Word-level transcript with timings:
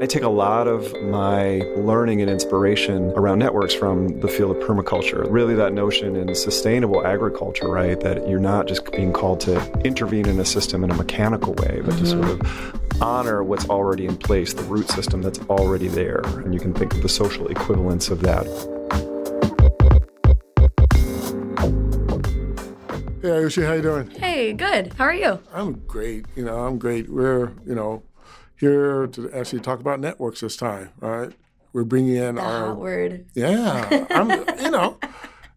I 0.00 0.06
take 0.06 0.22
a 0.22 0.28
lot 0.28 0.68
of 0.68 0.92
my 1.02 1.58
learning 1.76 2.20
and 2.20 2.30
inspiration 2.30 3.10
around 3.16 3.40
networks 3.40 3.74
from 3.74 4.20
the 4.20 4.28
field 4.28 4.56
of 4.56 4.62
permaculture. 4.62 5.26
Really, 5.28 5.56
that 5.56 5.72
notion 5.72 6.14
in 6.14 6.32
sustainable 6.36 7.04
agriculture, 7.04 7.66
right? 7.66 7.98
That 7.98 8.28
you're 8.28 8.38
not 8.38 8.68
just 8.68 8.88
being 8.92 9.12
called 9.12 9.40
to 9.40 9.60
intervene 9.80 10.28
in 10.28 10.38
a 10.38 10.44
system 10.44 10.84
in 10.84 10.92
a 10.92 10.94
mechanical 10.94 11.52
way, 11.54 11.80
but 11.84 11.94
mm-hmm. 11.94 11.98
to 11.98 12.06
sort 12.06 12.28
of 12.28 13.02
honor 13.02 13.42
what's 13.42 13.68
already 13.68 14.06
in 14.06 14.16
place, 14.16 14.54
the 14.54 14.62
root 14.62 14.88
system 14.88 15.20
that's 15.20 15.40
already 15.50 15.88
there. 15.88 16.20
And 16.20 16.54
you 16.54 16.60
can 16.60 16.72
think 16.74 16.94
of 16.94 17.02
the 17.02 17.08
social 17.08 17.48
equivalence 17.48 18.08
of 18.08 18.20
that. 18.20 18.46
Hey, 23.20 23.30
Ayushi, 23.30 23.66
how 23.66 23.72
you 23.72 23.82
doing? 23.82 24.10
Hey, 24.10 24.52
good. 24.52 24.92
How 24.92 25.06
are 25.06 25.14
you? 25.14 25.40
I'm 25.52 25.72
great. 25.88 26.24
You 26.36 26.44
know, 26.44 26.64
I'm 26.64 26.78
great. 26.78 27.08
We're, 27.08 27.50
you 27.66 27.74
know, 27.74 28.04
here 28.58 29.06
to 29.08 29.30
actually 29.32 29.60
talk 29.60 29.80
about 29.80 30.00
networks 30.00 30.40
this 30.40 30.56
time, 30.56 30.90
right? 31.00 31.32
We're 31.72 31.84
bringing 31.84 32.16
in 32.16 32.36
the 32.36 32.42
our 32.42 32.66
hot 32.68 32.78
word. 32.78 33.26
Yeah, 33.34 34.06
I'm, 34.10 34.30
you 34.60 34.70
know, 34.70 34.98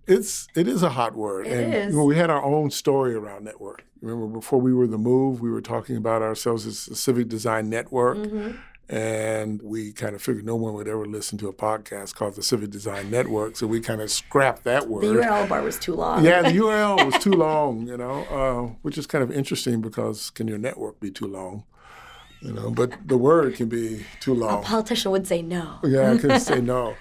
it's 0.08 0.48
it 0.56 0.68
is 0.68 0.84
a 0.84 0.90
hot 0.90 1.16
word, 1.16 1.48
it 1.48 1.54
and 1.54 1.74
is. 1.74 1.94
You 1.94 2.00
know, 2.00 2.06
we 2.06 2.18
had 2.18 2.30
our 2.30 2.44
own 2.44 2.70
story 2.70 3.16
around 3.16 3.44
network. 3.44 3.86
Remember, 4.02 4.28
before 4.28 4.60
we 4.60 4.74
were 4.74 4.88
the 4.88 4.98
move, 4.98 5.42
we 5.42 5.50
were 5.50 5.62
talking 5.62 5.96
about 5.96 6.22
ourselves 6.22 6.66
as 6.66 6.88
a 6.88 6.96
civic 6.96 7.28
design 7.30 7.70
network. 7.70 8.18
Mm-hmm. 8.18 8.58
And 8.90 9.62
we 9.62 9.94
kind 9.94 10.16
of 10.16 10.22
figured 10.22 10.46
no 10.46 10.58
one 10.58 10.74
would 10.74 10.90
ever 10.90 11.06
listen 11.06 11.38
to 11.38 11.48
a 11.48 11.54
podcast 11.54 12.14
called 12.14 12.36
the 12.36 12.44
Civic 12.44 12.72
Design 12.72 13.10
Network, 13.10 13.56
so 13.56 13.66
we 13.66 13.80
kind 13.80 14.02
of 14.02 14.12
scrapped 14.12 14.66
that 14.66 14.90
word. 14.90 15.04
The 15.04 15.14
URL 15.14 15.48
bar 15.48 15.62
was 15.62 15.80
too 15.80 15.96
long. 15.96 16.26
Yeah, 16.26 16.42
the 16.42 16.50
URL 16.58 17.06
was 17.06 17.18
too 17.24 17.32
long, 17.32 17.88
you 17.88 17.96
know, 17.96 18.26
uh, 18.26 18.76
which 18.82 18.98
is 18.98 19.08
kind 19.08 19.24
of 19.24 19.32
interesting 19.32 19.80
because 19.80 20.30
can 20.30 20.50
your 20.50 20.58
network 20.58 21.00
be 21.00 21.10
too 21.10 21.28
long? 21.28 21.64
You 22.42 22.52
know, 22.52 22.72
but 22.72 23.08
the 23.08 23.18
word 23.18 23.56
can 23.56 23.70
be 23.70 24.06
too 24.20 24.34
long. 24.34 24.64
A 24.64 24.66
politician 24.66 25.12
would 25.12 25.28
say 25.28 25.42
no. 25.42 25.80
Yeah, 25.84 26.12
I 26.12 26.18
can 26.18 26.40
say 26.40 26.60
no. 26.76 26.96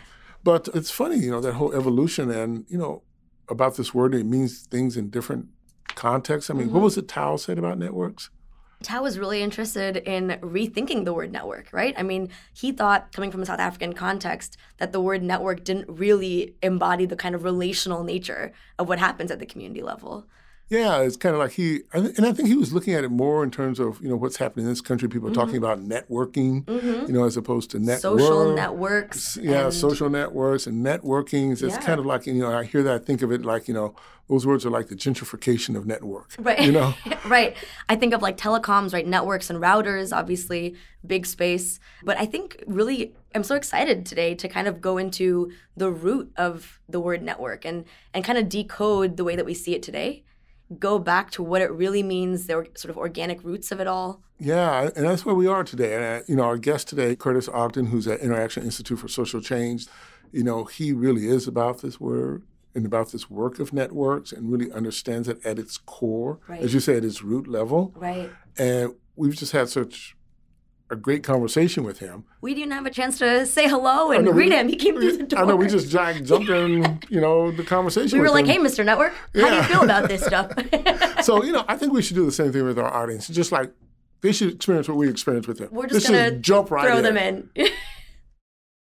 But 0.44 0.68
it's 0.74 0.90
funny, 0.90 1.16
you 1.16 1.30
know, 1.30 1.40
that 1.40 1.54
whole 1.54 1.72
evolution 1.74 2.30
and, 2.30 2.64
you 2.68 2.78
know, 2.78 3.02
about 3.48 3.76
this 3.76 3.94
word, 3.94 4.14
it 4.14 4.24
means 4.24 4.60
things 4.62 4.96
in 4.96 5.10
different 5.10 5.46
contexts. 5.88 6.50
I 6.50 6.54
mean, 6.54 6.66
mm-hmm. 6.66 6.74
what 6.74 6.84
was 6.84 6.96
it 6.96 7.08
Tao 7.08 7.36
said 7.36 7.58
about 7.58 7.78
networks? 7.78 8.30
Tao 8.82 9.02
was 9.02 9.18
really 9.18 9.42
interested 9.42 9.98
in 9.98 10.38
rethinking 10.40 11.04
the 11.04 11.12
word 11.12 11.30
network, 11.30 11.68
right? 11.70 11.94
I 11.98 12.02
mean, 12.02 12.30
he 12.54 12.72
thought, 12.72 13.12
coming 13.12 13.30
from 13.30 13.42
a 13.42 13.46
South 13.46 13.58
African 13.58 13.92
context, 13.92 14.56
that 14.78 14.92
the 14.92 15.02
word 15.02 15.22
network 15.22 15.64
didn't 15.64 15.90
really 15.90 16.54
embody 16.62 17.04
the 17.04 17.16
kind 17.16 17.34
of 17.34 17.44
relational 17.44 18.04
nature 18.04 18.52
of 18.78 18.88
what 18.88 18.98
happens 18.98 19.30
at 19.30 19.38
the 19.38 19.44
community 19.44 19.82
level. 19.82 20.26
Yeah, 20.70 21.00
it's 21.00 21.16
kind 21.16 21.34
of 21.34 21.40
like 21.40 21.50
he, 21.50 21.80
and 21.92 22.24
I 22.24 22.32
think 22.32 22.46
he 22.46 22.54
was 22.54 22.72
looking 22.72 22.94
at 22.94 23.02
it 23.02 23.10
more 23.10 23.42
in 23.42 23.50
terms 23.50 23.80
of 23.80 24.00
you 24.00 24.08
know 24.08 24.14
what's 24.14 24.36
happening 24.36 24.66
in 24.66 24.70
this 24.70 24.80
country. 24.80 25.08
People 25.08 25.26
are 25.26 25.32
mm-hmm. 25.32 25.40
talking 25.40 25.56
about 25.56 25.80
networking, 25.80 26.64
mm-hmm. 26.64 27.06
you 27.06 27.12
know, 27.12 27.24
as 27.24 27.36
opposed 27.36 27.72
to 27.72 27.80
network. 27.80 28.20
Social 28.20 28.54
networks. 28.54 29.36
Yeah, 29.36 29.70
social 29.70 30.08
networks 30.08 30.68
and 30.68 30.86
networking. 30.86 31.50
It's 31.50 31.62
yeah. 31.62 31.76
kind 31.78 31.98
of 31.98 32.06
like 32.06 32.24
you 32.26 32.34
know 32.34 32.56
I 32.56 32.62
hear 32.62 32.84
that 32.84 32.94
I 32.94 32.98
think 32.98 33.20
of 33.22 33.32
it 33.32 33.44
like 33.44 33.66
you 33.66 33.74
know 33.74 33.96
those 34.28 34.46
words 34.46 34.64
are 34.64 34.70
like 34.70 34.86
the 34.86 34.94
gentrification 34.94 35.74
of 35.74 35.86
network. 35.86 36.36
Right. 36.38 36.60
You 36.60 36.70
know. 36.70 36.94
right. 37.26 37.56
I 37.88 37.96
think 37.96 38.14
of 38.14 38.22
like 38.22 38.36
telecoms, 38.36 38.92
right? 38.92 39.04
Networks 39.04 39.50
and 39.50 39.60
routers, 39.60 40.16
obviously 40.16 40.76
big 41.04 41.26
space. 41.26 41.80
But 42.04 42.16
I 42.16 42.26
think 42.26 42.62
really 42.68 43.12
I'm 43.34 43.42
so 43.42 43.56
excited 43.56 44.06
today 44.06 44.36
to 44.36 44.46
kind 44.46 44.68
of 44.68 44.80
go 44.80 44.98
into 44.98 45.50
the 45.76 45.90
root 45.90 46.32
of 46.36 46.80
the 46.88 47.00
word 47.00 47.24
network 47.24 47.64
and 47.64 47.86
and 48.14 48.22
kind 48.22 48.38
of 48.38 48.48
decode 48.48 49.16
the 49.16 49.24
way 49.24 49.34
that 49.34 49.44
we 49.44 49.52
see 49.52 49.74
it 49.74 49.82
today 49.82 50.22
go 50.78 50.98
back 50.98 51.30
to 51.32 51.42
what 51.42 51.62
it 51.62 51.70
really 51.72 52.02
means, 52.02 52.46
the 52.46 52.66
sort 52.74 52.90
of 52.90 52.96
organic 52.96 53.42
roots 53.42 53.72
of 53.72 53.80
it 53.80 53.86
all? 53.86 54.22
Yeah, 54.38 54.90
and 54.96 55.04
that's 55.04 55.24
where 55.24 55.34
we 55.34 55.46
are 55.46 55.64
today. 55.64 55.94
And 55.94 56.04
uh, 56.04 56.24
you 56.26 56.36
know, 56.36 56.44
our 56.44 56.56
guest 56.56 56.88
today, 56.88 57.16
Curtis 57.16 57.48
Ogden, 57.48 57.86
who's 57.86 58.06
at 58.06 58.20
Interaction 58.20 58.62
Institute 58.62 58.98
for 58.98 59.08
Social 59.08 59.40
Change, 59.40 59.86
you 60.32 60.44
know, 60.44 60.64
he 60.64 60.92
really 60.92 61.26
is 61.26 61.46
about 61.48 61.82
this 61.82 62.00
word 62.00 62.44
and 62.74 62.86
about 62.86 63.10
this 63.10 63.28
work 63.28 63.58
of 63.58 63.72
networks 63.72 64.32
and 64.32 64.50
really 64.50 64.70
understands 64.72 65.28
it 65.28 65.44
at 65.44 65.58
its 65.58 65.76
core, 65.76 66.38
right. 66.46 66.60
as 66.60 66.72
you 66.72 66.80
say, 66.80 66.96
at 66.96 67.04
its 67.04 67.22
root 67.22 67.48
level. 67.48 67.92
Right. 67.96 68.30
And 68.56 68.94
we've 69.16 69.34
just 69.34 69.52
had 69.52 69.68
such 69.68 70.16
a 70.90 70.96
great 70.96 71.22
conversation 71.22 71.84
with 71.84 72.00
him. 72.00 72.24
We 72.40 72.54
didn't 72.54 72.72
have 72.72 72.84
a 72.84 72.90
chance 72.90 73.18
to 73.18 73.46
say 73.46 73.68
hello 73.68 74.10
and 74.10 74.26
greet 74.26 74.50
we, 74.50 74.56
him. 74.56 74.68
He 74.68 74.76
came 74.76 74.96
through 74.96 75.16
the 75.16 75.22
door. 75.22 75.38
I 75.38 75.44
know 75.44 75.56
we 75.56 75.68
just 75.68 75.90
jumped 75.90 76.30
in, 76.30 77.00
you 77.08 77.20
know, 77.20 77.50
the 77.52 77.62
conversation. 77.62 78.18
We 78.18 78.22
were 78.22 78.30
like, 78.30 78.46
him. 78.46 78.62
"Hey, 78.62 78.68
Mr. 78.68 78.84
Network, 78.84 79.14
yeah. 79.32 79.42
how 79.42 79.50
do 79.50 79.56
you 79.56 79.62
feel 79.62 79.84
about 79.84 80.08
this 80.08 80.24
stuff?" 80.24 80.52
so 81.24 81.44
you 81.44 81.52
know, 81.52 81.64
I 81.68 81.76
think 81.76 81.92
we 81.92 82.02
should 82.02 82.16
do 82.16 82.26
the 82.26 82.32
same 82.32 82.52
thing 82.52 82.64
with 82.64 82.78
our 82.78 82.92
audience. 82.92 83.28
Just 83.28 83.52
like 83.52 83.72
they 84.20 84.32
should 84.32 84.54
experience 84.54 84.88
what 84.88 84.96
we 84.96 85.08
experienced 85.08 85.48
with 85.48 85.58
them. 85.58 85.68
We're 85.70 85.86
just 85.86 86.06
gonna 86.06 86.32
jump 86.32 86.70
right 86.70 86.86
throw 86.86 86.98
in. 86.98 87.02
them 87.04 87.16
in 87.16 87.48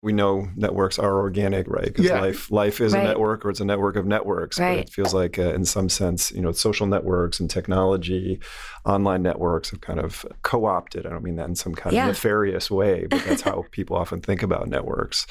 we 0.04 0.12
know 0.12 0.46
networks 0.54 0.98
are 0.98 1.18
organic, 1.18 1.66
right? 1.66 1.86
Because 1.86 2.04
yeah. 2.04 2.20
life 2.20 2.50
life 2.50 2.80
is 2.80 2.92
right. 2.92 3.02
a 3.02 3.08
network, 3.08 3.44
or 3.44 3.50
it's 3.50 3.60
a 3.60 3.64
network 3.64 3.96
of 3.96 4.04
networks. 4.04 4.60
Right. 4.60 4.76
But 4.76 4.88
it 4.88 4.92
feels 4.92 5.14
like, 5.14 5.38
uh, 5.38 5.54
in 5.54 5.64
some 5.64 5.88
sense, 5.88 6.30
you 6.30 6.42
know, 6.42 6.52
social 6.52 6.86
networks 6.86 7.40
and 7.40 7.48
technology, 7.48 8.38
online 8.84 9.22
networks 9.22 9.70
have 9.70 9.80
kind 9.80 9.98
of 9.98 10.26
co-opted. 10.42 11.06
I 11.06 11.08
don't 11.08 11.24
mean 11.24 11.36
that 11.36 11.48
in 11.48 11.54
some 11.56 11.74
kind 11.74 11.96
yeah. 11.96 12.02
of 12.02 12.08
nefarious 12.08 12.70
way, 12.70 13.06
but 13.08 13.24
that's 13.24 13.40
how 13.40 13.64
people 13.70 13.96
often 13.96 14.20
think 14.20 14.42
about 14.42 14.68
networks. 14.68 15.26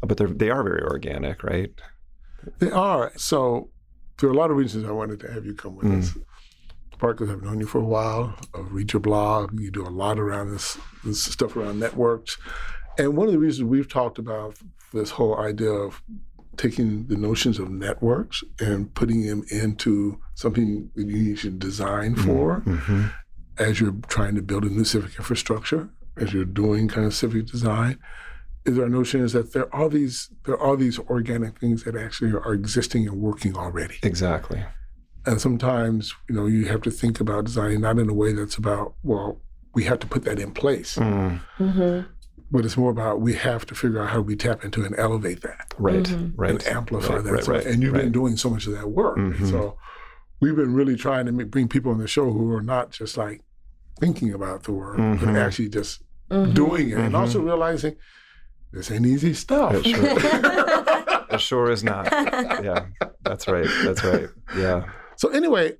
But 0.00 0.16
they're 0.16 0.28
they 0.28 0.48
are 0.48 0.64
very 0.64 0.82
organic, 0.82 1.44
right? 1.44 1.70
They 2.58 2.70
are. 2.70 3.12
So 3.16 3.68
there 4.18 4.30
are 4.30 4.32
a 4.32 4.36
lot 4.36 4.50
of 4.50 4.56
reasons 4.56 4.86
I 4.86 4.92
wanted 4.92 5.20
to 5.20 5.32
have 5.32 5.44
you 5.44 5.54
come 5.54 5.76
with 5.76 5.86
mm. 5.86 5.98
us. 6.02 6.16
Part 6.98 7.18
because 7.18 7.30
I've 7.30 7.42
known 7.42 7.60
you 7.60 7.66
for 7.66 7.78
a 7.78 7.84
while. 7.84 8.34
I 8.54 8.60
read 8.60 8.94
your 8.94 9.00
blog. 9.00 9.60
You 9.60 9.70
do 9.70 9.86
a 9.86 9.90
lot 9.90 10.18
around 10.18 10.52
this, 10.52 10.78
this 11.04 11.22
stuff 11.22 11.54
around 11.54 11.78
networks. 11.78 12.38
And 12.98 13.16
one 13.16 13.26
of 13.26 13.32
the 13.32 13.38
reasons 13.38 13.64
we've 13.64 13.88
talked 13.88 14.18
about 14.18 14.56
this 14.92 15.10
whole 15.10 15.38
idea 15.38 15.70
of 15.70 16.02
taking 16.56 17.06
the 17.06 17.16
notions 17.16 17.58
of 17.58 17.70
networks 17.70 18.42
and 18.60 18.92
putting 18.94 19.26
them 19.26 19.44
into 19.50 20.18
something 20.34 20.90
that 20.94 21.06
you 21.06 21.18
need 21.18 21.38
to 21.38 21.50
design 21.50 22.14
mm-hmm. 22.14 22.24
for 22.24 22.60
mm-hmm. 22.60 23.06
as 23.58 23.80
you're 23.80 23.94
trying 24.08 24.34
to 24.34 24.42
build 24.42 24.64
a 24.64 24.68
new 24.68 24.84
civic 24.84 25.16
infrastructure, 25.16 25.88
as 26.16 26.32
you're 26.32 26.44
doing 26.44 26.88
kind 26.88 27.06
of 27.06 27.14
civic 27.14 27.46
design, 27.46 27.98
is 28.64 28.78
our 28.78 28.88
notion 28.88 29.22
is 29.22 29.32
that 29.32 29.52
there 29.52 29.72
are 29.74 29.88
these 29.88 30.30
there 30.44 30.58
are 30.58 30.76
these 30.76 30.98
organic 30.98 31.58
things 31.58 31.84
that 31.84 31.94
actually 31.94 32.32
are 32.32 32.52
existing 32.52 33.06
and 33.06 33.20
working 33.20 33.56
already. 33.56 33.98
Exactly. 34.02 34.64
And 35.24 35.40
sometimes, 35.40 36.14
you 36.28 36.34
know, 36.34 36.46
you 36.46 36.66
have 36.66 36.82
to 36.82 36.90
think 36.90 37.20
about 37.20 37.44
designing 37.44 37.80
not 37.80 37.98
in 37.98 38.08
a 38.08 38.14
way 38.14 38.32
that's 38.32 38.56
about, 38.56 38.94
well, 39.02 39.40
we 39.74 39.82
have 39.84 39.98
to 39.98 40.06
put 40.06 40.22
that 40.24 40.38
in 40.38 40.52
place. 40.52 40.96
Mm. 40.96 41.40
Mm-hmm 41.58 42.12
but 42.50 42.64
it's 42.64 42.76
more 42.76 42.90
about 42.90 43.20
we 43.20 43.34
have 43.34 43.66
to 43.66 43.74
figure 43.74 44.02
out 44.02 44.10
how 44.10 44.20
we 44.20 44.36
tap 44.36 44.64
into 44.64 44.84
and 44.84 44.96
elevate 44.98 45.42
that. 45.42 45.74
Right, 45.78 46.04
mm-hmm. 46.04 46.40
right. 46.40 46.50
And 46.50 46.66
amplify 46.66 47.14
right, 47.14 47.24
that. 47.24 47.32
Right, 47.32 47.44
so, 47.44 47.52
right, 47.52 47.66
and 47.66 47.82
you've 47.82 47.92
right. 47.92 48.02
been 48.02 48.12
doing 48.12 48.36
so 48.36 48.50
much 48.50 48.66
of 48.66 48.72
that 48.74 48.90
work. 48.90 49.18
Mm-hmm. 49.18 49.50
So 49.50 49.78
we've 50.40 50.56
been 50.56 50.74
really 50.74 50.96
trying 50.96 51.26
to 51.26 51.32
make, 51.32 51.50
bring 51.50 51.68
people 51.68 51.92
on 51.92 51.98
the 51.98 52.08
show 52.08 52.30
who 52.30 52.52
are 52.52 52.62
not 52.62 52.90
just 52.90 53.16
like 53.16 53.42
thinking 53.98 54.32
about 54.32 54.62
the 54.64 54.72
work, 54.72 54.98
mm-hmm. 54.98 55.24
but 55.24 55.36
actually 55.36 55.68
just 55.68 56.02
mm-hmm. 56.30 56.52
doing 56.52 56.90
it. 56.90 56.94
And 56.94 57.06
mm-hmm. 57.06 57.16
also 57.16 57.40
realizing 57.40 57.96
this 58.72 58.90
ain't 58.90 59.06
easy 59.06 59.34
stuff. 59.34 59.74
It 59.74 59.84
sure, 59.84 61.24
it 61.34 61.40
sure 61.40 61.70
is 61.70 61.82
not. 61.82 62.10
Yeah, 62.12 62.86
that's 63.22 63.48
right. 63.48 63.68
That's 63.84 64.04
right. 64.04 64.28
Yeah. 64.56 64.84
So 65.16 65.30
anyway, 65.30 65.76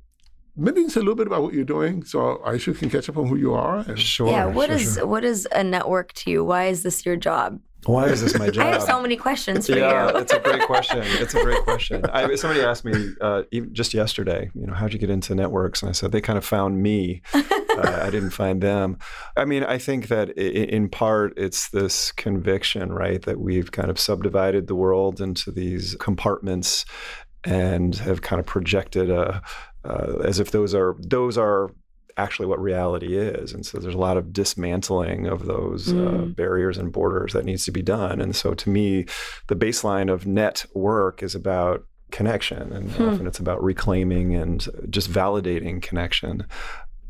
maybe 0.56 0.80
you 0.80 0.86
can 0.86 0.90
say 0.90 1.00
a 1.00 1.02
little 1.02 1.16
bit 1.16 1.26
about 1.26 1.42
what 1.42 1.54
you're 1.54 1.64
doing 1.64 2.04
so 2.04 2.40
Aisha 2.46 2.76
can 2.76 2.90
catch 2.90 3.08
up 3.08 3.16
on 3.16 3.26
who 3.26 3.36
you 3.36 3.54
are. 3.54 3.78
And... 3.78 3.98
Sure. 3.98 4.28
Yeah. 4.28 4.46
What 4.46 4.68
sure, 4.68 4.76
is 4.76 4.94
sure. 4.94 5.06
what 5.06 5.24
is 5.24 5.46
a 5.52 5.62
network 5.62 6.12
to 6.14 6.30
you? 6.30 6.44
Why 6.44 6.66
is 6.66 6.82
this 6.82 7.04
your 7.04 7.16
job? 7.16 7.60
Why 7.84 8.06
is 8.06 8.20
this 8.20 8.36
my 8.36 8.50
job? 8.50 8.66
I 8.66 8.70
have 8.70 8.82
so 8.82 9.00
many 9.00 9.16
questions 9.16 9.66
for 9.66 9.76
yeah, 9.76 10.08
you. 10.08 10.14
Yeah, 10.14 10.20
it's 10.20 10.32
a 10.32 10.40
great 10.40 10.62
question. 10.66 11.02
It's 11.02 11.34
a 11.34 11.42
great 11.42 11.62
question. 11.62 12.04
I, 12.06 12.34
somebody 12.34 12.60
asked 12.60 12.84
me 12.84 13.14
uh, 13.20 13.42
even 13.52 13.72
just 13.72 13.94
yesterday, 13.94 14.50
you 14.54 14.66
know, 14.66 14.74
how'd 14.74 14.92
you 14.92 14.98
get 14.98 15.10
into 15.10 15.34
networks? 15.34 15.82
And 15.82 15.88
I 15.88 15.92
said 15.92 16.12
they 16.12 16.20
kind 16.20 16.36
of 16.36 16.44
found 16.44 16.82
me. 16.82 17.22
uh, 17.34 18.00
I 18.02 18.10
didn't 18.10 18.30
find 18.30 18.60
them. 18.60 18.98
I 19.36 19.44
mean, 19.44 19.62
I 19.62 19.78
think 19.78 20.08
that 20.08 20.30
in 20.30 20.88
part 20.88 21.34
it's 21.36 21.70
this 21.70 22.10
conviction, 22.12 22.92
right, 22.92 23.22
that 23.22 23.38
we've 23.38 23.70
kind 23.70 23.90
of 23.90 24.00
subdivided 24.00 24.66
the 24.66 24.74
world 24.74 25.20
into 25.20 25.52
these 25.52 25.94
compartments 26.00 26.84
and 27.44 27.94
have 27.96 28.22
kind 28.22 28.40
of 28.40 28.46
projected 28.46 29.08
a, 29.08 29.40
uh, 29.86 30.18
as 30.24 30.40
if 30.40 30.50
those 30.50 30.74
are 30.74 30.96
those 30.98 31.38
are 31.38 31.70
actually 32.18 32.46
what 32.46 32.60
reality 32.60 33.16
is. 33.16 33.52
And 33.52 33.64
so 33.66 33.78
there's 33.78 33.94
a 33.94 33.98
lot 33.98 34.16
of 34.16 34.32
dismantling 34.32 35.26
of 35.26 35.46
those 35.46 35.92
uh, 35.92 35.96
mm. 35.96 36.22
uh, 36.22 36.24
barriers 36.26 36.78
and 36.78 36.90
borders 36.90 37.34
that 37.34 37.44
needs 37.44 37.64
to 37.66 37.72
be 37.72 37.82
done. 37.82 38.20
And 38.20 38.34
so 38.34 38.54
to 38.54 38.70
me, 38.70 39.04
the 39.48 39.56
baseline 39.56 40.10
of 40.10 40.26
net 40.26 40.64
work 40.74 41.22
is 41.22 41.34
about 41.34 41.84
connection 42.12 42.72
and 42.72 42.92
hmm. 42.92 43.08
often 43.08 43.26
it's 43.26 43.40
about 43.40 43.62
reclaiming 43.62 44.32
and 44.34 44.68
just 44.88 45.10
validating 45.10 45.82
connection 45.82 46.46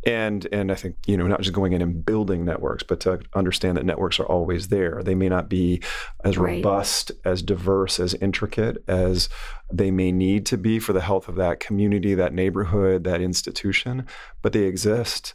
and 0.06 0.46
and 0.52 0.70
I 0.70 0.76
think 0.76 0.96
you 1.06 1.16
know 1.16 1.26
not 1.26 1.40
just 1.40 1.52
going 1.52 1.72
in 1.72 1.82
and 1.82 2.06
building 2.06 2.44
networks, 2.44 2.84
but 2.84 3.00
to 3.00 3.20
understand 3.34 3.76
that 3.76 3.84
networks 3.84 4.20
are 4.20 4.26
always 4.26 4.68
there. 4.68 5.02
They 5.02 5.16
may 5.16 5.28
not 5.28 5.48
be 5.48 5.82
as 6.24 6.38
right. 6.38 6.56
robust, 6.56 7.10
as 7.24 7.42
diverse, 7.42 7.98
as 7.98 8.14
intricate 8.14 8.82
as 8.86 9.28
they 9.70 9.90
may 9.90 10.12
need 10.12 10.46
to 10.46 10.56
be 10.56 10.78
for 10.78 10.92
the 10.92 11.00
health 11.00 11.28
of 11.28 11.34
that 11.34 11.58
community, 11.58 12.14
that 12.14 12.32
neighborhood, 12.32 13.02
that 13.04 13.20
institution, 13.20 14.06
but 14.40 14.52
they 14.52 14.62
exist. 14.62 15.34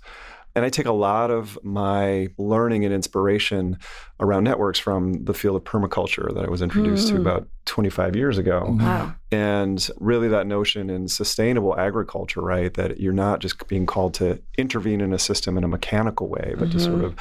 And 0.56 0.65
I 0.65 0.69
take 0.69 0.86
a 0.86 0.92
lot 0.92 1.31
of 1.31 1.57
my 1.63 2.27
learning 2.38 2.83
and 2.86 2.94
inspiration 2.94 3.77
around 4.19 4.44
networks 4.44 4.80
from 4.80 5.24
the 5.24 5.33
field 5.33 5.56
of 5.56 5.63
permaculture 5.63 6.33
that 6.33 6.45
I 6.45 6.50
was 6.50 6.62
introduced 6.62 7.07
mm. 7.07 7.15
to 7.15 7.21
about 7.21 7.48
25 7.65 8.15
years 8.15 8.38
ago. 8.38 8.75
Wow. 8.80 9.15
And 9.31 9.89
really, 10.00 10.27
that 10.27 10.48
notion 10.48 10.89
in 10.89 11.07
sustainable 11.07 11.80
agriculture, 11.80 12.42
right? 12.42 12.74
That 12.74 13.00
you're 13.00 13.13
not 13.13 13.39
just 13.39 13.65
being 13.68 13.86
called 13.86 14.13
to 14.15 14.42
intervene 14.57 15.00
in 15.00 15.13
a 15.13 15.19
system 15.19 15.57
in 15.57 15.63
a 15.63 15.69
mechanical 15.69 16.27
way, 16.27 16.54
but 16.57 16.68
mm-hmm. 16.68 16.77
to 16.77 16.83
sort 16.83 16.95
mm-hmm. 16.97 17.06
of 17.06 17.15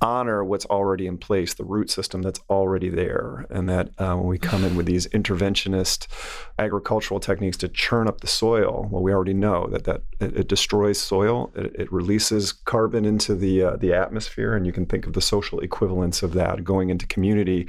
honor 0.00 0.44
what's 0.44 0.64
already 0.66 1.06
in 1.06 1.18
place, 1.18 1.54
the 1.54 1.64
root 1.64 1.90
system 1.90 2.22
that's 2.22 2.40
already 2.48 2.88
there, 2.88 3.46
and 3.50 3.68
that 3.68 3.90
uh, 3.98 4.14
when 4.14 4.26
we 4.26 4.38
come 4.38 4.64
in 4.64 4.76
with 4.76 4.86
these 4.86 5.06
interventionist 5.08 6.06
agricultural 6.58 7.20
techniques 7.20 7.56
to 7.58 7.68
churn 7.68 8.08
up 8.08 8.20
the 8.20 8.26
soil, 8.26 8.88
well, 8.90 9.02
we 9.02 9.12
already 9.12 9.34
know 9.34 9.66
that 9.68 9.84
that 9.84 10.02
it, 10.20 10.36
it 10.36 10.48
destroys 10.48 11.00
soil, 11.00 11.50
it, 11.54 11.74
it, 11.74 11.92
releases 11.92 12.52
carbon 12.52 13.04
into 13.04 13.34
the 13.34 13.62
uh, 13.62 13.76
the 13.76 13.92
atmosphere, 13.92 14.54
and 14.54 14.66
you 14.66 14.72
can 14.72 14.86
think 14.86 15.06
of 15.06 15.12
the 15.14 15.20
social 15.20 15.60
equivalence 15.60 16.22
of 16.22 16.32
that 16.34 16.64
going 16.64 16.90
into 16.90 17.06
community 17.06 17.68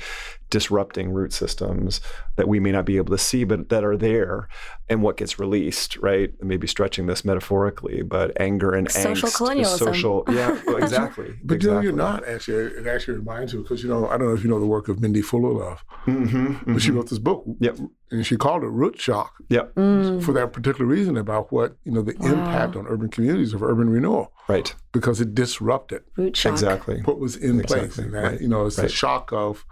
disrupting 0.49 1.11
root 1.11 1.31
systems 1.31 2.01
that 2.35 2.47
we 2.47 2.59
may 2.59 2.71
not 2.71 2.85
be 2.85 2.97
able 2.97 3.15
to 3.15 3.17
see, 3.17 3.43
but 3.43 3.69
that 3.69 3.83
are 3.83 3.97
there, 3.97 4.47
and 4.87 5.03
what 5.03 5.17
gets 5.17 5.37
released, 5.37 5.97
right? 5.97 6.33
Maybe 6.41 6.67
stretching 6.67 7.05
this 7.05 7.23
metaphorically, 7.23 8.01
but 8.01 8.39
anger 8.39 8.73
and 8.73 8.89
social 8.89 9.29
angst, 9.29 9.35
colonialism. 9.35 9.87
social, 9.93 10.23
yeah, 10.29 10.59
well, 10.65 10.77
exactly. 10.77 11.35
but 11.43 11.55
exactly. 11.55 11.87
you 11.87 11.91
know, 11.91 12.03
you're 12.03 12.11
not 12.11 12.27
actually. 12.27 12.63
It 12.79 12.87
actually 12.87 13.17
reminds 13.17 13.53
you 13.53 13.61
because 13.61 13.83
you 13.83 13.89
know 13.89 14.07
I 14.07 14.17
don't 14.17 14.27
know 14.27 14.33
if 14.33 14.43
you 14.43 14.49
know 14.49 14.59
the 14.59 14.65
work 14.65 14.87
of 14.87 15.01
Mindy 15.01 15.21
Fullilove, 15.21 15.79
mm-hmm, 16.05 16.47
mm-hmm. 16.47 16.73
but 16.73 16.81
she 16.81 16.91
wrote 16.91 17.09
this 17.09 17.19
book, 17.19 17.43
yep. 17.59 17.77
and 18.09 18.25
she 18.25 18.37
called 18.37 18.63
it 18.63 18.67
Root 18.69 18.99
Shock, 18.99 19.33
yep. 19.49 19.75
Mm. 19.75 20.23
for 20.23 20.31
that 20.33 20.53
particular 20.53 20.85
reason 20.85 21.17
about 21.17 21.51
what 21.51 21.75
you 21.83 21.91
know 21.91 22.01
the 22.01 22.15
wow. 22.19 22.29
impact 22.29 22.75
on 22.75 22.87
urban 22.87 23.09
communities 23.09 23.53
of 23.53 23.61
urban 23.61 23.89
renewal, 23.89 24.31
right? 24.47 24.73
Because 24.91 25.21
it 25.21 25.35
disrupted 25.35 26.03
root 26.15 26.35
shock. 26.35 26.53
exactly 26.53 27.01
what 27.03 27.19
was 27.19 27.35
in 27.35 27.59
exactly. 27.59 27.87
place, 27.87 27.97
and 27.97 28.13
that 28.13 28.23
right. 28.23 28.41
you 28.41 28.47
know 28.47 28.65
it's 28.65 28.77
right. 28.77 28.85
the 28.85 28.89
shock 28.89 29.31
of 29.31 29.65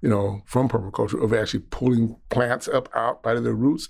you 0.00 0.08
know, 0.08 0.42
from 0.44 0.68
permaculture 0.68 1.22
of 1.22 1.32
actually 1.32 1.60
pulling 1.70 2.16
plants 2.30 2.68
up 2.68 2.88
out 2.94 3.22
by 3.22 3.34
their 3.34 3.52
roots 3.52 3.88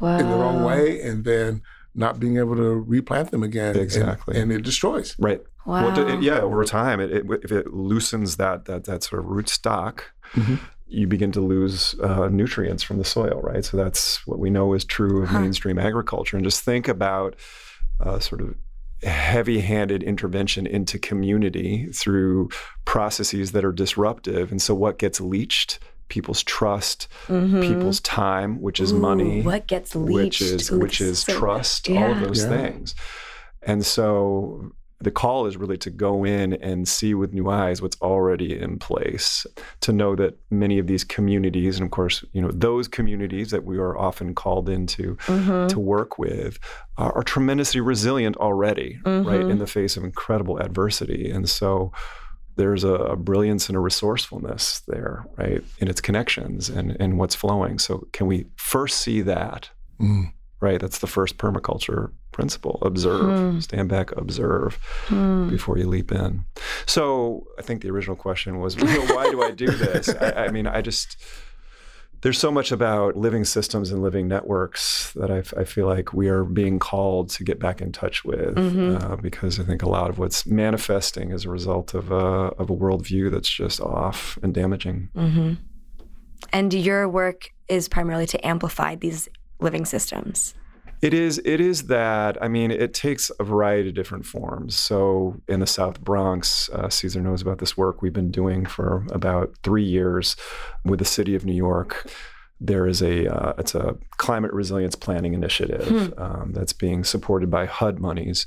wow. 0.00 0.18
in 0.18 0.28
the 0.28 0.36
wrong 0.36 0.64
way 0.64 1.00
and 1.00 1.24
then 1.24 1.62
not 1.94 2.20
being 2.20 2.38
able 2.38 2.56
to 2.56 2.74
replant 2.80 3.30
them 3.30 3.42
again. 3.42 3.76
Exactly. 3.76 4.34
And, 4.34 4.50
and 4.50 4.60
it 4.60 4.64
destroys. 4.64 5.16
Right. 5.18 5.42
Wow. 5.66 5.88
Well, 5.88 6.08
it, 6.08 6.22
yeah, 6.22 6.40
over 6.40 6.64
time, 6.64 7.00
it, 7.00 7.10
it, 7.10 7.26
if 7.42 7.52
it 7.52 7.74
loosens 7.74 8.36
that, 8.38 8.64
that, 8.64 8.84
that 8.84 9.02
sort 9.02 9.20
of 9.20 9.26
root 9.26 9.48
stock, 9.48 10.12
mm-hmm. 10.32 10.56
you 10.86 11.06
begin 11.06 11.32
to 11.32 11.40
lose 11.40 11.94
uh, 12.00 12.28
nutrients 12.28 12.82
from 12.82 12.98
the 12.98 13.04
soil, 13.04 13.40
right? 13.42 13.64
So 13.64 13.76
that's 13.76 14.26
what 14.26 14.38
we 14.38 14.48
know 14.48 14.72
is 14.72 14.84
true 14.84 15.22
of 15.22 15.28
huh. 15.28 15.40
mainstream 15.40 15.78
agriculture. 15.78 16.36
And 16.36 16.44
just 16.44 16.64
think 16.64 16.88
about 16.88 17.36
uh, 18.00 18.18
sort 18.20 18.40
of 18.40 18.54
heavy 19.02 19.60
handed 19.60 20.02
intervention 20.02 20.66
into 20.66 20.98
community 20.98 21.86
through 21.92 22.50
processes 22.84 23.52
that 23.52 23.64
are 23.64 23.72
disruptive. 23.72 24.50
And 24.50 24.60
so, 24.60 24.74
what 24.74 24.98
gets 24.98 25.20
leached? 25.20 25.78
People's 26.08 26.42
trust, 26.42 27.06
mm-hmm. 27.28 27.60
people's 27.60 28.00
time, 28.00 28.60
which 28.60 28.80
is 28.80 28.92
Ooh, 28.92 28.98
money. 28.98 29.42
What 29.42 29.68
gets 29.68 29.94
leached? 29.94 30.40
Which 30.40 30.42
is 30.42 30.70
Ooh, 30.72 30.80
which 30.80 31.00
is 31.00 31.20
so 31.20 31.38
trust. 31.38 31.88
Yeah. 31.88 32.02
All 32.02 32.12
of 32.12 32.20
those 32.20 32.42
yeah. 32.42 32.48
things. 32.48 32.96
And 33.62 33.86
so 33.86 34.72
the 35.02 35.10
call 35.10 35.46
is 35.46 35.56
really 35.56 35.78
to 35.78 35.90
go 35.90 36.24
in 36.24 36.52
and 36.54 36.86
see 36.86 37.14
with 37.14 37.32
new 37.32 37.48
eyes 37.48 37.80
what's 37.80 38.00
already 38.00 38.58
in 38.58 38.78
place 38.78 39.46
to 39.80 39.92
know 39.92 40.14
that 40.14 40.38
many 40.50 40.78
of 40.78 40.86
these 40.86 41.04
communities 41.04 41.76
and 41.76 41.84
of 41.84 41.90
course 41.90 42.24
you 42.32 42.40
know 42.40 42.50
those 42.52 42.86
communities 42.86 43.50
that 43.50 43.64
we 43.64 43.78
are 43.78 43.96
often 43.96 44.34
called 44.34 44.68
into 44.68 45.16
mm-hmm. 45.26 45.66
to 45.68 45.80
work 45.80 46.18
with 46.18 46.58
are, 46.96 47.16
are 47.16 47.22
tremendously 47.22 47.80
resilient 47.80 48.36
already 48.36 48.98
mm-hmm. 49.04 49.28
right 49.28 49.40
in 49.40 49.58
the 49.58 49.66
face 49.66 49.96
of 49.96 50.04
incredible 50.04 50.58
adversity 50.58 51.30
and 51.30 51.48
so 51.48 51.92
there's 52.56 52.84
a, 52.84 52.92
a, 52.92 53.16
brilliance 53.16 53.68
and 53.68 53.76
a 53.76 53.80
resourcefulness 53.80 54.80
there 54.86 55.24
right 55.38 55.62
in 55.78 55.88
its 55.88 56.00
connections 56.00 56.68
and, 56.68 56.96
and 57.00 57.18
what's 57.18 57.34
flowing 57.34 57.78
so 57.78 58.06
can 58.12 58.26
we 58.26 58.46
first 58.56 58.98
see 58.98 59.22
that 59.22 59.70
mm. 60.00 60.30
Right 60.60 60.80
that's 60.80 60.98
the 60.98 61.06
first 61.06 61.38
permaculture 61.38 62.10
principle 62.32 62.78
observe 62.82 63.22
mm. 63.22 63.62
stand 63.62 63.88
back 63.88 64.12
observe 64.16 64.78
mm. 65.06 65.50
before 65.50 65.78
you 65.78 65.86
leap 65.86 66.12
in 66.12 66.44
so 66.86 67.46
i 67.58 67.62
think 67.62 67.82
the 67.82 67.90
original 67.90 68.16
question 68.16 68.60
was 68.60 68.76
why 68.78 69.28
do 69.30 69.42
i 69.42 69.50
do 69.50 69.66
this 69.66 70.08
I, 70.08 70.46
I, 70.46 70.48
mean 70.50 70.66
i 70.66 70.80
just 70.80 71.16
there's 72.22 72.38
so 72.38 72.50
much 72.50 72.70
about 72.70 73.16
living 73.16 73.44
systems 73.44 73.90
and 73.90 74.02
living 74.02 74.28
networks 74.28 75.12
that 75.14 75.30
I, 75.30 75.38
I 75.58 75.64
feel 75.64 75.86
like 75.86 76.12
we 76.12 76.28
are 76.28 76.44
being 76.44 76.78
called 76.78 77.30
to 77.30 77.44
get 77.44 77.58
back 77.58 77.80
in 77.80 77.92
touch 77.92 78.24
with 78.24 78.56
mm-hmm. 78.56 78.96
uh, 78.96 79.16
because 79.16 79.58
I 79.58 79.64
think 79.64 79.82
a 79.82 79.88
lot 79.88 80.10
of 80.10 80.18
what's 80.18 80.44
manifesting 80.46 81.30
is 81.30 81.44
a 81.44 81.50
result 81.50 81.94
of 81.94 82.10
a, 82.10 82.14
of 82.14 82.68
a 82.68 82.76
worldview 82.76 83.30
that's 83.30 83.48
just 83.48 83.80
off 83.80 84.38
and 84.42 84.52
damaging. 84.52 85.08
Mm-hmm. 85.16 85.54
And 86.52 86.74
your 86.74 87.08
work 87.08 87.50
is 87.68 87.88
primarily 87.88 88.26
to 88.26 88.46
amplify 88.46 88.96
these 88.96 89.28
living 89.60 89.84
systems. 89.84 90.54
It 91.02 91.14
is. 91.14 91.40
It 91.44 91.60
is 91.60 91.84
that. 91.86 92.42
I 92.42 92.48
mean, 92.48 92.70
it 92.70 92.92
takes 92.92 93.30
a 93.40 93.44
variety 93.44 93.88
of 93.88 93.94
different 93.94 94.26
forms. 94.26 94.76
So, 94.76 95.40
in 95.48 95.60
the 95.60 95.66
South 95.66 96.00
Bronx, 96.00 96.68
uh, 96.70 96.90
Caesar 96.90 97.22
knows 97.22 97.40
about 97.40 97.58
this 97.58 97.76
work 97.76 98.02
we've 98.02 98.12
been 98.12 98.30
doing 98.30 98.66
for 98.66 99.06
about 99.10 99.54
three 99.62 99.84
years 99.84 100.36
with 100.84 100.98
the 100.98 101.06
city 101.06 101.34
of 101.34 101.46
New 101.46 101.54
York. 101.54 102.10
There 102.60 102.86
is 102.86 103.00
a 103.00 103.34
uh, 103.34 103.54
it's 103.56 103.74
a 103.74 103.96
climate 104.18 104.52
resilience 104.52 104.94
planning 104.94 105.32
initiative 105.32 105.88
hmm. 105.88 106.22
um, 106.22 106.52
that's 106.52 106.74
being 106.74 107.04
supported 107.04 107.50
by 107.50 107.64
HUD 107.64 107.98
monies. 107.98 108.44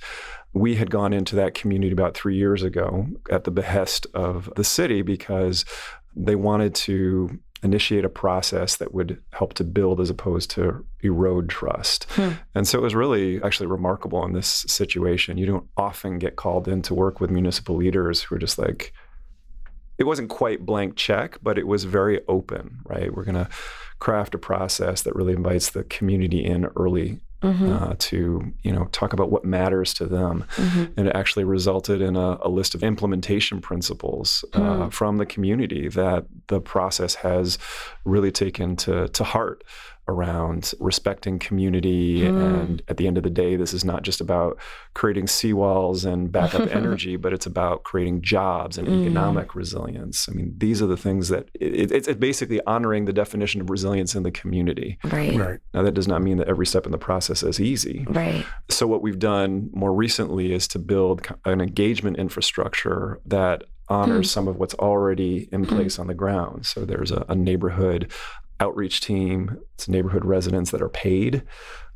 We 0.53 0.75
had 0.75 0.91
gone 0.91 1.11
into 1.13 1.35
that 1.37 1.55
community 1.55 1.91
about 1.91 2.13
three 2.13 2.37
years 2.37 2.61
ago 2.61 3.07
at 3.31 3.45
the 3.45 3.51
behest 3.51 4.05
of 4.13 4.53
the 4.55 4.63
city 4.63 5.01
because 5.01 5.65
they 6.15 6.35
wanted 6.35 6.75
to 6.75 7.39
initiate 7.63 8.05
a 8.05 8.09
process 8.09 8.75
that 8.77 8.93
would 8.93 9.21
help 9.31 9.53
to 9.55 9.63
build 9.63 10.01
as 10.01 10.09
opposed 10.09 10.49
to 10.51 10.85
erode 11.01 11.49
trust. 11.49 12.05
Hmm. 12.11 12.31
And 12.53 12.67
so 12.67 12.77
it 12.77 12.81
was 12.81 12.95
really 12.95 13.41
actually 13.41 13.67
remarkable 13.67 14.23
in 14.25 14.33
this 14.33 14.65
situation. 14.67 15.37
You 15.37 15.45
don't 15.45 15.67
often 15.77 16.19
get 16.19 16.35
called 16.35 16.67
in 16.67 16.81
to 16.83 16.93
work 16.93 17.19
with 17.19 17.31
municipal 17.31 17.75
leaders 17.75 18.21
who 18.21 18.35
are 18.35 18.39
just 18.39 18.57
like, 18.57 18.93
it 19.97 20.05
wasn't 20.05 20.29
quite 20.29 20.65
blank 20.65 20.95
check, 20.95 21.37
but 21.41 21.57
it 21.57 21.67
was 21.67 21.83
very 21.83 22.19
open, 22.27 22.79
right? 22.85 23.13
We're 23.13 23.23
going 23.23 23.35
to 23.35 23.47
craft 23.99 24.35
a 24.35 24.39
process 24.39 25.03
that 25.03 25.15
really 25.15 25.33
invites 25.33 25.69
the 25.69 25.83
community 25.85 26.43
in 26.43 26.65
early 26.75 27.19
mm-hmm. 27.43 27.71
uh, 27.71 27.93
to 27.99 28.53
you 28.63 28.71
know 28.71 28.85
talk 28.85 29.13
about 29.13 29.29
what 29.29 29.45
matters 29.45 29.93
to 29.95 30.05
them, 30.05 30.45
mm-hmm. 30.55 30.85
and 30.97 31.07
it 31.07 31.15
actually 31.15 31.43
resulted 31.43 32.01
in 32.01 32.15
a, 32.15 32.37
a 32.41 32.49
list 32.49 32.73
of 32.73 32.81
implementation 32.83 33.61
principles 33.61 34.45
uh, 34.53 34.59
mm. 34.59 34.93
from 34.93 35.17
the 35.17 35.25
community 35.25 35.87
that 35.89 36.25
the 36.47 36.61
process 36.61 37.15
has 37.15 37.59
really 38.05 38.31
taken 38.31 38.75
to 38.77 39.07
to 39.09 39.23
heart 39.23 39.63
around 40.07 40.73
respecting 40.79 41.39
community. 41.39 42.21
Mm. 42.21 42.61
And 42.61 42.81
at 42.87 42.97
the 42.97 43.07
end 43.07 43.17
of 43.17 43.23
the 43.23 43.29
day, 43.29 43.55
this 43.55 43.73
is 43.73 43.85
not 43.85 44.03
just 44.03 44.19
about 44.19 44.57
creating 44.93 45.25
seawalls 45.25 46.05
and 46.05 46.31
backup 46.31 46.69
energy, 46.75 47.15
but 47.15 47.33
it's 47.33 47.45
about 47.45 47.83
creating 47.83 48.21
jobs 48.21 48.77
and 48.77 48.87
mm. 48.87 49.01
economic 49.01 49.55
resilience. 49.55 50.27
I 50.29 50.33
mean, 50.33 50.53
these 50.57 50.81
are 50.81 50.87
the 50.87 50.97
things 50.97 51.29
that 51.29 51.49
it, 51.53 51.91
it's, 51.91 52.07
it's 52.07 52.19
basically 52.19 52.61
honoring 52.67 53.05
the 53.05 53.13
definition 53.13 53.61
of 53.61 53.69
resilience 53.69 54.15
in 54.15 54.23
the 54.23 54.31
community. 54.31 54.97
Right. 55.05 55.35
right. 55.35 55.59
Now, 55.73 55.83
that 55.83 55.93
does 55.93 56.07
not 56.07 56.21
mean 56.21 56.37
that 56.37 56.47
every 56.47 56.65
step 56.65 56.85
in 56.85 56.91
the 56.91 56.97
process 56.97 57.43
is 57.43 57.59
easy. 57.59 58.05
Right. 58.09 58.45
So, 58.69 58.87
what 58.87 59.01
we've 59.01 59.19
done 59.19 59.69
more 59.73 59.93
recently 59.93 60.53
is 60.53 60.67
to 60.69 60.79
build 60.79 61.25
an 61.45 61.61
engagement 61.61 62.17
infrastructure 62.17 63.21
that 63.25 63.63
honors 63.89 64.27
mm. 64.27 64.31
some 64.31 64.47
of 64.47 64.57
what's 64.57 64.73
already 64.75 65.49
in 65.51 65.63
hmm. 65.63 65.75
place 65.75 65.97
mm. 65.97 66.01
on 66.01 66.07
the 66.07 66.13
ground. 66.13 66.65
So 66.65 66.85
there's 66.85 67.11
a, 67.11 67.25
a, 67.27 67.35
neighborhood 67.35 68.11
outreach 68.63 69.01
team. 69.01 69.59
It's 69.75 69.87
neighborhood 69.87 70.25
residents 70.25 70.71
that 70.71 70.81
are 70.81 70.89
paid 70.89 71.43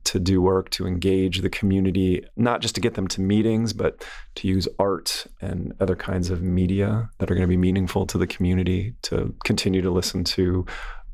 to 0.06 0.20
do 0.20 0.42
work 0.42 0.70
to 0.70 0.88
engage 0.88 1.42
the 1.42 1.50
community, 1.50 2.26
not 2.38 2.62
just 2.62 2.76
to 2.76 2.82
get 2.82 2.94
them 2.94 3.08
to 3.10 3.20
meetings, 3.20 3.74
but 3.74 4.06
to 4.36 4.48
use 4.48 4.68
art 4.80 5.28
and 5.42 5.74
other 5.82 5.96
kinds 5.96 6.30
of 6.30 6.42
media 6.42 7.10
that 7.18 7.30
are 7.30 7.36
going 7.36 7.48
to 7.48 7.48
be 7.48 7.58
meaningful 7.58 8.06
to 8.06 8.18
the 8.18 8.28
community 8.28 8.94
to 9.02 9.36
continue 9.44 9.82
to 9.82 9.92
listen 9.92 10.24
to 10.24 10.66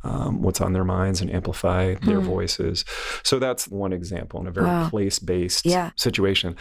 um, 0.04 0.42
what's 0.42 0.62
on 0.62 0.74
their 0.74 0.84
minds 0.84 1.22
and 1.22 1.32
amplify 1.32 1.96
their 2.04 2.20
hmm. 2.20 2.28
voices. 2.28 2.86
So 3.24 3.40
that's 3.40 3.68
one 3.68 3.94
example 3.94 4.40
in 4.42 4.48
a 4.48 4.52
very 4.52 4.68
wow. 4.68 4.90
place 4.90 5.18
based 5.18 5.66
yeah. 5.66 5.92
situation. 5.96 6.56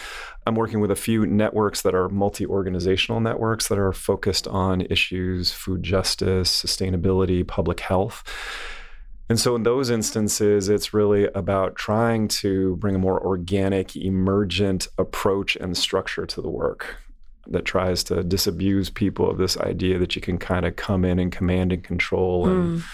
I'm 0.46 0.54
working 0.54 0.80
with 0.80 0.90
a 0.90 0.96
few 0.96 1.26
networks 1.26 1.82
that 1.82 1.94
are 1.94 2.08
multi 2.08 2.46
organizational 2.46 3.20
networks 3.20 3.68
that 3.68 3.78
are 3.78 3.92
focused 3.92 4.46
on 4.46 4.82
issues 4.82 5.52
food 5.52 5.82
justice, 5.82 6.50
sustainability, 6.50 7.46
public 7.46 7.80
health. 7.80 8.22
And 9.32 9.40
so, 9.40 9.56
in 9.56 9.62
those 9.62 9.88
instances, 9.88 10.68
it's 10.68 10.92
really 10.92 11.24
about 11.28 11.74
trying 11.74 12.28
to 12.28 12.76
bring 12.76 12.94
a 12.94 12.98
more 12.98 13.18
organic, 13.18 13.96
emergent 13.96 14.88
approach 14.98 15.56
and 15.56 15.74
structure 15.74 16.26
to 16.26 16.42
the 16.42 16.50
work 16.50 16.98
that 17.46 17.64
tries 17.64 18.04
to 18.04 18.22
disabuse 18.24 18.90
people 18.90 19.30
of 19.30 19.38
this 19.38 19.56
idea 19.56 19.98
that 19.98 20.14
you 20.14 20.20
can 20.20 20.36
kind 20.36 20.66
of 20.66 20.76
come 20.76 21.02
in 21.02 21.18
and 21.18 21.32
command 21.32 21.72
and 21.72 21.82
control 21.82 22.46
and 22.46 22.80
mm 22.80 22.84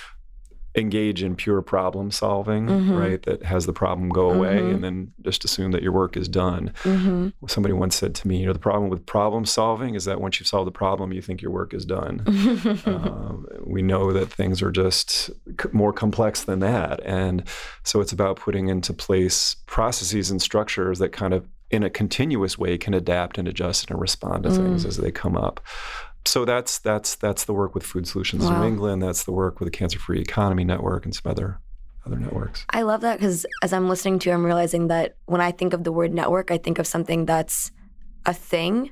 engage 0.78 1.22
in 1.22 1.34
pure 1.36 1.60
problem 1.60 2.10
solving, 2.10 2.66
Mhm. 2.66 2.98
right? 2.98 3.22
That 3.24 3.42
has 3.42 3.66
the 3.66 3.72
problem 3.72 4.08
go 4.08 4.30
away 4.30 4.60
Mhm. 4.60 4.74
and 4.74 4.84
then 4.84 5.12
just 5.22 5.44
assume 5.44 5.72
that 5.72 5.82
your 5.82 5.92
work 5.92 6.16
is 6.16 6.28
done. 6.28 6.72
hmm 6.84 7.28
Somebody 7.46 7.74
once 7.74 7.96
said 7.96 8.14
to 8.16 8.28
me, 8.28 8.38
you 8.40 8.46
know, 8.46 8.52
the 8.52 8.58
problem 8.58 8.88
with 8.88 9.04
problem 9.04 9.44
solving 9.44 9.94
is 9.94 10.04
that 10.06 10.20
once 10.20 10.38
you've 10.40 10.46
solved 10.46 10.66
the 10.66 10.72
problem, 10.72 11.12
you 11.12 11.20
think 11.20 11.42
your 11.42 11.50
work 11.52 11.74
is 11.74 11.84
done. 11.84 12.22
uh, 12.86 13.32
we 13.64 13.82
know 13.82 14.12
that 14.12 14.30
things 14.32 14.62
are 14.62 14.70
just 14.70 15.08
c- 15.60 15.68
more 15.72 15.92
complex 15.92 16.42
than 16.44 16.60
that. 16.60 17.00
And 17.04 17.42
so 17.82 18.00
it's 18.00 18.12
about 18.12 18.36
putting 18.36 18.68
into 18.68 18.92
place 18.94 19.56
processes 19.66 20.30
and 20.30 20.40
structures 20.40 20.98
that 21.00 21.12
kind 21.12 21.34
of, 21.34 21.46
in 21.70 21.82
a 21.82 21.90
continuous 21.90 22.56
way, 22.58 22.78
can 22.78 22.94
adapt 22.94 23.36
and 23.36 23.46
adjust 23.46 23.90
and 23.90 24.00
respond 24.00 24.44
to 24.44 24.50
things 24.50 24.86
as 24.86 24.96
they 24.96 25.10
come 25.10 25.36
up. 25.36 25.60
So 26.28 26.44
that's 26.44 26.78
that's 26.78 27.14
that's 27.16 27.44
the 27.44 27.54
work 27.54 27.74
with 27.74 27.84
Food 27.84 28.06
Solutions 28.06 28.44
Wow. 28.44 28.60
New 28.60 28.68
England. 28.68 29.02
That's 29.02 29.24
the 29.24 29.32
work 29.32 29.58
with 29.60 29.66
the 29.66 29.70
Cancer 29.70 29.98
Free 29.98 30.20
Economy 30.20 30.64
Network 30.64 31.04
and 31.06 31.14
some 31.14 31.30
other 31.30 31.58
other 32.06 32.18
networks. 32.18 32.64
I 32.70 32.82
love 32.82 33.00
that 33.00 33.18
because 33.18 33.46
as 33.62 33.72
I'm 33.72 33.88
listening 33.88 34.18
to 34.20 34.28
you, 34.30 34.34
I'm 34.34 34.44
realizing 34.44 34.88
that 34.88 35.16
when 35.26 35.40
I 35.40 35.50
think 35.52 35.72
of 35.72 35.84
the 35.84 35.92
word 35.92 36.12
network, 36.12 36.50
I 36.50 36.58
think 36.58 36.78
of 36.78 36.86
something 36.86 37.24
that's 37.26 37.70
a 38.26 38.34
thing, 38.34 38.90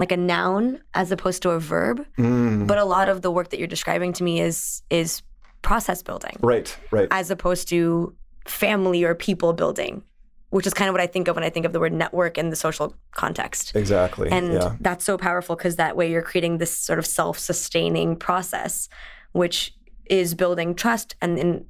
like 0.00 0.10
a 0.12 0.16
noun, 0.16 0.80
as 0.94 1.12
opposed 1.12 1.42
to 1.42 1.50
a 1.50 1.60
verb. 1.60 2.04
Mm. 2.18 2.66
But 2.66 2.78
a 2.78 2.84
lot 2.84 3.08
of 3.08 3.22
the 3.22 3.30
work 3.30 3.50
that 3.50 3.58
you're 3.58 3.68
describing 3.68 4.12
to 4.14 4.24
me 4.24 4.40
is 4.40 4.82
is 4.90 5.22
process 5.62 6.02
building, 6.02 6.36
Right, 6.40 6.76
right. 6.90 7.06
as 7.12 7.30
opposed 7.30 7.68
to 7.68 8.14
family 8.48 9.04
or 9.04 9.14
people 9.14 9.52
building, 9.52 10.02
which 10.52 10.66
is 10.66 10.74
kind 10.74 10.90
of 10.90 10.92
what 10.92 11.00
I 11.00 11.06
think 11.06 11.28
of 11.28 11.34
when 11.34 11.44
I 11.44 11.48
think 11.48 11.64
of 11.64 11.72
the 11.72 11.80
word 11.80 11.94
network 11.94 12.36
in 12.36 12.50
the 12.50 12.56
social 12.56 12.94
context. 13.12 13.74
exactly. 13.74 14.30
And 14.30 14.52
yeah. 14.52 14.76
that's 14.80 15.02
so 15.02 15.16
powerful 15.16 15.56
because 15.56 15.76
that 15.76 15.96
way 15.96 16.10
you're 16.10 16.20
creating 16.20 16.58
this 16.58 16.76
sort 16.76 16.98
of 16.98 17.06
self 17.06 17.38
sustaining 17.38 18.16
process, 18.16 18.90
which 19.32 19.74
is 20.06 20.34
building 20.34 20.74
trust 20.74 21.16
and 21.22 21.38
in 21.38 21.64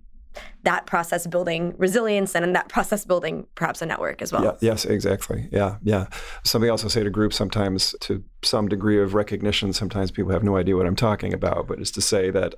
that 0.64 0.86
process 0.86 1.26
building 1.26 1.74
resilience 1.78 2.34
and 2.34 2.44
in 2.44 2.52
that 2.52 2.68
process 2.68 3.04
building 3.04 3.46
perhaps 3.54 3.82
a 3.82 3.86
network 3.86 4.22
as 4.22 4.32
well. 4.32 4.44
Yeah, 4.44 4.52
yes, 4.60 4.84
exactly. 4.84 5.48
Yeah, 5.52 5.76
yeah. 5.82 6.06
Something 6.44 6.70
else 6.70 6.84
I 6.84 6.88
say 6.88 7.02
to 7.02 7.10
groups 7.10 7.36
sometimes, 7.36 7.94
to 8.02 8.22
some 8.42 8.68
degree 8.68 9.00
of 9.02 9.14
recognition, 9.14 9.72
sometimes 9.72 10.10
people 10.10 10.32
have 10.32 10.42
no 10.44 10.56
idea 10.56 10.76
what 10.76 10.86
I'm 10.86 10.96
talking 10.96 11.32
about, 11.32 11.66
but 11.68 11.78
it's 11.80 11.90
to 11.92 12.00
say 12.00 12.30
that 12.30 12.54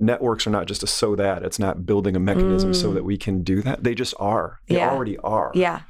networks 0.00 0.46
are 0.46 0.50
not 0.50 0.66
just 0.66 0.82
a 0.82 0.86
so 0.86 1.16
that, 1.16 1.42
it's 1.42 1.58
not 1.58 1.84
building 1.86 2.16
a 2.16 2.20
mechanism 2.20 2.72
so 2.74 2.90
Mm. 2.90 2.94
that 2.94 3.04
we 3.04 3.16
can 3.16 3.42
do 3.42 3.62
that. 3.62 3.84
They 3.84 3.94
just 3.94 4.14
are. 4.18 4.60
They 4.68 4.76
Yeah. 4.76 4.90
already 4.90 5.16
are. 5.18 5.50
Yeah. 5.54 5.80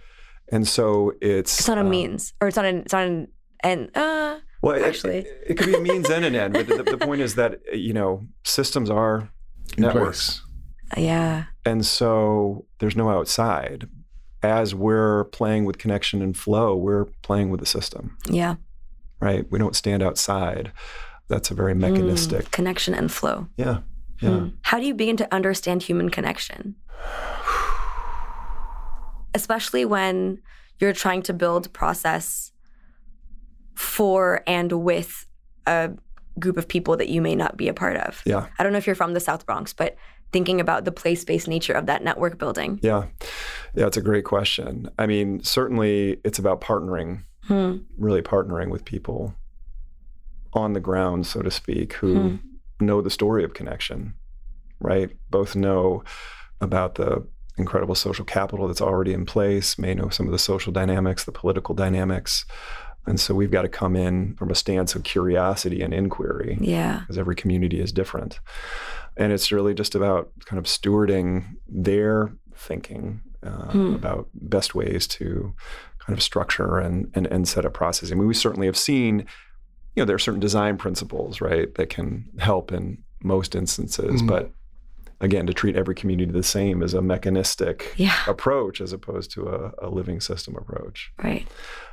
And 0.50 0.66
so 0.66 1.12
it's. 1.20 1.58
It's 1.58 1.68
not 1.68 1.78
a 1.78 1.82
um, 1.82 1.90
means 1.90 2.32
or 2.40 2.48
it's 2.48 2.56
not 2.56 2.64
an, 2.64 2.78
it's 2.78 2.92
not 2.92 3.06
an, 3.06 3.28
and, 3.62 3.90
uh, 3.96 4.38
Well, 4.62 4.82
actually. 4.84 5.18
it, 5.18 5.26
it 5.50 5.54
could 5.58 5.66
be 5.66 5.74
a 5.74 5.80
means 5.80 6.08
and 6.08 6.24
an 6.24 6.34
end, 6.34 6.54
but 6.54 6.66
the, 6.66 6.82
the 6.82 6.98
point 6.98 7.20
is 7.20 7.34
that, 7.34 7.60
you 7.72 7.92
know, 7.92 8.26
systems 8.44 8.88
are 8.90 9.30
In 9.76 9.82
networks. 9.84 10.42
Yeah. 10.96 11.44
And 11.64 11.84
so 11.84 12.66
there's 12.78 12.96
no 12.96 13.10
outside. 13.10 13.88
As 14.42 14.74
we're 14.74 15.24
playing 15.24 15.64
with 15.64 15.78
connection 15.78 16.22
and 16.22 16.36
flow, 16.36 16.76
we're 16.76 17.06
playing 17.22 17.50
with 17.50 17.60
the 17.60 17.66
system. 17.66 18.16
Yeah. 18.28 18.56
right? 19.20 19.44
We 19.50 19.58
don't 19.58 19.74
stand 19.74 20.02
outside. 20.02 20.72
That's 21.28 21.50
a 21.50 21.54
very 21.54 21.74
mechanistic. 21.74 22.46
Mm, 22.46 22.50
connection 22.52 22.94
and 22.94 23.12
flow. 23.12 23.48
Yeah. 23.56 23.80
Yeah. 24.22 24.30
Mm. 24.30 24.56
How 24.62 24.78
do 24.78 24.86
you 24.86 24.94
begin 24.94 25.16
to 25.18 25.34
understand 25.34 25.82
human 25.82 26.08
connection? 26.08 26.76
Especially 29.34 29.84
when 29.84 30.40
you're 30.80 30.92
trying 30.92 31.22
to 31.22 31.32
build 31.32 31.72
process 31.72 32.52
for 33.74 34.42
and 34.46 34.72
with 34.72 35.26
a 35.66 35.90
group 36.38 36.56
of 36.56 36.68
people 36.68 36.96
that 36.96 37.08
you 37.08 37.20
may 37.20 37.34
not 37.34 37.56
be 37.56 37.68
a 37.68 37.74
part 37.74 37.96
of. 37.96 38.22
Yeah. 38.24 38.46
I 38.58 38.62
don't 38.62 38.72
know 38.72 38.78
if 38.78 38.86
you're 38.86 38.96
from 38.96 39.14
the 39.14 39.20
South 39.20 39.46
Bronx, 39.46 39.72
but 39.72 39.96
thinking 40.32 40.60
about 40.60 40.84
the 40.84 40.92
place 40.92 41.24
based 41.24 41.48
nature 41.48 41.72
of 41.72 41.86
that 41.86 42.04
network 42.04 42.38
building. 42.38 42.78
Yeah. 42.82 43.06
Yeah. 43.74 43.86
It's 43.86 43.96
a 43.96 44.02
great 44.02 44.24
question. 44.24 44.90
I 44.98 45.06
mean, 45.06 45.42
certainly 45.42 46.20
it's 46.24 46.38
about 46.38 46.60
partnering, 46.60 47.22
Hmm. 47.44 47.78
really 47.96 48.20
partnering 48.22 48.68
with 48.70 48.84
people 48.84 49.34
on 50.52 50.72
the 50.74 50.80
ground, 50.80 51.26
so 51.26 51.40
to 51.40 51.50
speak, 51.50 51.94
who 51.94 52.38
know 52.80 53.00
the 53.00 53.10
story 53.10 53.42
of 53.44 53.54
connection, 53.54 54.14
right? 54.80 55.10
Both 55.30 55.56
know 55.56 56.02
about 56.60 56.96
the 56.96 57.26
incredible 57.56 57.94
social 57.94 58.24
capital 58.24 58.68
that's 58.68 58.80
already 58.80 59.12
in 59.12 59.26
place, 59.26 59.78
may 59.78 59.94
know 59.94 60.08
some 60.10 60.26
of 60.26 60.32
the 60.32 60.38
social 60.38 60.72
dynamics, 60.72 61.24
the 61.24 61.32
political 61.32 61.74
dynamics. 61.74 62.44
And 63.08 63.18
so 63.18 63.34
we've 63.34 63.50
got 63.50 63.62
to 63.62 63.68
come 63.68 63.96
in 63.96 64.34
from 64.36 64.50
a 64.50 64.54
stance 64.54 64.94
of 64.94 65.02
curiosity 65.02 65.82
and 65.82 65.92
inquiry. 65.94 66.58
Yeah. 66.60 67.00
because 67.00 67.18
every 67.18 67.34
community 67.34 67.80
is 67.80 67.90
different. 67.92 68.38
And 69.16 69.32
it's 69.32 69.50
really 69.50 69.74
just 69.74 69.94
about 69.94 70.30
kind 70.44 70.58
of 70.58 70.66
stewarding 70.66 71.44
their 71.66 72.32
thinking 72.54 73.20
uh, 73.42 73.70
Hmm. 73.70 73.94
about 73.94 74.28
best 74.34 74.74
ways 74.74 75.06
to 75.06 75.54
kind 75.98 76.16
of 76.16 76.22
structure 76.22 76.78
and, 76.78 77.10
and, 77.14 77.26
and 77.28 77.46
set 77.48 77.64
up 77.64 77.72
processes. 77.74 78.10
I 78.12 78.14
mean, 78.16 78.26
we 78.28 78.34
certainly 78.34 78.66
have 78.66 78.76
seen, 78.76 79.20
you 79.94 80.02
know, 80.02 80.04
there 80.04 80.16
are 80.16 80.18
certain 80.20 80.40
design 80.40 80.76
principles, 80.76 81.40
right, 81.40 81.72
that 81.76 81.88
can 81.88 82.28
help 82.38 82.72
in 82.72 82.98
most 83.22 83.54
instances. 83.54 84.22
Mhm. 84.22 84.26
But 84.28 84.50
again, 85.20 85.46
to 85.46 85.52
treat 85.52 85.74
every 85.76 85.94
community 85.94 86.30
the 86.30 86.42
same 86.42 86.82
is 86.82 86.94
a 86.94 87.02
mechanistic 87.02 87.92
Yeah. 87.96 88.14
approach 88.26 88.80
as 88.80 88.92
opposed 88.92 89.30
to 89.32 89.48
a, 89.48 89.72
a 89.86 89.88
living 89.90 90.20
system 90.20 90.56
approach. 90.56 91.10
Right. 91.22 91.46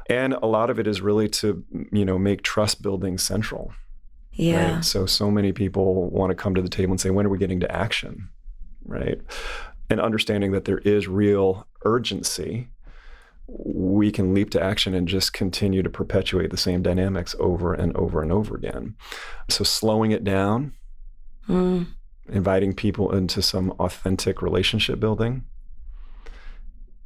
And 0.10 0.34
a 0.34 0.46
lot 0.46 0.70
of 0.70 0.79
it 0.79 0.86
is 0.88 1.01
really 1.01 1.27
to, 1.29 1.63
you 1.91 2.05
know, 2.05 2.20
make 2.20 2.44
trust 2.44 2.82
building 2.82 3.17
central. 3.17 3.74
Yeah. 4.34 4.75
Right? 4.75 4.86
So 4.86 5.05
so 5.05 5.32
many 5.32 5.51
people 5.53 6.10
want 6.10 6.29
to 6.32 6.36
come 6.36 6.53
to 6.55 6.62
the 6.62 6.70
table 6.70 6.91
and 6.91 7.01
say, 7.01 7.10
when 7.10 7.25
are 7.25 7.29
we 7.29 7.38
getting 7.38 7.60
to 7.62 7.72
action? 7.75 8.29
Right. 8.84 9.20
And 9.89 10.00
understanding 10.00 10.51
that 10.51 10.65
there 10.65 10.79
is 10.79 11.08
real 11.08 11.67
urgency, 11.84 12.67
we 13.48 14.12
can 14.12 14.34
leap 14.34 14.50
to 14.51 14.62
action 14.62 14.94
and 14.96 15.08
just 15.08 15.32
continue 15.34 15.84
to 15.84 15.89
perpetuate 15.89 16.50
the 16.50 16.58
same 16.58 16.82
dynamics 16.82 17.36
over 17.39 17.74
and 17.74 17.96
over 17.96 18.22
and 18.22 18.32
over 18.32 18.55
again. 18.55 18.96
So 19.50 19.63
slowing 19.63 20.12
it 20.12 20.24
down, 20.24 20.74
Mm. 21.48 21.86
Inviting 22.29 22.74
people 22.74 23.15
into 23.15 23.41
some 23.41 23.72
authentic 23.79 24.41
relationship 24.41 25.00
building, 25.00 25.44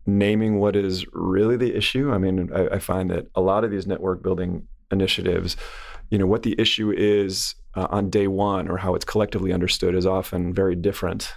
naming 0.06 0.60
what 0.60 0.76
is 0.76 1.06
really 1.14 1.58
the 1.58 1.76
issue. 1.76 2.12
I 2.12 2.18
mean, 2.18 2.50
I, 2.54 2.76
I 2.76 2.80
find 2.80 3.10
that 3.12 3.28
a 3.36 3.42
lot 3.42 3.64
of 3.64 3.72
these 3.72 3.88
network 3.88 4.24
building 4.24 4.68
initiatives, 4.92 5.58
you 6.10 6.18
know, 6.18 6.26
what 6.26 6.44
the 6.44 6.56
issue 6.60 6.92
is 6.92 7.56
uh, 7.76 7.88
on 7.90 8.10
day 8.10 8.28
one 8.28 8.68
or 8.68 8.78
how 8.78 8.96
it's 8.96 9.06
collectively 9.06 9.54
understood 9.54 9.96
is 9.96 10.06
often 10.06 10.54
very 10.54 10.76
different 10.76 11.34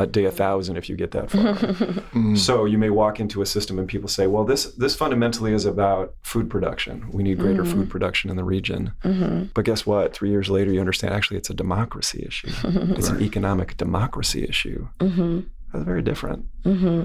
at 0.00 0.10
day 0.12 0.24
a 0.24 0.30
thousand 0.30 0.76
if 0.76 0.88
you 0.88 0.96
get 0.96 1.10
that 1.12 1.30
far. 1.30 1.54
Mm. 2.10 2.36
So 2.36 2.64
you 2.64 2.76
may 2.78 2.90
walk 2.90 3.20
into 3.20 3.40
a 3.42 3.46
system 3.46 3.78
and 3.78 3.86
people 3.86 4.08
say, 4.08 4.26
"Well, 4.26 4.44
this 4.44 4.64
this 4.74 4.96
fundamentally 4.96 5.52
is 5.52 5.64
about 5.64 6.14
food 6.22 6.50
production. 6.50 7.08
We 7.12 7.22
need 7.22 7.38
greater 7.38 7.62
Mhm. 7.62 7.72
food 7.72 7.90
production 7.90 8.30
in 8.30 8.36
the 8.36 8.44
region." 8.44 8.92
hmm 9.02 9.44
But 9.54 9.64
guess 9.64 9.86
what? 9.86 10.12
Three 10.12 10.30
years 10.30 10.48
later, 10.50 10.72
you 10.72 10.80
understand 10.80 11.14
actually 11.14 11.36
it's 11.38 11.50
a 11.50 11.54
democracy 11.54 12.24
issue. 12.26 12.50
It's 12.98 13.08
an 13.10 13.20
economic 13.22 13.76
democracy 13.76 14.42
issue. 14.52 14.88
hmm 15.00 15.40
That's 15.72 15.84
very 15.84 16.02
different. 16.02 16.46
hmm 16.64 17.02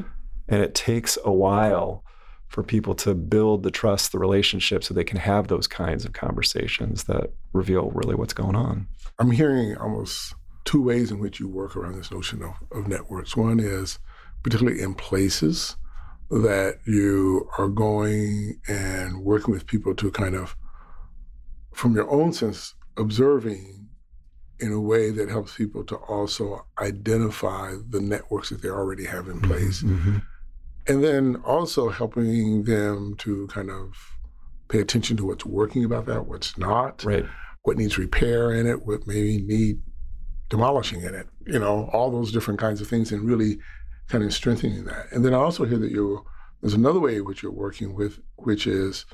And 0.52 0.60
it 0.68 0.74
takes 0.74 1.18
a 1.24 1.32
while 1.46 2.04
for 2.48 2.64
people 2.64 2.96
to 2.96 3.14
build 3.14 3.64
the 3.64 3.72
trust, 3.72 4.12
the 4.12 4.20
relationship, 4.20 4.84
so 4.84 4.94
they 4.94 5.04
can 5.12 5.20
have 5.20 5.48
those 5.48 5.68
kinds 5.68 6.06
of 6.06 6.14
conversations 6.14 7.04
that 7.06 7.26
reveal 7.54 7.92
really 8.00 8.16
what's 8.16 8.34
going 8.34 8.56
on. 8.56 8.88
I'm 9.20 9.32
hearing 9.32 9.76
almost 9.78 10.34
two 10.66 10.82
ways 10.82 11.12
in 11.12 11.20
which 11.20 11.40
you 11.40 11.48
work 11.48 11.76
around 11.76 11.96
this 11.96 12.12
notion 12.12 12.42
of, 12.44 12.54
of 12.72 12.88
networks. 12.88 13.38
One 13.38 13.60
is 13.60 14.00
particularly 14.44 14.82
in 14.82 14.94
places 14.96 15.76
that 16.30 16.80
you 16.86 17.48
are 17.58 17.68
going 17.70 18.60
and 18.68 19.24
working 19.24 19.54
with 19.54 19.68
people 19.68 19.94
to 19.96 20.12
kind 20.12 20.36
of, 20.36 20.56
from 21.74 21.96
your 21.96 22.10
own 22.10 22.34
sense, 22.34 22.74
observing 22.98 23.88
in 24.60 24.72
a 24.72 24.80
way 24.80 25.12
that 25.12 25.30
helps 25.30 25.56
people 25.56 25.84
to 25.84 25.96
also 25.96 26.66
identify 26.80 27.74
the 27.90 28.00
networks 28.00 28.50
that 28.50 28.62
they 28.62 28.70
already 28.70 29.06
have 29.06 29.28
in 29.28 29.40
place. 29.42 29.84
Mhm. 29.84 30.22
And 30.88 31.04
then 31.04 31.36
also 31.44 31.90
helping 31.90 32.64
them 32.64 33.16
to 33.20 33.48
kind 33.48 33.70
of 33.70 33.94
pay 34.70 34.80
attention 34.80 35.18
to 35.18 35.26
what's 35.26 35.46
working 35.46 35.84
about 35.84 36.06
that, 36.08 36.26
what's 36.26 36.58
not 36.58 37.04
Right. 37.04 37.26
what 37.64 37.78
needs 37.78 37.98
repair 37.98 38.52
in 38.54 38.66
it, 38.66 38.86
what 38.86 39.06
maybe 39.06 39.42
need 39.42 39.82
demolishing 40.50 41.02
in 41.02 41.14
it, 41.16 41.28
you 41.46 41.60
know, 41.60 41.90
all 41.94 42.12
those 42.12 42.32
different 42.32 42.60
kinds 42.60 42.82
of 42.82 42.88
things 42.88 43.12
and 43.12 43.24
really 43.24 43.58
kind 44.08 44.24
of 44.24 44.34
strengthening 44.34 44.86
that. 44.86 45.08
And 45.12 45.26
then 45.26 45.34
I 45.34 45.38
also 45.38 45.66
hear 45.66 45.78
that 45.80 45.92
you 45.92 46.26
there's 46.62 46.74
another 46.74 47.00
way 47.00 47.22
which 47.22 47.44
you're 47.44 47.52
working 47.52 47.94
with, 47.96 48.20
which 48.38 48.66
is 48.66 49.06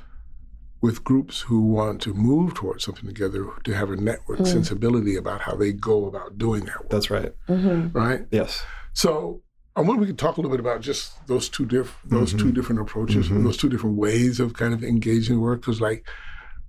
with 0.81 1.03
groups 1.03 1.41
who 1.41 1.61
want 1.61 2.01
to 2.01 2.13
move 2.13 2.53
towards 2.53 2.83
something 2.83 3.05
together 3.05 3.47
to 3.63 3.73
have 3.73 3.91
a 3.91 3.95
network 3.95 4.39
Mm. 4.39 4.47
sensibility 4.47 5.15
about 5.15 5.41
how 5.41 5.55
they 5.55 5.71
go 5.73 6.05
about 6.05 6.37
doing 6.37 6.65
that 6.65 6.79
work. 6.81 6.89
That's 6.89 7.09
right. 7.11 7.33
hmm 7.47 7.87
right. 7.93 8.25
Yes. 8.31 8.63
So 8.93 9.41
I 9.75 9.81
wonder 9.81 9.95
if 9.95 9.99
we 10.01 10.07
could 10.07 10.17
talk 10.19 10.37
a 10.37 10.41
little 10.41 10.51
bit 10.51 10.59
about 10.59 10.81
just 10.81 11.25
those 11.27 11.47
two 11.49 11.65
diff- 11.65 11.97
those 12.05 12.33
two 12.33 12.45
Mhm. 12.51 12.53
different 12.55 12.81
approaches, 12.81 13.29
Mhm. 13.29 13.43
those 13.43 13.57
two 13.57 13.69
different 13.69 13.95
ways 13.97 14.39
of 14.39 14.53
kind 14.53 14.73
of 14.73 14.83
engaging 14.83 15.39
work. 15.39 15.61
Because, 15.61 15.79
like, 15.79 16.05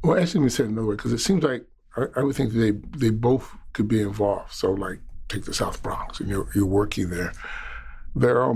well, 0.05 0.17
actually, 0.19 0.41
let 0.41 0.45
me 0.45 0.51
say 0.51 0.65
it 0.65 0.71
another 0.71 0.87
way. 0.87 0.95
Because 0.97 1.13
it 1.13 1.19
seems 1.19 1.43
like 1.43 1.67
I, 1.97 2.07
I 2.17 2.23
would 2.23 2.37
think 2.37 2.53
they 2.53 2.71
they 2.97 3.11
both 3.11 3.51
could 3.73 3.89
be 3.89 4.01
involved. 4.01 4.53
So, 4.53 4.73
like, 4.73 5.01
take 5.29 5.45
the 5.45 5.55
South 5.55 5.83
Bronx 5.83 6.21
and 6.21 6.29
you're, 6.29 6.49
you're 6.55 6.67
working 6.67 7.11
there, 7.11 7.33
there 8.15 8.41
are 8.43 8.55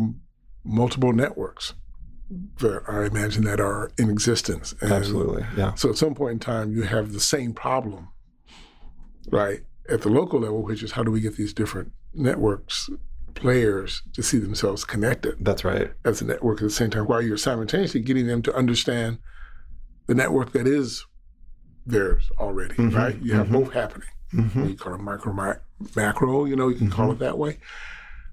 multiple 0.64 1.12
networks 1.12 1.74
that 2.58 2.82
I 2.88 3.04
imagine 3.04 3.44
that 3.44 3.60
are 3.60 3.92
in 3.98 4.10
existence. 4.10 4.74
And 4.80 4.92
Absolutely, 4.92 5.46
yeah. 5.56 5.74
So 5.74 5.90
at 5.90 5.96
some 5.96 6.14
point 6.14 6.32
in 6.32 6.38
time, 6.40 6.72
you 6.72 6.82
have 6.82 7.12
the 7.12 7.20
same 7.20 7.52
problem, 7.52 8.08
right, 9.30 9.60
at 9.88 10.02
the 10.02 10.08
local 10.08 10.40
level, 10.40 10.62
which 10.62 10.82
is 10.82 10.92
how 10.92 11.04
do 11.04 11.10
we 11.10 11.20
get 11.20 11.36
these 11.36 11.52
different 11.52 11.92
networks 12.14 12.90
players 13.34 14.02
to 14.14 14.22
see 14.22 14.38
themselves 14.38 14.84
connected. 14.84 15.36
That's 15.40 15.64
right. 15.64 15.92
As 16.04 16.20
a 16.20 16.24
network 16.24 16.58
at 16.58 16.64
the 16.64 16.70
same 16.70 16.90
time, 16.90 17.06
while 17.06 17.22
you're 17.22 17.36
simultaneously 17.36 18.00
getting 18.00 18.26
them 18.26 18.42
to 18.42 18.54
understand 18.54 19.18
the 20.06 20.14
network 20.14 20.52
that 20.52 20.66
is 20.66 21.04
theirs 21.84 22.30
already, 22.40 22.74
mm-hmm. 22.74 22.96
right? 22.96 23.22
You 23.22 23.34
have 23.34 23.46
mm-hmm. 23.46 23.62
both 23.62 23.72
happening. 23.72 24.08
Mm-hmm. 24.32 24.68
You 24.68 24.76
call 24.76 24.94
it 24.94 25.00
micro, 25.00 25.32
macro, 25.94 26.44
you 26.44 26.56
know, 26.56 26.68
you 26.68 26.76
can 26.76 26.90
call 26.90 27.10
it 27.10 27.14
mm-hmm. 27.14 27.24
that 27.24 27.38
way, 27.38 27.58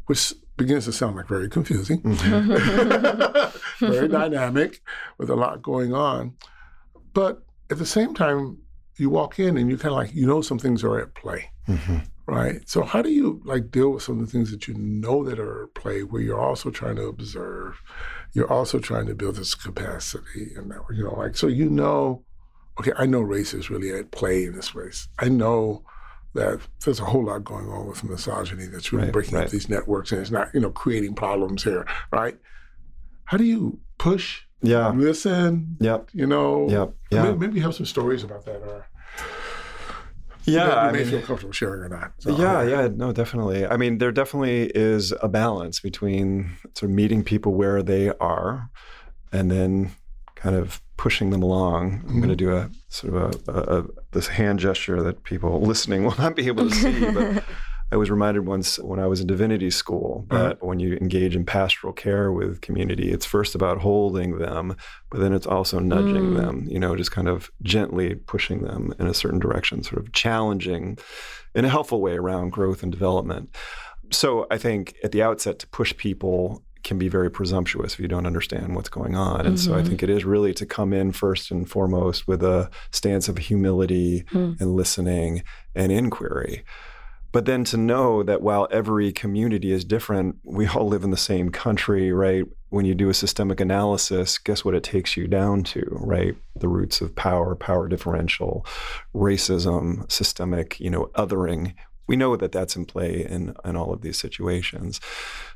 which 0.08 0.34
begins 0.58 0.86
to 0.86 0.94
sound 0.94 1.16
like 1.16 1.28
very 1.28 1.50
confusing, 1.50 2.02
mm-hmm. 2.02 3.86
very 3.92 4.08
dynamic 4.08 4.82
with 5.18 5.30
a 5.30 5.36
lot 5.36 5.62
going 5.62 5.94
on. 5.94 6.34
But 7.14 7.44
at 7.70 7.78
the 7.78 7.86
same 7.86 8.14
time, 8.14 8.58
you 8.98 9.10
walk 9.10 9.40
in 9.40 9.58
and 9.58 9.70
you 9.70 9.78
kind 9.78 9.92
of 9.92 9.98
like, 9.98 10.14
you 10.14 10.28
know, 10.28 10.42
some 10.42 10.60
things 10.60 10.84
are 10.84 11.00
at 11.00 11.16
play. 11.16 11.50
Mm-hmm 11.68 11.98
right? 12.26 12.68
So 12.68 12.84
how 12.84 13.02
do 13.02 13.10
you 13.10 13.42
like 13.44 13.72
deal 13.72 13.92
with 13.92 14.04
some 14.04 14.20
of 14.20 14.26
the 14.26 14.32
things 14.32 14.52
that 14.52 14.68
you 14.68 14.74
know 14.76 15.24
that 15.26 15.40
are 15.40 15.64
at 15.64 15.74
play, 15.74 16.04
where 16.04 16.22
you're 16.22 16.40
also 16.40 16.70
trying 16.70 16.96
to 16.96 17.04
observe, 17.04 17.82
you're 18.34 18.52
also 18.52 18.80
trying 18.80 19.08
to 19.08 19.16
build 19.16 19.36
this 19.36 19.56
capacity, 19.56 20.54
and 20.56 20.72
that 20.72 20.82
you 20.94 21.04
know, 21.04 21.16
like 21.16 21.36
so 21.36 21.48
you 21.48 21.70
know, 21.70 22.24
okay, 22.80 22.92
I 22.98 23.06
know 23.06 23.22
race 23.22 23.54
is 23.54 23.70
really 23.70 23.92
at 23.92 24.12
play 24.12 24.46
in 24.46 24.56
this 24.56 24.76
race. 24.76 25.08
I 25.20 25.30
know 25.30 25.84
that 26.34 26.60
there's 26.84 27.00
a 27.00 27.06
whole 27.06 27.26
lot 27.26 27.44
going 27.44 27.68
on 27.68 27.88
with 27.88 28.04
misogyny 28.04 28.66
that's 28.66 28.92
really 28.92 29.06
right, 29.06 29.14
breaking 29.14 29.36
right. 29.36 29.46
up 29.46 29.52
these 29.52 29.70
networks, 29.70 30.12
and 30.12 30.22
it's 30.22 30.32
not 30.32 30.50
you 30.54 30.60
know 30.60 30.72
creating 30.72 31.16
problems 31.16 31.64
here, 31.64 31.86
right? 32.12 32.38
How 33.26 33.38
do 33.38 33.44
you 33.44 33.80
push? 33.98 34.42
Yeah. 34.62 34.90
Listen. 34.90 35.78
Yep. 35.80 36.10
You 36.14 36.26
know. 36.26 36.70
Yep. 36.70 36.94
Yeah. 37.12 37.24
Maybe, 37.24 37.38
maybe 37.38 37.56
you 37.58 37.64
have 37.64 37.76
some 37.76 37.86
stories 37.86 38.24
about 38.24 38.46
that, 38.46 38.62
or 38.62 38.88
yeah, 40.46 40.66
you 40.66 40.72
I 40.72 40.92
may 40.92 41.00
mean, 41.00 41.08
feel 41.10 41.22
comfortable 41.22 41.54
sharing 41.54 41.82
or 41.82 41.90
not. 41.90 42.14
So, 42.20 42.38
yeah, 42.38 42.64
yeah, 42.64 42.90
no, 42.94 43.14
definitely. 43.14 43.66
I 43.66 43.78
mean, 43.78 44.00
there 44.00 44.12
definitely 44.12 44.72
is 44.76 45.14
a 45.22 45.30
balance 45.30 45.80
between 45.80 46.58
sort 46.76 46.90
of 46.90 46.96
meeting 46.96 47.24
people 47.24 47.54
where 47.54 47.82
they 47.82 48.10
are, 48.20 48.70
and 49.32 49.50
then 49.50 49.92
kind 50.44 50.58
of 50.58 50.82
pushing 50.98 51.30
them 51.30 51.42
along. 51.42 51.94
I'm 51.94 52.00
mm-hmm. 52.00 52.18
going 52.20 52.30
to 52.30 52.36
do 52.36 52.56
a 52.56 52.70
sort 52.90 53.14
of 53.14 53.48
a, 53.48 53.52
a, 53.52 53.80
a, 53.80 53.86
this 54.12 54.28
hand 54.28 54.60
gesture 54.60 55.02
that 55.02 55.24
people 55.24 55.62
listening 55.62 56.04
will 56.04 56.16
not 56.18 56.36
be 56.36 56.48
able 56.48 56.70
to 56.70 56.76
see, 56.84 57.10
but 57.12 57.44
I 57.94 57.96
was 57.96 58.12
reminded 58.12 58.46
once 58.46 58.78
when 58.80 59.00
I 59.00 59.08
was 59.08 59.22
in 59.22 59.28
divinity 59.28 59.70
school 59.70 60.28
uh-huh. 60.30 60.44
that 60.44 60.64
when 60.64 60.80
you 60.80 60.96
engage 60.96 61.36
in 61.36 61.46
pastoral 61.46 61.94
care 61.94 62.30
with 62.32 62.60
community, 62.60 63.10
it's 63.10 63.26
first 63.26 63.56
about 63.56 63.80
holding 63.80 64.38
them, 64.38 64.76
but 65.10 65.22
then 65.22 65.32
it's 65.32 65.48
also 65.48 65.80
nudging 65.80 66.32
mm. 66.32 66.38
them, 66.38 66.68
you 66.70 66.80
know, 66.80 66.96
just 66.98 67.12
kind 67.12 67.30
of 67.30 67.50
gently 67.62 68.16
pushing 68.16 68.64
them 68.64 68.94
in 69.00 69.08
a 69.08 69.14
certain 69.14 69.40
direction, 69.40 69.82
sort 69.82 70.02
of 70.02 70.12
challenging 70.12 70.98
in 71.56 71.64
a 71.64 71.70
helpful 71.70 72.02
way 72.02 72.14
around 72.14 72.50
growth 72.50 72.84
and 72.84 72.92
development. 72.92 73.56
So 74.12 74.46
I 74.52 74.58
think 74.58 74.96
at 75.04 75.14
the 75.14 75.24
outset 75.24 75.60
to 75.60 75.68
push 75.68 75.96
people 75.96 76.64
can 76.84 76.98
be 76.98 77.08
very 77.08 77.32
presumptuous 77.32 77.94
if 77.94 78.00
you 78.00 78.08
don't 78.08 78.26
understand 78.26 78.76
what's 78.76 78.90
going 78.90 79.16
on. 79.16 79.46
And 79.46 79.56
mm-hmm. 79.56 79.56
so 79.56 79.74
I 79.74 79.80
mm-hmm. 79.80 79.88
think 79.88 80.04
it 80.04 80.10
is 80.10 80.26
really 80.26 80.54
to 80.56 80.66
come 80.66 80.94
in 80.94 81.12
first 81.12 81.52
and 81.52 81.70
foremost 81.70 82.28
with 82.28 82.44
a 82.44 82.70
stance 82.92 83.30
of 83.30 83.38
humility 83.38 84.24
mm. 84.32 84.60
and 84.60 84.76
listening 84.76 85.44
and 85.74 85.92
inquiry. 85.92 86.64
But 87.34 87.46
then 87.46 87.64
to 87.66 87.78
know 87.78 88.22
that 88.22 88.44
while 88.44 88.68
every 88.70 89.12
community 89.12 89.72
is 89.72 89.84
different, 89.84 90.38
we 90.44 90.68
all 90.68 90.88
live 90.88 91.04
in 91.04 91.10
the 91.10 91.18
same 91.18 91.50
country, 91.50 92.14
right? 92.14 92.46
When 92.70 92.86
you 92.86 92.94
do 92.94 93.10
a 93.10 93.14
systemic 93.14 93.60
analysis, 93.60 94.38
guess 94.38 94.64
what 94.64 94.76
it 94.76 94.84
takes 94.84 95.18
you 95.18 95.28
down 95.28 95.64
to, 95.64 95.84
right? 95.90 96.36
The 96.56 96.68
roots 96.68 97.02
of 97.02 97.16
power, 97.16 97.56
power 97.56 97.88
differential, 97.88 98.68
racism, 99.16 100.10
systemic, 100.12 100.80
you 100.80 100.92
know, 100.92 101.10
othering. 101.16 101.74
We 102.08 102.16
know 102.16 102.36
that 102.36 102.52
that's 102.52 102.76
in 102.76 102.86
play 102.86 103.26
in, 103.26 103.56
in 103.64 103.76
all 103.76 103.94
of 103.94 104.02
these 104.02 104.18
situations. 104.18 105.00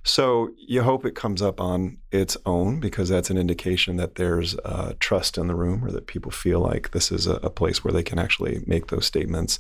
So 0.04 0.50
you 0.58 0.84
hope 0.84 1.06
it 1.06 1.16
comes 1.16 1.42
up 1.42 1.60
on 1.60 1.98
its 2.12 2.38
own 2.46 2.80
because 2.80 3.10
that's 3.10 3.30
an 3.30 3.38
indication 3.38 3.98
that 3.98 4.16
there's 4.16 4.58
uh, 4.60 4.94
trust 5.00 5.38
in 5.38 5.48
the 5.48 5.56
room 5.56 5.84
or 5.84 5.92
that 5.92 6.08
people 6.08 6.32
feel 6.32 6.60
like 6.60 6.92
this 6.92 7.12
is 7.12 7.28
a, 7.28 7.36
a 7.44 7.50
place 7.50 7.84
where 7.84 7.92
they 7.92 8.04
can 8.04 8.20
actually 8.20 8.64
make 8.66 8.88
those 8.88 9.06
statements. 9.06 9.60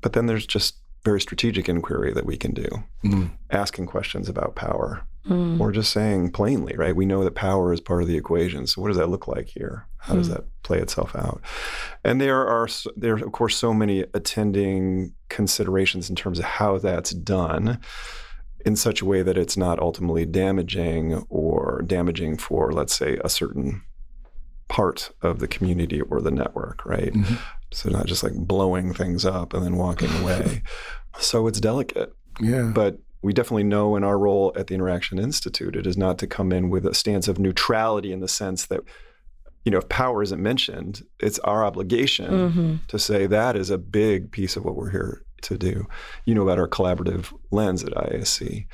But 0.00 0.14
then 0.14 0.26
there's 0.26 0.46
just 0.46 0.76
very 1.04 1.20
strategic 1.20 1.68
inquiry 1.68 2.12
that 2.12 2.26
we 2.26 2.36
can 2.36 2.52
do, 2.52 2.68
mm. 3.04 3.30
asking 3.50 3.86
questions 3.86 4.28
about 4.28 4.54
power, 4.54 5.04
mm. 5.28 5.58
or 5.60 5.72
just 5.72 5.92
saying 5.92 6.30
plainly, 6.30 6.74
right? 6.76 6.94
We 6.94 7.06
know 7.06 7.24
that 7.24 7.34
power 7.34 7.72
is 7.72 7.80
part 7.80 8.02
of 8.02 8.08
the 8.08 8.16
equation. 8.16 8.66
So 8.66 8.80
what 8.80 8.88
does 8.88 8.96
that 8.96 9.08
look 9.08 9.26
like 9.26 9.48
here? 9.48 9.86
How 9.98 10.14
mm. 10.14 10.18
does 10.18 10.28
that 10.28 10.44
play 10.62 10.78
itself 10.78 11.16
out? 11.16 11.40
And 12.04 12.20
there 12.20 12.46
are 12.46 12.68
there 12.96 13.14
are 13.14 13.24
of 13.24 13.32
course 13.32 13.56
so 13.56 13.74
many 13.74 14.04
attending 14.14 15.14
considerations 15.28 16.08
in 16.08 16.16
terms 16.16 16.38
of 16.38 16.44
how 16.44 16.78
that's 16.78 17.10
done 17.10 17.80
in 18.64 18.76
such 18.76 19.02
a 19.02 19.04
way 19.04 19.22
that 19.22 19.36
it's 19.36 19.56
not 19.56 19.80
ultimately 19.80 20.24
damaging 20.24 21.24
or 21.28 21.82
damaging 21.86 22.36
for 22.36 22.72
let's 22.72 22.94
say 22.94 23.18
a 23.24 23.28
certain 23.28 23.82
part 24.72 25.10
of 25.20 25.38
the 25.38 25.46
community 25.46 26.00
or 26.00 26.22
the 26.22 26.30
network, 26.30 26.82
right? 26.86 27.12
Mm-hmm. 27.12 27.34
So 27.72 27.90
not 27.90 28.06
just 28.06 28.22
like 28.22 28.32
blowing 28.32 28.94
things 28.94 29.26
up 29.26 29.52
and 29.52 29.62
then 29.62 29.76
walking 29.76 30.08
away. 30.22 30.62
so 31.18 31.46
it's 31.46 31.60
delicate. 31.60 32.10
Yeah. 32.40 32.72
But 32.74 32.98
we 33.20 33.34
definitely 33.34 33.64
know 33.64 33.96
in 33.96 34.02
our 34.02 34.18
role 34.18 34.50
at 34.56 34.68
the 34.68 34.74
Interaction 34.74 35.18
Institute, 35.18 35.76
it 35.76 35.86
is 35.86 35.98
not 35.98 36.16
to 36.20 36.26
come 36.26 36.52
in 36.52 36.70
with 36.70 36.86
a 36.86 36.94
stance 36.94 37.28
of 37.28 37.38
neutrality 37.38 38.12
in 38.12 38.20
the 38.20 38.28
sense 38.28 38.64
that, 38.66 38.80
you 39.66 39.70
know, 39.70 39.76
if 39.76 39.90
power 39.90 40.22
isn't 40.22 40.42
mentioned, 40.42 41.02
it's 41.20 41.38
our 41.40 41.66
obligation 41.66 42.30
mm-hmm. 42.30 42.76
to 42.88 42.98
say 42.98 43.26
that 43.26 43.56
is 43.56 43.68
a 43.68 43.76
big 43.76 44.32
piece 44.32 44.56
of 44.56 44.64
what 44.64 44.74
we're 44.74 44.90
here 44.90 45.22
to 45.42 45.58
do. 45.58 45.86
You 46.24 46.34
know 46.34 46.42
about 46.42 46.58
our 46.58 46.68
collaborative 46.68 47.30
lens 47.50 47.84
at 47.84 47.92
IISC. 47.92 48.66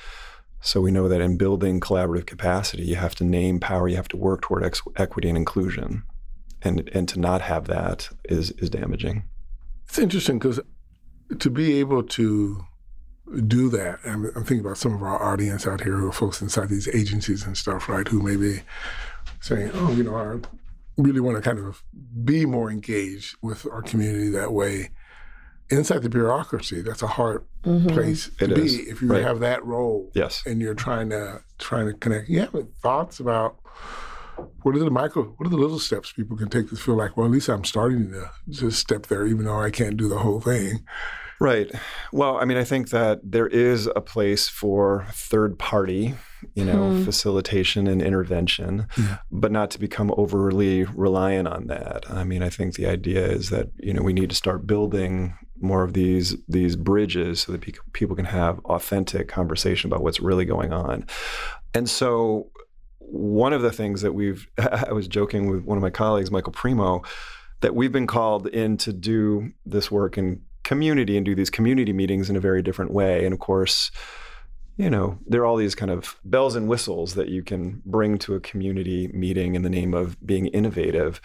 So 0.60 0.80
we 0.80 0.90
know 0.90 1.08
that 1.08 1.20
in 1.20 1.36
building 1.36 1.80
collaborative 1.80 2.26
capacity, 2.26 2.84
you 2.84 2.96
have 2.96 3.14
to 3.16 3.24
name 3.24 3.60
power, 3.60 3.88
you 3.88 3.96
have 3.96 4.08
to 4.08 4.16
work 4.16 4.42
toward 4.42 4.64
ex- 4.64 4.82
equity 4.96 5.28
and 5.28 5.38
inclusion 5.38 6.02
and 6.62 6.88
and 6.92 7.08
to 7.08 7.20
not 7.20 7.40
have 7.42 7.66
that 7.66 8.08
is 8.24 8.50
is 8.52 8.70
damaging. 8.70 9.24
It's 9.88 9.98
interesting 9.98 10.38
because 10.38 10.60
to 11.38 11.50
be 11.50 11.78
able 11.80 12.02
to 12.02 12.64
do 13.46 13.68
that, 13.68 13.98
I'm, 14.06 14.24
I'm, 14.24 14.44
thinking 14.44 14.60
about 14.60 14.78
some 14.78 14.94
of 14.94 15.02
our 15.02 15.22
audience 15.22 15.66
out 15.66 15.82
here 15.82 15.96
who 15.96 16.08
are 16.08 16.12
folks 16.12 16.40
inside 16.40 16.70
these 16.70 16.88
agencies 16.88 17.44
and 17.44 17.56
stuff, 17.56 17.86
right? 17.88 18.08
Who 18.08 18.22
may 18.22 18.36
be 18.36 18.62
saying, 19.40 19.70
"Oh, 19.74 19.92
you 19.92 20.02
know, 20.02 20.16
I 20.16 20.38
really 21.00 21.20
want 21.20 21.36
to 21.36 21.42
kind 21.42 21.58
of 21.58 21.82
be 22.24 22.46
more 22.46 22.70
engaged 22.70 23.36
with 23.42 23.66
our 23.70 23.82
community 23.82 24.30
that 24.30 24.52
way." 24.52 24.90
Inside 25.70 26.02
the 26.02 26.08
bureaucracy, 26.08 26.80
that's 26.80 27.02
a 27.02 27.06
hard 27.06 27.44
mm-hmm. 27.62 27.88
place 27.88 28.30
to 28.38 28.44
it 28.44 28.54
be 28.54 28.62
is. 28.62 28.78
if 28.88 29.02
you 29.02 29.08
right. 29.08 29.22
have 29.22 29.40
that 29.40 29.64
role. 29.64 30.10
Yes, 30.14 30.42
and 30.46 30.60
you're 30.60 30.74
trying 30.74 31.10
to 31.10 31.42
trying 31.58 31.86
to 31.86 31.94
connect. 31.94 32.28
You 32.28 32.40
have 32.40 32.54
thoughts 32.80 33.20
about 33.20 33.58
what 34.62 34.74
are 34.74 34.78
the 34.78 34.90
micro 34.90 35.24
what 35.24 35.46
are 35.46 35.50
the 35.50 35.56
little 35.56 35.78
steps 35.78 36.12
people 36.12 36.36
can 36.36 36.48
take 36.48 36.68
to 36.68 36.76
feel 36.76 36.96
like 36.96 37.16
well 37.16 37.26
at 37.26 37.32
least 37.32 37.48
i'm 37.48 37.64
starting 37.64 38.10
to 38.10 38.30
just 38.48 38.78
step 38.78 39.06
there 39.06 39.26
even 39.26 39.44
though 39.44 39.60
i 39.60 39.70
can't 39.70 39.96
do 39.96 40.08
the 40.08 40.18
whole 40.18 40.40
thing 40.40 40.84
right 41.40 41.70
well 42.12 42.36
i 42.38 42.44
mean 42.44 42.56
i 42.56 42.64
think 42.64 42.90
that 42.90 43.20
there 43.22 43.46
is 43.48 43.88
a 43.96 44.00
place 44.00 44.48
for 44.48 45.06
third 45.10 45.58
party 45.58 46.14
you 46.54 46.64
know 46.64 46.92
hmm. 46.92 47.04
facilitation 47.04 47.86
and 47.86 48.02
intervention 48.02 48.86
yeah. 48.96 49.18
but 49.30 49.50
not 49.50 49.70
to 49.70 49.78
become 49.78 50.12
overly 50.16 50.84
reliant 50.84 51.48
on 51.48 51.66
that 51.66 52.08
i 52.10 52.24
mean 52.24 52.42
i 52.42 52.48
think 52.48 52.74
the 52.74 52.86
idea 52.86 53.24
is 53.24 53.50
that 53.50 53.68
you 53.78 53.92
know 53.92 54.02
we 54.02 54.12
need 54.12 54.30
to 54.30 54.36
start 54.36 54.66
building 54.66 55.34
more 55.60 55.82
of 55.82 55.92
these 55.92 56.36
these 56.48 56.76
bridges 56.76 57.40
so 57.40 57.52
that 57.52 57.92
people 57.92 58.16
can 58.16 58.24
have 58.24 58.58
authentic 58.66 59.28
conversation 59.28 59.90
about 59.90 60.02
what's 60.02 60.20
really 60.20 60.44
going 60.44 60.72
on 60.72 61.06
and 61.74 61.88
so 61.88 62.50
one 63.10 63.52
of 63.52 63.62
the 63.62 63.72
things 63.72 64.02
that 64.02 64.12
we've, 64.12 64.48
I 64.58 64.92
was 64.92 65.08
joking 65.08 65.48
with 65.50 65.64
one 65.64 65.78
of 65.78 65.82
my 65.82 65.90
colleagues, 65.90 66.30
Michael 66.30 66.52
Primo, 66.52 67.02
that 67.60 67.74
we've 67.74 67.92
been 67.92 68.06
called 68.06 68.46
in 68.48 68.76
to 68.78 68.92
do 68.92 69.52
this 69.66 69.90
work 69.90 70.16
in 70.16 70.42
community 70.62 71.16
and 71.16 71.24
do 71.24 71.34
these 71.34 71.50
community 71.50 71.92
meetings 71.92 72.28
in 72.28 72.36
a 72.36 72.40
very 72.40 72.62
different 72.62 72.92
way. 72.92 73.24
And 73.24 73.32
of 73.32 73.40
course, 73.40 73.90
you 74.76 74.90
know, 74.90 75.18
there 75.26 75.40
are 75.40 75.46
all 75.46 75.56
these 75.56 75.74
kind 75.74 75.90
of 75.90 76.16
bells 76.24 76.54
and 76.54 76.68
whistles 76.68 77.14
that 77.14 77.28
you 77.28 77.42
can 77.42 77.82
bring 77.84 78.18
to 78.18 78.34
a 78.34 78.40
community 78.40 79.08
meeting 79.08 79.54
in 79.54 79.62
the 79.62 79.70
name 79.70 79.92
of 79.92 80.24
being 80.24 80.46
innovative. 80.48 81.20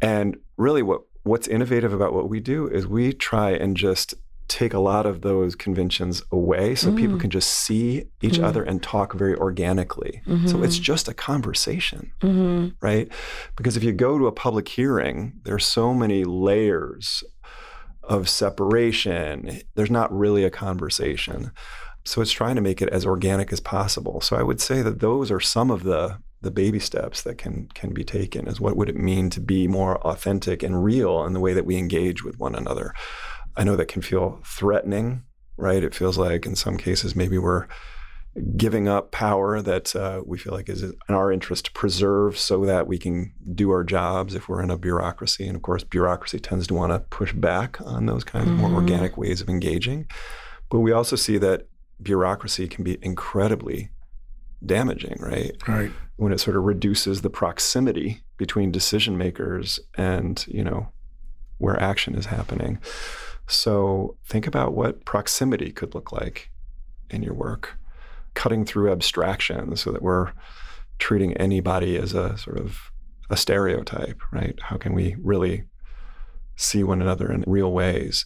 And 0.00 0.36
really, 0.56 0.82
what 0.82 1.02
what's 1.26 1.48
innovative 1.48 1.92
about 1.92 2.12
what 2.12 2.28
we 2.28 2.40
do 2.40 2.68
is 2.68 2.86
we 2.86 3.12
try 3.12 3.50
and 3.50 3.76
just 3.76 4.14
take 4.48 4.72
a 4.72 4.78
lot 4.78 5.06
of 5.06 5.22
those 5.22 5.56
conventions 5.56 6.22
away 6.30 6.74
so 6.76 6.90
mm. 6.90 6.96
people 6.96 7.18
can 7.18 7.30
just 7.30 7.50
see 7.50 8.04
each 8.22 8.38
mm. 8.38 8.44
other 8.44 8.62
and 8.62 8.80
talk 8.80 9.12
very 9.12 9.34
organically. 9.34 10.22
Mm-hmm. 10.24 10.46
So 10.46 10.62
it's 10.62 10.78
just 10.78 11.08
a 11.08 11.14
conversation, 11.14 12.12
mm-hmm. 12.20 12.68
right? 12.80 13.10
Because 13.56 13.76
if 13.76 13.82
you 13.82 13.92
go 13.92 14.18
to 14.18 14.28
a 14.28 14.32
public 14.32 14.68
hearing, 14.68 15.32
there's 15.42 15.66
so 15.66 15.92
many 15.92 16.22
layers 16.22 17.24
of 18.04 18.28
separation. 18.28 19.62
There's 19.74 19.90
not 19.90 20.16
really 20.16 20.44
a 20.44 20.50
conversation. 20.50 21.50
So 22.04 22.22
it's 22.22 22.30
trying 22.30 22.54
to 22.54 22.62
make 22.62 22.80
it 22.80 22.88
as 22.90 23.04
organic 23.04 23.52
as 23.52 23.58
possible. 23.58 24.20
So 24.20 24.36
I 24.36 24.44
would 24.44 24.60
say 24.60 24.80
that 24.80 25.00
those 25.00 25.32
are 25.32 25.40
some 25.40 25.72
of 25.72 25.82
the 25.82 26.18
the 26.42 26.50
baby 26.50 26.78
steps 26.78 27.22
that 27.22 27.38
can 27.38 27.68
can 27.74 27.92
be 27.92 28.04
taken 28.04 28.46
is 28.46 28.60
what 28.60 28.76
would 28.76 28.88
it 28.88 28.96
mean 28.96 29.30
to 29.30 29.40
be 29.40 29.66
more 29.66 29.98
authentic 30.06 30.62
and 30.62 30.84
real 30.84 31.24
in 31.24 31.32
the 31.32 31.40
way 31.40 31.52
that 31.52 31.66
we 31.66 31.76
engage 31.76 32.22
with 32.22 32.38
one 32.38 32.54
another. 32.54 32.92
I 33.56 33.64
know 33.64 33.76
that 33.76 33.88
can 33.88 34.02
feel 34.02 34.40
threatening, 34.44 35.22
right? 35.56 35.82
It 35.82 35.94
feels 35.94 36.18
like 36.18 36.44
in 36.44 36.54
some 36.54 36.76
cases 36.76 37.16
maybe 37.16 37.38
we're 37.38 37.66
giving 38.56 38.86
up 38.86 39.12
power 39.12 39.62
that 39.62 39.96
uh, 39.96 40.22
we 40.26 40.36
feel 40.38 40.52
like 40.52 40.68
is 40.68 40.82
in 40.82 40.94
our 41.08 41.32
interest 41.32 41.66
to 41.66 41.72
preserve 41.72 42.38
so 42.38 42.64
that 42.66 42.86
we 42.86 42.98
can 42.98 43.32
do 43.54 43.70
our 43.70 43.82
jobs 43.82 44.34
if 44.34 44.48
we're 44.48 44.62
in 44.62 44.70
a 44.70 44.76
bureaucracy. 44.76 45.46
And 45.46 45.56
of 45.56 45.62
course, 45.62 45.84
bureaucracy 45.84 46.38
tends 46.38 46.66
to 46.66 46.74
want 46.74 46.92
to 46.92 47.00
push 47.00 47.32
back 47.32 47.80
on 47.80 48.06
those 48.06 48.24
kinds 48.24 48.48
mm-hmm. 48.48 48.64
of 48.64 48.70
more 48.70 48.80
organic 48.80 49.16
ways 49.16 49.40
of 49.40 49.48
engaging. 49.48 50.06
But 50.70 50.80
we 50.80 50.92
also 50.92 51.16
see 51.16 51.38
that 51.38 51.68
bureaucracy 52.02 52.68
can 52.68 52.84
be 52.84 52.98
incredibly 53.00 53.90
damaging, 54.64 55.16
right? 55.20 55.52
Right. 55.68 55.90
When 56.16 56.32
it 56.32 56.40
sort 56.40 56.56
of 56.56 56.64
reduces 56.64 57.22
the 57.22 57.30
proximity 57.30 58.22
between 58.36 58.70
decision 58.70 59.18
makers 59.18 59.80
and, 59.96 60.44
you 60.48 60.64
know, 60.64 60.88
where 61.58 61.80
action 61.80 62.14
is 62.14 62.26
happening. 62.26 62.78
So 63.46 64.16
think 64.26 64.46
about 64.46 64.74
what 64.74 65.04
proximity 65.04 65.72
could 65.72 65.94
look 65.94 66.12
like 66.12 66.50
in 67.10 67.22
your 67.22 67.34
work, 67.34 67.78
cutting 68.34 68.64
through 68.64 68.92
abstraction 68.92 69.76
so 69.76 69.92
that 69.92 70.02
we're 70.02 70.32
treating 70.98 71.34
anybody 71.34 71.96
as 71.96 72.14
a 72.14 72.36
sort 72.38 72.58
of 72.58 72.90
a 73.30 73.36
stereotype, 73.36 74.20
right? 74.32 74.58
How 74.62 74.76
can 74.76 74.94
we 74.94 75.16
really 75.20 75.64
see 76.56 76.82
one 76.82 77.02
another 77.02 77.30
in 77.30 77.44
real 77.46 77.72
ways? 77.72 78.24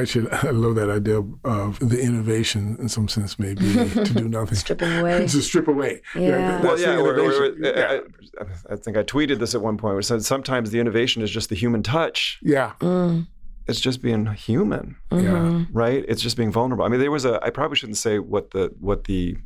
Actually, 0.00 0.30
I 0.32 0.50
love 0.50 0.74
that 0.76 0.90
idea 0.90 1.22
of 1.44 1.78
the 1.80 2.00
innovation 2.00 2.76
in 2.78 2.88
some 2.88 3.08
sense, 3.08 3.38
maybe 3.38 3.72
to 3.72 4.04
do 4.14 4.28
nothing. 4.28 4.54
Stripping 4.54 4.92
away. 4.98 5.26
to 5.28 5.42
strip 5.42 5.68
away. 5.68 6.02
Yeah. 6.14 6.60
well, 6.62 6.78
yeah, 6.78 6.96
or, 6.96 7.18
or, 7.18 7.58
yeah. 7.58 8.00
I, 8.40 8.72
I, 8.72 8.76
think 8.76 8.96
I 8.96 9.02
tweeted 9.02 9.38
this 9.38 9.54
at 9.54 9.62
one 9.62 9.76
point 9.76 9.94
where 9.94 10.02
said 10.02 10.24
sometimes 10.24 10.70
the 10.70 10.80
innovation 10.80 11.22
is 11.22 11.30
just 11.30 11.48
the 11.48 11.56
human 11.56 11.82
touch. 11.82 12.38
Yeah. 12.42 12.72
Mm. 12.80 13.26
It's 13.68 13.80
just 13.80 14.02
being 14.02 14.26
human. 14.26 14.96
Mm-hmm. 15.10 15.24
Yeah. 15.24 15.64
Right? 15.72 16.04
It's 16.08 16.22
just 16.22 16.36
being 16.36 16.50
vulnerable. 16.50 16.84
I 16.84 16.88
mean, 16.88 17.00
there 17.00 17.10
was 17.10 17.24
a 17.24 17.38
I 17.44 17.50
probably 17.50 17.76
shouldn't 17.76 17.98
say 17.98 18.18
what 18.18 18.50
the 18.50 18.74
what 18.80 19.04
the 19.04 19.36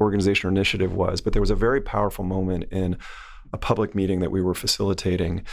organization 0.00 0.48
or 0.48 0.50
initiative 0.50 0.92
was, 0.92 1.20
but 1.20 1.32
there 1.32 1.40
was 1.40 1.50
a 1.50 1.54
very 1.54 1.80
powerful 1.80 2.24
moment 2.24 2.64
in 2.70 2.98
a 3.52 3.58
public 3.58 3.94
meeting 3.94 4.20
that 4.20 4.30
we 4.30 4.42
were 4.42 4.54
facilitating 4.54 5.44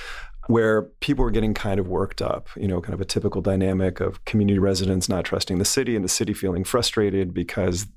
where 0.47 0.83
people 1.01 1.23
were 1.23 1.31
getting 1.31 1.53
kind 1.53 1.79
of 1.79 1.87
worked 1.87 2.21
up, 2.21 2.49
you 2.55 2.67
know, 2.67 2.81
kind 2.81 2.93
of 2.93 3.01
a 3.01 3.05
typical 3.05 3.41
dynamic 3.41 3.99
of 3.99 4.23
community 4.25 4.59
residents 4.59 5.07
not 5.07 5.23
trusting 5.23 5.59
the 5.59 5.65
city 5.65 5.95
and 5.95 6.03
the 6.03 6.09
city 6.09 6.33
feeling 6.33 6.63
frustrated 6.63 7.33
because 7.33 7.87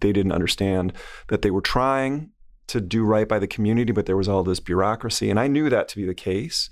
they 0.00 0.12
didn't 0.12 0.32
understand 0.32 0.92
that 1.28 1.42
they 1.42 1.50
were 1.50 1.60
trying 1.60 2.30
to 2.68 2.80
do 2.80 3.04
right 3.04 3.26
by 3.26 3.38
the 3.38 3.46
community, 3.46 3.92
but 3.92 4.06
there 4.06 4.16
was 4.16 4.28
all 4.28 4.44
this 4.44 4.60
bureaucracy. 4.60 5.30
And 5.30 5.40
I 5.40 5.48
knew 5.48 5.68
that 5.70 5.88
to 5.88 5.96
be 5.96 6.04
the 6.04 6.14
case. 6.14 6.70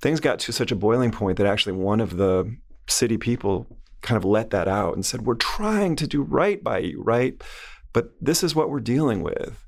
Things 0.00 0.18
got 0.18 0.38
to 0.40 0.52
such 0.52 0.72
a 0.72 0.76
boiling 0.76 1.12
point 1.12 1.36
that 1.36 1.46
actually 1.46 1.74
one 1.74 2.00
of 2.00 2.16
the 2.16 2.56
city 2.88 3.18
people 3.18 3.66
kind 4.00 4.16
of 4.16 4.24
let 4.24 4.50
that 4.50 4.66
out 4.66 4.94
and 4.94 5.04
said, 5.04 5.22
We're 5.22 5.34
trying 5.34 5.94
to 5.96 6.06
do 6.06 6.22
right 6.22 6.62
by 6.64 6.78
you, 6.78 7.02
right? 7.02 7.40
But 7.92 8.12
this 8.20 8.42
is 8.42 8.54
what 8.54 8.70
we're 8.70 8.80
dealing 8.80 9.22
with. 9.22 9.66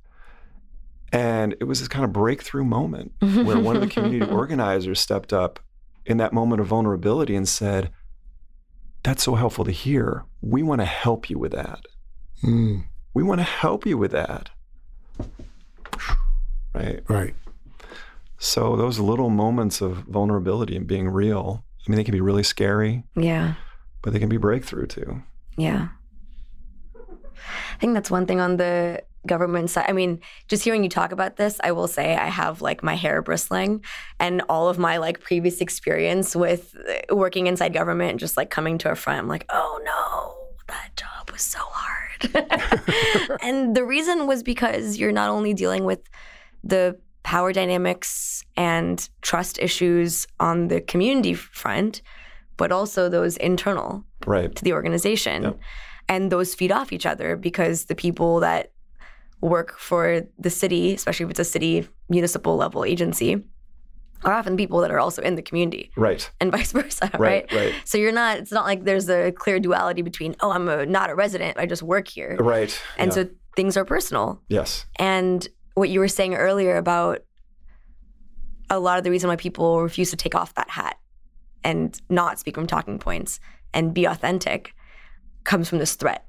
And 1.13 1.55
it 1.61 1.65
was 1.65 1.81
this 1.81 1.89
kind 1.89 2.05
of 2.05 2.13
breakthrough 2.13 2.65
moment 2.65 3.13
where 3.21 3.59
one 3.59 3.77
of 3.77 3.83
the 3.83 3.89
community 3.89 4.31
organizers 4.33 4.99
stepped 4.99 5.33
up 5.33 5.61
in 6.07 6.17
that 6.17 6.33
moment 6.33 6.61
of 6.61 6.67
vulnerability 6.67 7.37
and 7.37 7.47
said, 7.47 7.91
That's 9.03 9.23
so 9.23 9.35
helpful 9.35 9.65
to 9.67 9.71
hear. 9.71 10.25
We 10.41 10.63
want 10.63 10.81
to 10.81 10.87
help 10.87 11.29
you 11.29 11.39
with 11.39 11.53
that. 11.53 11.85
Mm. 12.43 12.85
We 13.13 13.23
want 13.23 13.41
to 13.41 13.45
help 13.45 13.87
you 13.87 13.99
with 13.99 14.13
that. 14.13 14.51
Right. 16.75 17.03
Right. 17.07 17.35
So 18.39 18.77
those 18.77 18.99
little 18.99 19.29
moments 19.29 19.83
of 19.83 19.99
vulnerability 20.09 20.75
and 20.75 20.87
being 20.87 21.11
real, 21.11 21.67
I 21.87 21.91
mean, 21.91 21.99
they 21.99 22.03
can 22.03 22.13
be 22.13 22.23
really 22.23 22.43
scary. 22.43 23.05
Yeah. 23.15 23.57
But 24.01 24.15
they 24.15 24.19
can 24.19 24.31
be 24.31 24.39
breakthrough 24.39 24.87
too. 24.87 25.23
Yeah. 25.59 25.89
I 26.97 27.79
think 27.79 27.93
that's 27.93 28.11
one 28.11 28.25
thing 28.25 28.41
on 28.41 28.57
the 28.57 29.03
government 29.27 29.71
side. 29.71 29.87
I 29.89 29.93
mean, 29.93 30.21
just 30.49 30.65
hearing 30.65 30.83
you 30.83 30.89
talk 30.89 31.13
about 31.13 31.37
this, 31.37 31.61
I 31.63 31.73
will 31.73 31.89
say 31.89 32.17
I 32.17 32.27
have 32.27 32.61
like 32.61 32.83
my 32.83 32.95
hair 32.95 33.23
bristling 33.23 33.85
and 34.19 34.43
all 34.49 34.69
of 34.69 34.79
my 34.79 34.97
like 34.97 35.21
previous 35.21 35.61
experience 35.61 36.35
with 36.35 36.75
uh, 36.89 37.15
working 37.15 37.47
inside 37.47 37.73
government, 37.73 38.21
just 38.21 38.37
like 38.37 38.51
coming 38.51 38.79
to 38.79 38.91
a 38.91 38.95
front, 38.95 39.21
I'm 39.21 39.29
like, 39.29 39.47
oh 39.51 39.81
no, 39.85 40.65
that 40.69 40.97
job 40.97 41.31
was 41.31 41.43
so 41.43 41.61
hard. 41.61 43.39
and 43.43 43.75
the 43.77 43.85
reason 43.85 44.27
was 44.27 44.43
because 44.43 44.99
you're 44.99 45.13
not 45.13 45.31
only 45.31 45.55
dealing 45.55 45.85
with 45.85 46.01
the 46.65 46.99
power 47.23 47.53
dynamics 47.53 48.45
and 48.57 49.09
trust 49.21 49.59
issues 49.61 50.27
on 50.41 50.69
the 50.69 50.81
community 50.81 51.35
front, 51.35 52.03
but 52.57 52.73
also 52.73 53.09
those 53.09 53.37
internal 53.39 54.05
right. 54.27 54.55
to 54.55 54.65
the 54.65 54.73
organization. 54.73 55.43
Yep. 55.43 55.61
And 56.09 56.33
those 56.33 56.55
feed 56.55 56.73
off 56.73 56.93
each 56.93 57.07
other 57.07 57.37
because 57.37 57.85
the 57.85 57.95
people 57.95 58.41
that 58.41 58.73
work 59.43 59.79
for 59.79 60.23
the 60.39 60.49
city, 60.49 60.95
especially 60.95 61.25
if 61.25 61.31
it's 61.31 61.41
a 61.41 61.45
city 61.45 61.87
municipal 62.09 62.57
level 62.57 62.85
agency, 62.85 63.43
are 64.25 64.33
often 64.33 64.57
people 64.57 64.81
that 64.81 64.91
are 64.91 65.01
also 65.01 65.21
in 65.21 65.35
the 65.35 65.43
community. 65.43 65.91
Right. 65.97 66.31
And 66.41 66.51
vice 66.57 66.73
versa, 66.73 67.11
right? 67.15 67.21
Right. 67.21 67.53
right. 67.53 67.75
So 67.85 67.99
you're 67.99 68.13
not, 68.13 68.39
it's 68.39 68.53
not 68.53 68.65
like 68.65 68.85
there's 68.85 69.11
a 69.11 69.33
clear 69.33 69.59
duality 69.59 70.01
between, 70.01 70.37
oh, 70.41 70.53
I'm 70.53 70.69
a, 70.69 70.87
not 70.87 71.11
a 71.11 71.15
resident, 71.15 71.59
I 71.59 71.67
just 71.67 71.83
work 71.83 72.09
here. 72.09 72.37
Right. 72.39 72.81
And 72.97 73.11
yeah. 73.11 73.15
so 73.15 73.29
things 73.57 73.77
are 73.77 73.85
personal. 73.85 74.41
Yes. 74.49 74.87
And 74.97 75.47
what 75.75 75.89
you 75.89 76.01
were 76.01 76.09
saying 76.09 76.35
earlier 76.35 76.77
about 76.77 77.21
a 78.71 78.79
lot 78.79 78.97
of 78.97 79.05
the 79.05 79.11
reason 79.11 79.29
why 79.29 79.37
people 79.37 79.83
refuse 79.83 80.11
to 80.11 80.17
take 80.17 80.35
off 80.35 80.55
that 80.55 80.71
hat 80.71 80.97
and 81.65 82.01
not 82.09 82.39
speak 82.39 82.55
from 82.55 82.67
talking 82.67 82.99
points 82.99 83.41
and 83.75 83.93
be 83.93 84.05
authentic 84.05 84.73
comes 85.45 85.69
from 85.69 85.79
this 85.79 85.95
threat 85.95 86.27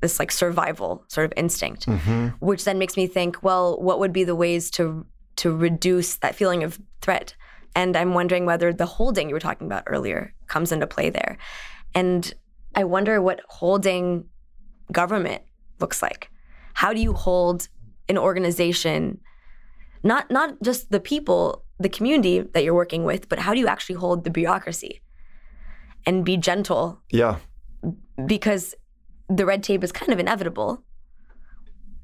this 0.00 0.18
like 0.18 0.30
survival 0.30 1.04
sort 1.08 1.24
of 1.24 1.32
instinct, 1.36 1.86
mm-hmm. 1.86 2.28
which 2.44 2.64
then 2.64 2.78
makes 2.78 2.96
me 2.96 3.06
think, 3.06 3.42
well, 3.42 3.80
what 3.80 3.98
would 3.98 4.12
be 4.12 4.24
the 4.24 4.34
ways 4.34 4.70
to 4.72 5.06
to 5.36 5.54
reduce 5.54 6.16
that 6.16 6.34
feeling 6.34 6.62
of 6.62 6.78
threat? 7.00 7.34
And 7.74 7.96
I'm 7.96 8.14
wondering 8.14 8.46
whether 8.46 8.72
the 8.72 8.86
holding 8.86 9.28
you 9.28 9.34
were 9.34 9.40
talking 9.40 9.66
about 9.66 9.84
earlier 9.86 10.34
comes 10.48 10.72
into 10.72 10.86
play 10.86 11.10
there. 11.10 11.36
And 11.94 12.32
I 12.74 12.84
wonder 12.84 13.20
what 13.20 13.40
holding 13.48 14.24
government 14.92 15.42
looks 15.78 16.02
like. 16.02 16.30
How 16.74 16.92
do 16.92 17.00
you 17.00 17.12
hold 17.12 17.68
an 18.08 18.18
organization, 18.18 19.20
not 20.02 20.30
not 20.30 20.62
just 20.62 20.90
the 20.90 21.00
people, 21.00 21.64
the 21.78 21.88
community 21.88 22.40
that 22.40 22.64
you're 22.64 22.74
working 22.74 23.04
with, 23.04 23.28
but 23.28 23.38
how 23.38 23.52
do 23.52 23.60
you 23.60 23.66
actually 23.66 23.96
hold 23.96 24.24
the 24.24 24.30
bureaucracy 24.30 25.00
and 26.06 26.24
be 26.24 26.36
gentle? 26.36 27.00
Yeah. 27.10 27.36
Because 28.26 28.74
the 29.28 29.46
red 29.46 29.62
tape 29.62 29.82
is 29.82 29.92
kind 29.92 30.12
of 30.12 30.18
inevitable 30.18 30.82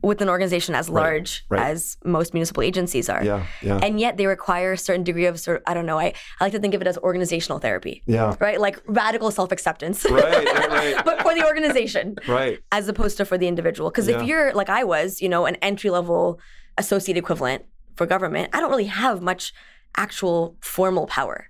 with 0.03 0.21
an 0.21 0.29
organization 0.29 0.75
as 0.75 0.89
large 0.89 1.45
right, 1.49 1.61
right. 1.61 1.71
as 1.71 1.97
most 2.05 2.35
municipal 2.35 2.63
agencies 2.63 3.09
are. 3.09 3.25
Yeah, 3.25 3.47
yeah. 3.63 3.79
And 3.81 4.01
yet 4.01 4.17
they 4.17 4.27
require 4.27 4.73
a 4.73 4.77
certain 4.77 5.05
degree 5.05 5.27
of 5.27 5.39
sort 5.39 5.59
of, 5.59 5.63
I 5.67 5.75
don't 5.75 5.87
know, 5.87 5.99
I, 5.99 6.15
I 6.41 6.45
like 6.45 6.53
to 6.53 6.59
think 6.59 6.75
of 6.75 6.81
it 6.81 6.89
as 6.89 6.99
organizational 6.99 7.61
therapy. 7.61 8.03
Yeah. 8.07 8.35
Right? 8.41 8.61
Like 8.61 8.83
radical 8.87 9.31
self-acceptance. 9.31 10.05
Right, 10.11 10.45
right. 10.45 11.01
but 11.05 11.23
for 11.23 11.35
the 11.35 11.47
organization. 11.47 12.17
Right. 12.27 12.59
As 12.73 12.89
opposed 12.89 13.17
to 13.19 13.25
for 13.25 13.39
the 13.39 13.47
individual. 13.47 13.91
Because 13.91 14.09
Yeah. 14.09 14.21
if 14.21 14.27
you're 14.27 14.53
like 14.55 14.69
I 14.69 14.83
was, 14.83 15.23
you 15.23 15.29
know, 15.29 15.47
an 15.47 15.55
entry 15.57 15.91
level 15.91 16.41
associate 16.79 17.17
equivalent 17.17 17.65
for 17.95 18.05
government, 18.05 18.51
I 18.53 18.59
don't 18.59 18.71
really 18.71 18.87
have 18.87 19.23
much 19.23 19.53
actual 19.97 20.57
formal 20.61 21.07
power. 21.07 21.49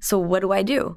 So 0.00 0.18
what 0.18 0.40
do 0.40 0.52
I 0.52 0.62
do? 0.62 0.96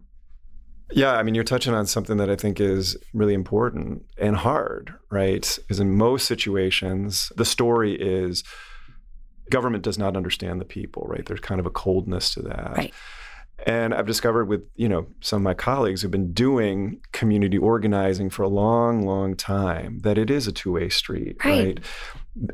Yeah, 0.96 1.14
I 1.14 1.24
mean, 1.24 1.36
you're 1.36 1.44
touching 1.44 1.74
on 1.74 1.86
something 1.88 2.18
that 2.18 2.30
I 2.30 2.36
think 2.36 2.60
is 2.60 2.98
really 3.14 3.34
important 3.34 4.06
and 4.18 4.36
hard, 4.36 4.94
right? 5.10 5.58
Because 5.62 5.80
in 5.80 5.96
most 5.96 6.28
situations, 6.28 7.32
the 7.36 7.46
story 7.46 7.96
is 7.96 8.44
government 9.50 9.84
does 9.84 9.98
not 9.98 10.16
understand 10.16 10.62
the 10.62 10.66
people, 10.66 11.04
right? 11.08 11.26
There's 11.26 11.40
kind 11.40 11.60
of 11.60 11.66
a 11.66 11.72
coldness 11.72 12.34
to 12.36 12.44
that. 12.44 12.78
Right. 12.78 12.94
And 13.66 13.94
I've 13.94 14.08
discovered 14.08 14.46
with, 14.46 14.64
you 14.76 14.90
know, 14.90 15.08
some 15.22 15.38
of 15.38 15.44
my 15.44 15.54
colleagues 15.54 16.02
who've 16.02 16.12
been 16.12 16.34
doing 16.34 17.00
community 17.12 17.58
organizing 17.58 18.30
for 18.30 18.44
a 18.44 18.50
long, 18.50 19.06
long 19.06 19.36
time 19.36 20.00
that 20.00 20.18
it 20.18 20.30
is 20.30 20.48
a 20.48 20.52
two-way 20.52 20.90
street, 20.90 21.38
Right. 21.46 21.80
right? 21.80 21.80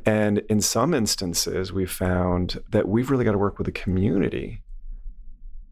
And 0.06 0.39
in 0.49 0.62
some 0.62 0.93
instances, 0.93 1.73
we've 1.73 1.91
found 1.91 2.62
that 2.69 2.88
we've 2.88 3.10
really 3.10 3.25
got 3.25 3.32
to 3.32 3.38
work 3.38 3.58
with 3.58 3.65
the 3.65 3.71
community 3.71 4.62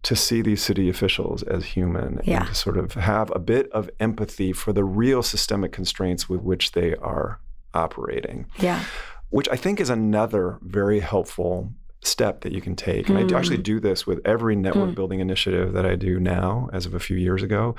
to 0.08 0.16
see 0.16 0.42
these 0.42 0.62
city 0.62 0.88
officials 0.90 1.44
as 1.44 1.66
human 1.76 2.22
Yeah. 2.24 2.38
and 2.40 2.48
to 2.48 2.56
sort 2.56 2.78
of 2.78 2.94
have 2.94 3.30
a 3.36 3.40
bit 3.40 3.70
of 3.74 3.90
empathy 4.00 4.54
for 4.54 4.72
the 4.72 4.86
real 4.86 5.22
systemic 5.22 5.74
constraints 5.74 6.30
with 6.30 6.42
which 6.42 6.72
they 6.72 6.96
are 6.96 7.40
operating, 7.74 8.46
Yeah. 8.58 8.84
which 9.32 9.50
I 9.52 9.58
think 9.58 9.82
is 9.82 9.90
another 9.90 10.60
very 10.62 11.02
helpful 11.02 11.74
step 12.04 12.40
that 12.42 12.54
you 12.54 12.62
can 12.62 12.76
take. 12.76 13.10
And 13.10 13.18
I 13.18 13.24
Mm. 13.24 13.38
actually 13.38 13.58
do 13.58 13.82
this 13.82 14.08
with 14.08 14.22
every 14.24 14.56
network 14.56 14.92
Mm. 14.92 14.96
building 14.96 15.20
initiative 15.20 15.74
that 15.74 15.86
I 15.86 15.96
do 15.96 16.22
now, 16.22 16.70
as 16.72 16.86
of 16.86 16.94
a 16.94 17.00
few 17.00 17.18
years 17.18 17.44
ago, 17.44 17.76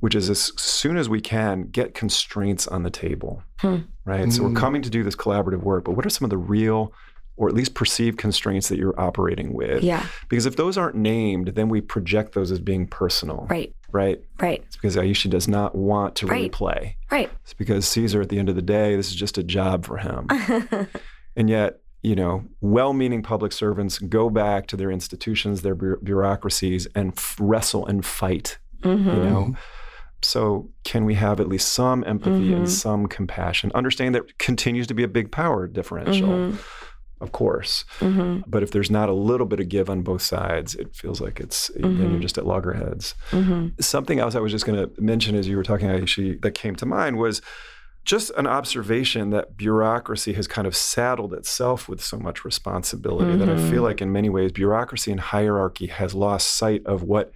which 0.00 0.16
is 0.16 0.28
as 0.28 0.50
soon 0.56 0.96
as 0.96 1.08
we 1.08 1.20
can 1.20 1.68
get 1.70 1.94
constraints 1.94 2.66
on 2.66 2.82
the 2.82 2.90
table, 2.90 3.44
Hmm. 3.60 3.76
right? 4.04 4.32
So 4.32 4.42
we're 4.42 4.48
Mm. 4.48 4.56
coming 4.56 4.82
to 4.82 4.90
do 4.90 5.04
this 5.04 5.14
collaborative 5.14 5.62
work, 5.62 5.84
but 5.84 5.92
what 5.94 6.04
are 6.04 6.10
some 6.10 6.24
of 6.24 6.30
the 6.30 6.38
real 6.38 6.92
or 7.40 7.48
at 7.48 7.54
least 7.54 7.74
perceived 7.74 8.18
constraints 8.18 8.68
that 8.68 8.76
you're 8.78 8.98
operating 9.00 9.54
with? 9.54 9.82
Yeah. 9.82 10.04
Because 10.28 10.44
if 10.44 10.56
those 10.56 10.76
aren't 10.76 10.94
named, 10.94 11.48
then 11.54 11.70
we 11.70 11.80
project 11.80 12.34
those 12.34 12.50
as 12.52 12.60
being 12.60 12.86
personal, 12.86 13.46
Right. 13.48 13.74
right? 13.92 14.20
Right. 14.38 14.62
It's 14.66 14.76
because 14.76 14.94
Aisha 14.94 15.30
does 15.30 15.48
not 15.48 15.74
want 15.74 16.14
to 16.16 16.26
Right. 16.26 16.52
play. 16.52 16.96
Right. 17.10 17.30
It's 17.42 17.54
because 17.54 17.88
Caesar, 17.88 18.20
at 18.20 18.28
the 18.28 18.38
end 18.38 18.50
of 18.50 18.56
the 18.56 18.62
day, 18.62 18.94
this 18.94 19.08
is 19.08 19.14
just 19.16 19.38
a 19.38 19.42
job 19.42 19.86
for 19.86 19.96
him. 19.96 20.26
and 21.34 21.48
yet, 21.48 21.80
you 22.02 22.14
know, 22.14 22.44
well 22.60 22.92
meaning 22.92 23.22
public 23.22 23.52
servants 23.52 23.98
go 23.98 24.28
back 24.28 24.66
to 24.66 24.76
their 24.76 24.90
institutions, 24.90 25.62
their 25.62 25.74
bu- 25.74 25.96
bureaucracies, 26.02 26.86
and 26.94 27.12
f- 27.16 27.36
wrestle 27.40 27.86
and 27.86 28.04
fight, 28.04 28.58
Mhm. 28.82 29.16
you 29.16 29.22
know? 29.24 29.54
So, 30.22 30.68
can 30.84 31.06
we 31.06 31.14
have 31.14 31.40
at 31.40 31.48
least 31.48 31.72
some 31.72 32.04
empathy 32.06 32.52
and 32.52 32.66
Mhm. 32.66 32.68
some 32.68 33.06
compassion? 33.06 33.72
Understand 33.74 34.14
that 34.14 34.38
continues 34.38 34.86
to 34.88 34.94
be 34.94 35.02
a 35.02 35.08
big 35.08 35.30
power 35.32 35.66
differential, 35.66 36.28
Mhm. 36.28 36.58
Of 37.20 37.32
course. 37.32 37.84
Mhm. 38.00 38.44
But 38.46 38.62
if 38.62 38.70
there's 38.70 38.90
not 38.90 39.08
a 39.08 39.12
little 39.12 39.46
bit 39.46 39.60
of 39.60 39.68
give 39.68 39.90
on 39.90 40.02
both 40.02 40.22
sides, 40.22 40.74
it 40.74 40.94
feels 40.94 41.20
like 41.20 41.38
it's, 41.40 41.70
then 41.76 42.10
you're 42.12 42.20
just 42.20 42.38
at 42.38 42.46
loggerheads. 42.46 43.14
Mhm. 43.30 43.82
Something 43.82 44.18
else 44.18 44.34
I 44.34 44.40
was 44.40 44.52
just 44.52 44.64
going 44.66 44.78
to 44.78 44.90
mention 45.02 45.34
as 45.36 45.46
you 45.46 45.56
were 45.56 45.62
talking, 45.62 45.88
Aishi, 45.88 46.40
that 46.42 46.52
came 46.52 46.74
to 46.76 46.86
mind 46.86 47.18
was 47.18 47.42
just 48.06 48.30
an 48.38 48.46
observation 48.46 49.28
that 49.30 49.58
bureaucracy 49.58 50.32
has 50.32 50.46
kind 50.46 50.66
of 50.66 50.74
saddled 50.74 51.34
itself 51.34 51.86
with 51.88 52.02
so 52.02 52.18
much 52.18 52.44
responsibility 52.46 53.36
that 53.36 53.48
I 53.48 53.56
Mhm. 53.56 53.70
feel 53.70 53.82
like 53.82 54.00
in 54.00 54.10
many 54.10 54.30
ways 54.30 54.52
bureaucracy 54.52 55.10
and 55.10 55.20
hierarchy 55.20 55.86
has 55.88 56.14
lost 56.14 56.46
sight 56.56 56.82
of 56.86 57.02
what 57.02 57.32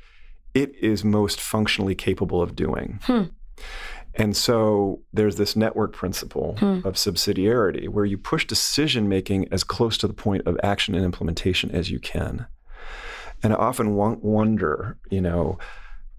it 0.54 0.74
is 0.80 1.04
most 1.04 1.38
functionally 1.40 1.94
capable 1.94 2.40
of 2.40 2.56
doing. 2.56 2.98
Hmm. 3.02 3.24
And 4.16 4.36
so 4.36 5.00
there's 5.12 5.36
this 5.36 5.56
network 5.56 5.92
principle 5.92 6.56
Hmm. 6.58 6.80
of 6.84 6.94
subsidiarity 6.94 7.88
where 7.88 8.04
you 8.04 8.16
push 8.16 8.46
decision 8.46 9.08
making 9.08 9.48
as 9.52 9.64
close 9.64 9.98
to 9.98 10.06
the 10.06 10.14
point 10.14 10.46
of 10.46 10.56
action 10.62 10.94
and 10.94 11.04
implementation 11.04 11.70
as 11.72 11.90
you 11.90 11.98
can. 11.98 12.46
And 13.42 13.52
I 13.52 13.56
often 13.56 13.94
wonder, 13.94 14.96
you 15.10 15.20
know, 15.20 15.58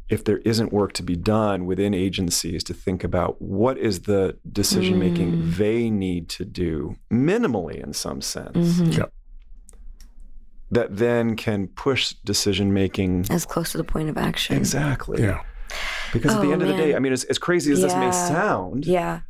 if 0.09 0.23
there 0.23 0.37
isn't 0.39 0.71
work 0.71 0.93
to 0.93 1.03
be 1.03 1.15
done 1.15 1.65
within 1.65 1.93
agencies 1.95 2.63
to 2.65 2.73
think 2.73 3.03
about 3.03 3.41
what 3.41 3.77
is 3.77 4.01
the 4.01 4.37
decision 4.51 4.99
making 4.99 5.31
Mm. 5.31 5.55
they 5.55 5.89
need 5.89 6.29
to 6.29 6.45
do 6.45 6.95
minimally 7.11 7.81
in 7.83 7.93
some 7.93 8.21
sense 8.21 8.79
Mhm. 8.81 8.97
Yep. 8.97 9.13
that 10.69 10.97
then 10.97 11.35
can 11.35 11.67
push 11.69 12.13
decision 12.25 12.73
making 12.73 13.25
As 13.31 13.45
close 13.45 13.71
to 13.71 13.77
the 13.77 13.83
point 13.83 14.09
of 14.09 14.17
action. 14.17 14.55
exactly 14.57 15.21
Yeah. 15.23 15.41
Because 16.15 16.33
at 16.35 16.41
the 16.41 16.47
Oh, 16.49 16.51
end 16.53 16.61
of 16.63 16.67
the 16.67 16.75
day 16.75 16.95
i 16.95 16.99
mean 16.99 17.13
as, 17.13 17.23
as 17.25 17.37
crazy 17.37 17.71
as 17.71 17.81
this 17.81 17.93
may 17.93 18.11
sound 18.11 18.85
Yeah. 18.85 19.21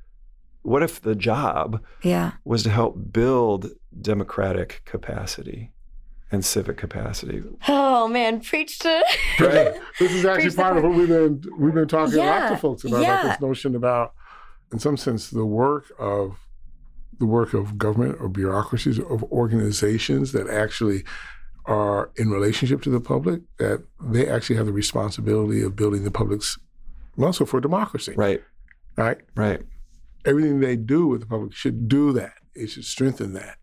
what 0.62 0.82
if 0.84 1.02
the 1.02 1.16
job 1.16 1.82
Yeah. 2.04 2.32
was 2.46 2.64
to 2.64 2.70
help 2.70 3.12
build 3.12 3.72
democratic 4.02 4.82
capacity 4.86 5.72
and 6.32 6.44
civic 6.46 6.78
capacity 6.78 7.44
Oh 7.68 8.08
man, 8.08 8.40
preach 8.42 8.80
to. 8.80 9.04
Right. 9.40 9.74
This 10.00 10.12
is 10.12 10.26
actually 10.26 10.46
Preach 10.50 10.56
part 10.58 10.78
of 10.78 10.84
what 10.84 10.94
we've 10.94 11.08
been 11.08 11.42
we've 11.58 11.74
been 11.74 11.88
talking 11.88 12.16
a 12.16 12.18
lot 12.18 12.26
Yeah, 12.26 12.50
to 12.50 12.58
folks 12.58 12.84
about, 12.84 12.98
about 12.98 13.02
yeah. 13.02 13.28
this 13.32 13.42
notion 13.42 13.76
about, 13.76 14.14
in 14.74 14.80
some 14.80 14.98
sense, 14.98 15.30
the 15.30 15.46
work 15.46 15.86
of 16.00 16.38
the 17.20 17.26
work 17.26 17.54
of 17.54 17.78
government 17.78 18.18
or 18.20 18.28
bureaucracies 18.30 19.00
of 19.00 19.24
organizations 19.32 20.34
that 20.34 20.48
actually 20.50 21.04
are 21.66 22.12
in 22.18 22.30
relationship 22.30 22.82
to 22.84 22.90
the 22.90 23.00
public 23.00 23.42
that 23.58 23.84
they 24.02 24.28
actually 24.28 24.56
have 24.58 24.66
the 24.68 24.74
responsibility 24.74 25.62
of 25.64 25.76
building 25.76 26.04
the 26.04 26.12
public's 26.12 26.58
muscle 27.18 27.46
for 27.46 27.60
democracy. 27.62 28.14
right 28.16 28.42
Right. 28.98 29.18
right 29.36 29.62
Everything 30.26 30.60
they 30.60 30.76
do 30.76 31.06
with 31.08 31.22
the 31.22 31.28
public 31.28 31.54
should 31.54 31.88
do 31.88 32.12
that. 32.14 32.34
It 32.56 32.68
should 32.68 32.86
strengthen 32.86 33.34
that. 33.34 33.58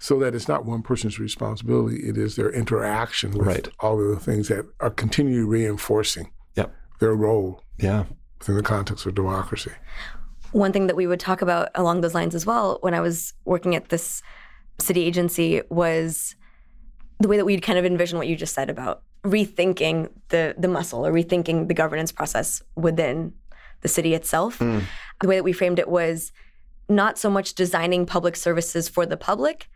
So 0.00 0.18
that 0.20 0.34
it's 0.34 0.48
not 0.48 0.64
one 0.64 0.82
person's 0.82 1.18
responsibility, 1.20 1.98
it 2.08 2.16
is 2.18 2.34
their 2.36 2.50
interaction 2.50 3.30
with 3.32 3.46
Right. 3.46 3.68
all 3.80 4.00
of 4.00 4.08
the 4.08 4.20
things 4.20 4.48
that 4.48 4.64
are 4.80 4.90
continually 4.90 5.44
reinforcing 5.44 6.30
Yep. 6.56 6.74
their 7.00 7.14
role 7.14 7.62
yeah 7.78 8.04
within 8.38 8.56
the 8.56 8.62
context 8.62 9.06
of 9.06 9.14
democracy. 9.14 9.72
One 10.52 10.72
thing 10.72 10.86
that 10.86 10.96
we 10.96 11.06
would 11.06 11.20
talk 11.20 11.42
about 11.42 11.68
along 11.74 12.00
those 12.00 12.14
lines 12.14 12.34
as 12.34 12.46
well 12.46 12.78
when 12.80 12.94
I 12.94 13.00
was 13.00 13.34
working 13.44 13.74
at 13.76 13.88
this 13.90 14.22
city 14.80 15.02
agency 15.04 15.60
was 15.70 16.34
the 17.20 17.28
way 17.28 17.36
that 17.36 17.44
we'd 17.44 17.62
kind 17.62 17.78
of 17.78 17.84
envision 17.84 18.16
what 18.18 18.28
you 18.28 18.36
just 18.36 18.54
said 18.54 18.70
about 18.70 19.02
rethinking 19.24 20.08
the 20.28 20.54
the 20.58 20.68
muscle 20.68 21.06
or 21.06 21.12
rethinking 21.12 21.68
the 21.68 21.74
governance 21.74 22.12
process 22.12 22.62
within 22.76 23.32
the 23.80 23.88
city 23.88 24.14
itself. 24.14 24.58
Mm. 24.58 24.82
The 25.20 25.28
way 25.28 25.36
that 25.36 25.44
we 25.44 25.52
framed 25.52 25.78
it 25.78 25.88
was 25.88 26.32
not 26.88 27.18
so 27.18 27.28
much 27.30 27.54
designing 27.54 28.06
public 28.06 28.34
services 28.36 28.88
for 28.88 29.04
the 29.06 29.16
public, 29.16 29.68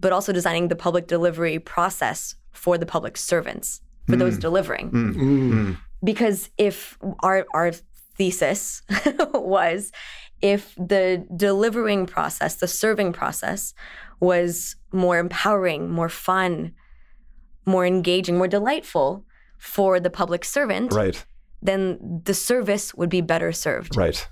but 0.00 0.12
also 0.12 0.32
designing 0.32 0.68
the 0.68 0.76
public 0.76 1.06
delivery 1.06 1.58
process 1.58 2.34
for 2.52 2.76
the 2.78 2.86
public 2.86 3.16
servants, 3.16 3.80
for 4.08 4.16
those 4.16 4.36
Mm. 4.36 4.40
delivering 4.40 4.90
Mm. 4.90 5.14
Mm. 5.14 5.52
Mm. 5.52 5.78
because 6.04 6.50
if 6.58 6.98
our 7.22 7.46
our 7.54 7.72
thesis 8.16 8.82
was 9.34 9.92
if 10.40 10.74
the 10.76 11.26
delivering 11.36 12.06
process, 12.06 12.56
the 12.56 12.68
serving 12.68 13.12
process 13.12 13.74
was 14.20 14.76
more 14.92 15.18
empowering, 15.18 15.90
more 15.90 16.08
fun, 16.08 16.72
more 17.68 17.84
engaging, 17.86 18.36
more 18.38 18.48
delightful 18.48 19.24
for 19.58 20.00
the 20.00 20.10
public 20.10 20.44
servant, 20.44 20.92
right 20.92 21.24
then 21.60 21.98
the 22.24 22.34
service 22.34 22.94
would 22.94 23.10
be 23.10 23.20
better 23.20 23.50
served 23.52 23.96
right 23.96 24.28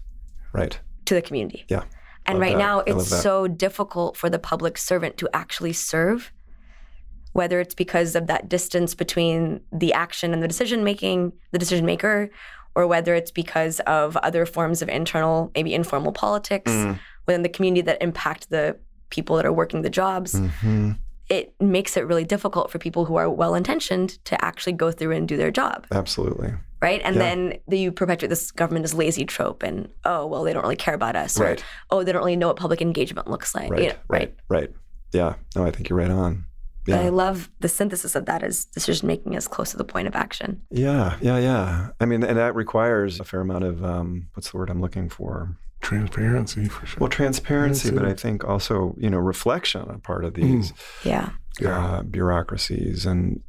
right 0.52 0.78
to 1.04 1.14
the 1.14 1.22
community. 1.22 1.64
Yeah. 1.68 1.82
And 2.28 2.38
Love 2.38 2.42
right 2.46 2.56
that. 2.56 2.58
now, 2.58 2.78
it's 2.80 3.08
so 3.22 3.46
difficult 3.46 4.16
for 4.16 4.28
the 4.30 4.38
public 4.38 4.78
servant 4.78 5.16
to 5.18 5.28
actually 5.32 5.72
serve, 5.72 6.32
whether 7.32 7.60
it's 7.60 7.74
because 7.74 8.16
of 8.16 8.26
that 8.26 8.48
distance 8.48 8.94
between 8.96 9.60
the 9.72 9.92
action 9.92 10.32
and 10.32 10.42
the 10.42 10.48
decision 10.48 10.82
making, 10.82 11.32
the 11.52 11.58
decision 11.58 11.86
maker, 11.86 12.30
or 12.74 12.86
whether 12.88 13.14
it's 13.14 13.30
because 13.30 13.78
of 13.80 14.16
other 14.18 14.44
forms 14.46 14.82
of 14.82 14.88
internal, 14.88 15.52
maybe 15.54 15.72
informal 15.74 16.12
politics 16.12 16.70
Mm. 16.72 16.98
within 17.26 17.42
the 17.42 17.48
community 17.48 17.82
that 17.82 18.02
impact 18.02 18.50
the 18.50 18.76
people 19.10 19.36
that 19.36 19.46
are 19.46 19.52
working 19.52 19.82
the 19.82 19.90
jobs. 19.90 20.34
Mhm. 20.34 20.98
It 21.28 21.54
makes 21.60 21.96
it 21.96 22.06
really 22.06 22.24
difficult 22.24 22.70
for 22.70 22.78
people 22.78 23.04
who 23.04 23.16
are 23.16 23.28
well 23.28 23.54
intentioned 23.54 24.24
to 24.26 24.42
actually 24.44 24.74
go 24.74 24.92
through 24.92 25.12
and 25.16 25.26
do 25.26 25.36
their 25.36 25.50
job. 25.50 25.86
Absolutely. 25.90 26.52
Right? 26.80 27.00
And 27.04 27.16
Yeah. 27.16 27.22
then 27.22 27.58
the, 27.66 27.78
you 27.78 27.90
perpetuate 27.92 28.28
this 28.28 28.50
government 28.52 28.84
is 28.84 28.94
lazy 28.94 29.24
trope, 29.24 29.62
and 29.62 29.88
oh 30.04 30.26
well, 30.26 30.44
they 30.44 30.52
don't 30.52 30.62
really 30.62 30.76
care 30.76 30.94
about 30.94 31.16
us, 31.16 31.40
or 31.40 31.56
oh 31.90 32.04
they 32.04 32.12
don't 32.12 32.20
really 32.20 32.36
know 32.36 32.48
what 32.48 32.56
public 32.56 32.80
engagement 32.82 33.28
looks 33.28 33.54
like, 33.54 33.70
right 33.70 33.82
you 33.82 33.88
know, 33.88 33.94
right 34.08 34.34
right? 34.48 34.70
yeah. 35.12 35.34
No 35.56 35.64
i 35.64 35.70
think 35.70 35.88
you're 35.88 35.98
right 35.98 36.10
on. 36.10 36.44
But 36.84 37.00
I 37.00 37.08
love 37.08 37.50
the 37.58 37.68
synthesis 37.68 38.14
of 38.14 38.26
that 38.26 38.44
is 38.44 38.66
decision 38.66 39.08
making 39.08 39.34
as 39.34 39.48
close 39.48 39.72
to 39.72 39.76
the 39.76 39.84
point 39.84 40.06
of 40.06 40.14
action. 40.14 40.62
yeah 40.70 41.16
yeah 41.20 41.38
yeah. 41.38 41.88
I 41.98 42.04
mean 42.04 42.22
and 42.22 42.38
that 42.38 42.54
requires 42.54 43.18
a 43.18 43.24
fair 43.24 43.40
amount 43.40 43.64
of 43.64 43.82
um, 43.84 44.28
what's 44.34 44.50
the 44.52 44.56
word 44.58 44.70
i'm 44.70 44.80
looking 44.80 45.08
for 45.08 45.56
Transparency 45.86 46.64
for 46.68 46.84
sure. 46.86 46.98
well 47.00 47.08
transparency 47.10 47.90
but 47.90 48.04
i 48.04 48.12
think 48.12 48.44
also 48.44 48.94
you 48.98 49.08
know 49.10 49.18
reflection 49.18 49.82
on 49.82 50.00
part 50.00 50.24
of 50.24 50.34
these 50.34 50.72
Yeah, 51.04 51.30
Yeah. 51.60 51.78
uh, 51.84 52.02
bureaucracies. 52.02 53.06
And 53.06 53.40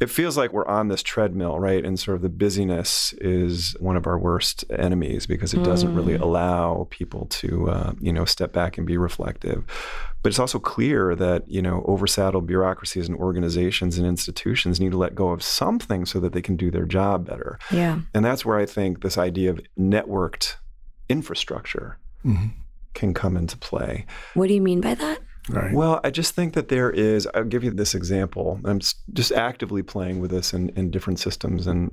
it 0.00 0.10
feels 0.10 0.36
like 0.36 0.52
we're 0.52 0.66
on 0.78 0.88
this 0.88 1.02
treadmill, 1.02 1.58
right? 1.58 1.82
And 1.86 1.98
sort 1.98 2.16
of 2.16 2.22
the 2.22 2.28
busyness 2.28 3.14
is 3.18 3.74
one 3.80 3.96
of 3.96 4.06
our 4.06 4.18
worst 4.18 4.64
enemies 4.70 5.26
because 5.26 5.54
it 5.54 5.62
doesn't 5.64 5.94
really 5.94 6.18
Mm. 6.18 6.20
allow 6.26 6.86
people 6.90 7.24
to, 7.40 7.50
uh, 7.70 7.92
you 8.06 8.12
know, 8.12 8.26
step 8.26 8.52
back 8.52 8.76
and 8.76 8.86
be 8.86 8.98
reflective. 8.98 9.64
But 10.22 10.28
it's 10.32 10.38
also 10.38 10.58
clear 10.58 11.14
that, 11.14 11.48
you 11.48 11.62
know, 11.62 11.82
oversaddled 11.88 12.46
bureaucracies 12.46 13.08
and 13.08 13.16
organizations 13.16 13.96
and 13.96 14.06
institutions 14.06 14.78
need 14.80 14.92
to 14.92 14.98
let 14.98 15.14
go 15.14 15.28
of 15.30 15.42
something 15.42 16.04
so 16.04 16.20
that 16.20 16.32
they 16.34 16.42
can 16.42 16.56
do 16.56 16.70
their 16.70 16.84
job 16.84 17.26
better. 17.26 17.58
yeah, 17.70 18.00
And 18.12 18.22
that's 18.24 18.44
where 18.44 18.58
I 18.58 18.66
think 18.66 19.00
this 19.02 19.16
idea 19.16 19.50
of 19.52 19.60
networked 19.78 20.56
infrastructure 21.08 21.98
Mhm. 22.24 22.52
can 22.94 23.14
come 23.14 23.36
into 23.36 23.56
play. 23.58 24.06
what 24.34 24.48
do 24.48 24.54
you 24.54 24.60
mean 24.60 24.80
by 24.80 24.94
that? 24.94 25.18
Right. 25.48 25.72
Well, 25.72 26.00
I 26.02 26.10
just 26.10 26.34
think 26.34 26.54
that 26.54 26.68
there 26.68 26.90
is, 26.90 27.28
I'll 27.34 27.44
give 27.44 27.62
you 27.62 27.70
this 27.70 27.94
example. 27.94 28.58
I'm 28.64 28.80
just 29.12 29.30
actively 29.32 29.82
playing 29.82 30.18
with 30.20 30.32
this 30.32 30.52
in, 30.52 30.70
in 30.70 30.90
different 30.90 31.20
systems. 31.20 31.66
And, 31.68 31.92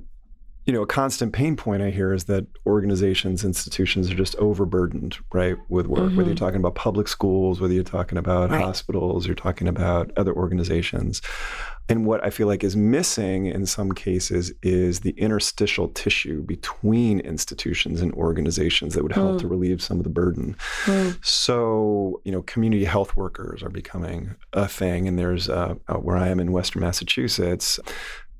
you 0.66 0.72
know, 0.72 0.82
a 0.82 0.86
constant 0.86 1.32
pain 1.32 1.56
point 1.56 1.82
I 1.82 1.90
hear 1.90 2.12
is 2.14 2.24
that 2.24 2.46
organizations, 2.66 3.44
institutions 3.44 4.10
are 4.10 4.14
just 4.14 4.34
overburdened, 4.36 5.18
right, 5.32 5.56
with 5.68 5.86
work. 5.86 6.12
Whether 6.16 6.30
you're 6.30 6.34
talking 6.34 6.60
about 6.60 6.74
public 6.74 7.06
schools, 7.06 7.60
whether 7.60 7.74
you're 7.74 7.82
talking 7.84 8.16
about 8.16 8.50
Right. 8.50 8.62
hospitals, 8.62 9.26
you're 9.26 9.34
talking 9.34 9.68
about 9.68 10.10
other 10.16 10.32
organizations. 10.34 11.20
And 11.86 12.06
what 12.06 12.24
I 12.24 12.30
feel 12.30 12.46
like 12.46 12.64
is 12.64 12.74
missing 12.76 13.44
in 13.44 13.66
some 13.66 13.92
cases 13.92 14.54
is 14.62 15.00
the 15.00 15.10
interstitial 15.18 15.88
tissue 15.88 16.42
between 16.42 17.20
institutions 17.20 18.00
and 18.00 18.10
organizations 18.14 18.94
that 18.94 19.02
would 19.02 19.12
help 19.12 19.32
Mm. 19.36 19.40
to 19.40 19.48
relieve 19.48 19.82
some 19.82 19.98
of 19.98 20.04
the 20.04 20.08
burden. 20.10 20.56
Mm. 20.86 21.18
So, 21.22 22.22
you 22.24 22.32
know, 22.32 22.40
community 22.40 22.84
health 22.86 23.16
workers 23.16 23.62
are 23.62 23.68
becoming 23.68 24.34
a 24.54 24.66
thing. 24.66 25.06
And 25.06 25.18
there's, 25.18 25.50
uh, 25.50 25.74
where 26.00 26.16
I 26.16 26.28
am 26.28 26.40
in 26.40 26.52
Western 26.52 26.80
Massachusetts, 26.80 27.78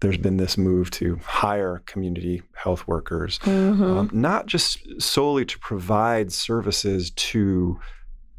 there's 0.05 0.19
been 0.19 0.37
this 0.37 0.57
move 0.59 0.91
to 0.93 1.17
hire 1.25 1.83
community 1.87 2.43
health 2.55 2.87
workers, 2.87 3.39
Mm-hmm. 3.41 3.83
um, 3.83 4.11
not 4.13 4.47
just 4.47 4.79
solely 5.01 5.45
to 5.47 5.59
provide 5.59 6.33
services 6.33 7.11
to 7.13 7.79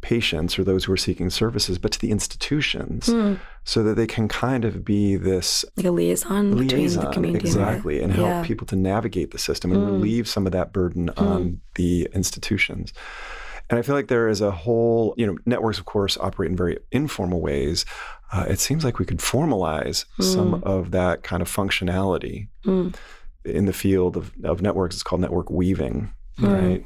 patients 0.02 0.60
or 0.60 0.64
those 0.64 0.86
who 0.86 0.94
are 0.94 0.98
seeking 0.98 1.32
services, 1.32 1.80
but 1.80 1.92
to 1.92 2.00
the 2.00 2.12
institutions 2.12 3.08
Mm. 3.08 3.40
so 3.64 3.82
that 3.82 3.96
they 3.96 4.06
can 4.06 4.28
kind 4.28 4.64
of 4.64 4.86
be 4.86 5.16
this 5.16 5.66
Like 5.76 5.88
a 5.88 5.92
liaison, 5.92 6.52
between 6.52 6.68
the 6.68 6.76
liaison 6.76 7.12
community. 7.12 7.48
and 7.48 7.58
exactly 7.58 8.02
and 8.04 8.14
help 8.14 8.28
Yeah. 8.30 8.44
people 8.44 8.68
to 8.68 8.76
navigate 8.76 9.32
the 9.32 9.40
system 9.40 9.72
and 9.72 9.82
Mm. 9.82 9.92
relieve 9.94 10.28
some 10.28 10.46
of 10.46 10.52
that 10.52 10.72
burden 10.72 11.10
on 11.18 11.60
the 11.74 12.08
institutions 12.14 12.94
and 13.70 13.80
i 13.80 13.82
feel 13.82 13.96
like 13.96 14.08
there 14.08 14.28
is 14.28 14.42
a 14.42 14.52
whole 14.52 15.14
you 15.18 15.26
know 15.26 15.38
networks 15.46 15.78
of 15.80 15.86
course 15.86 16.18
operate 16.20 16.50
in 16.52 16.56
very 16.58 16.78
informal 16.92 17.42
ways 17.42 17.86
uh, 18.34 18.46
it 18.50 18.60
seems 18.60 18.84
like 18.84 19.00
we 19.00 19.06
could 19.06 19.20
formalize 19.20 20.06
some 20.20 20.56
of 20.64 20.92
that 20.92 21.24
kind 21.24 21.42
of 21.42 21.50
functionality 21.50 22.48
Mm. 22.66 22.96
in 23.44 23.66
the 23.66 23.74
field 23.74 24.18
of, 24.18 24.32
of 24.44 24.62
networks 24.62 24.96
it's 24.96 25.04
called 25.04 25.22
network 25.22 25.50
weaving 25.50 26.14
Mm. 26.40 26.62
right 26.62 26.86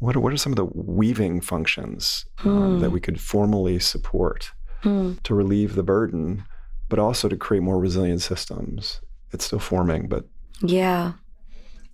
what 0.00 0.14
are, 0.16 0.20
what 0.20 0.32
are 0.32 0.36
some 0.36 0.52
of 0.52 0.56
the 0.56 0.66
weaving 0.74 1.40
functions 1.40 2.26
um, 2.44 2.80
that 2.80 2.90
we 2.90 3.00
could 3.00 3.20
formally 3.20 3.78
support 3.78 4.52
Mm. 4.82 5.22
to 5.22 5.34
relieve 5.34 5.76
the 5.76 5.82
burden, 5.82 6.44
but 6.90 6.98
also 6.98 7.26
to 7.26 7.36
create 7.38 7.62
more 7.62 7.78
resilient 7.78 8.20
systems. 8.20 9.00
It's 9.32 9.46
still 9.46 9.58
forming, 9.60 10.08
but 10.08 10.26
Yeah. 10.60 11.12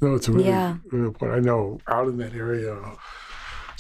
No, 0.01 0.17
it's 0.17 0.27
a 0.27 0.33
really, 0.33 0.49
Yeah. 0.49 0.79
really 0.91 1.05
good 1.05 1.19
point. 1.21 1.33
I 1.33 1.39
know 1.39 1.79
out 1.87 2.09
in 2.09 2.17
that 2.17 2.35
area, 2.35 2.77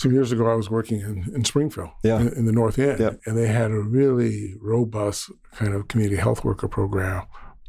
some 0.01 0.13
years 0.13 0.33
ago, 0.33 0.45
I 0.51 0.55
was 0.55 0.71
working 0.71 1.01
in, 1.01 1.17
in 1.35 1.45
Springfield, 1.45 1.91
Yeah. 2.03 2.21
in, 2.21 2.29
in 2.39 2.45
the 2.47 2.53
North 2.53 2.79
End, 2.79 2.99
Yeah. 3.01 3.15
and 3.27 3.37
they 3.37 3.49
had 3.61 3.71
a 3.71 3.81
really 3.99 4.55
robust 4.75 5.31
kind 5.53 5.75
of 5.75 5.89
community 5.89 6.17
health 6.27 6.43
worker 6.45 6.69
program. 6.69 7.23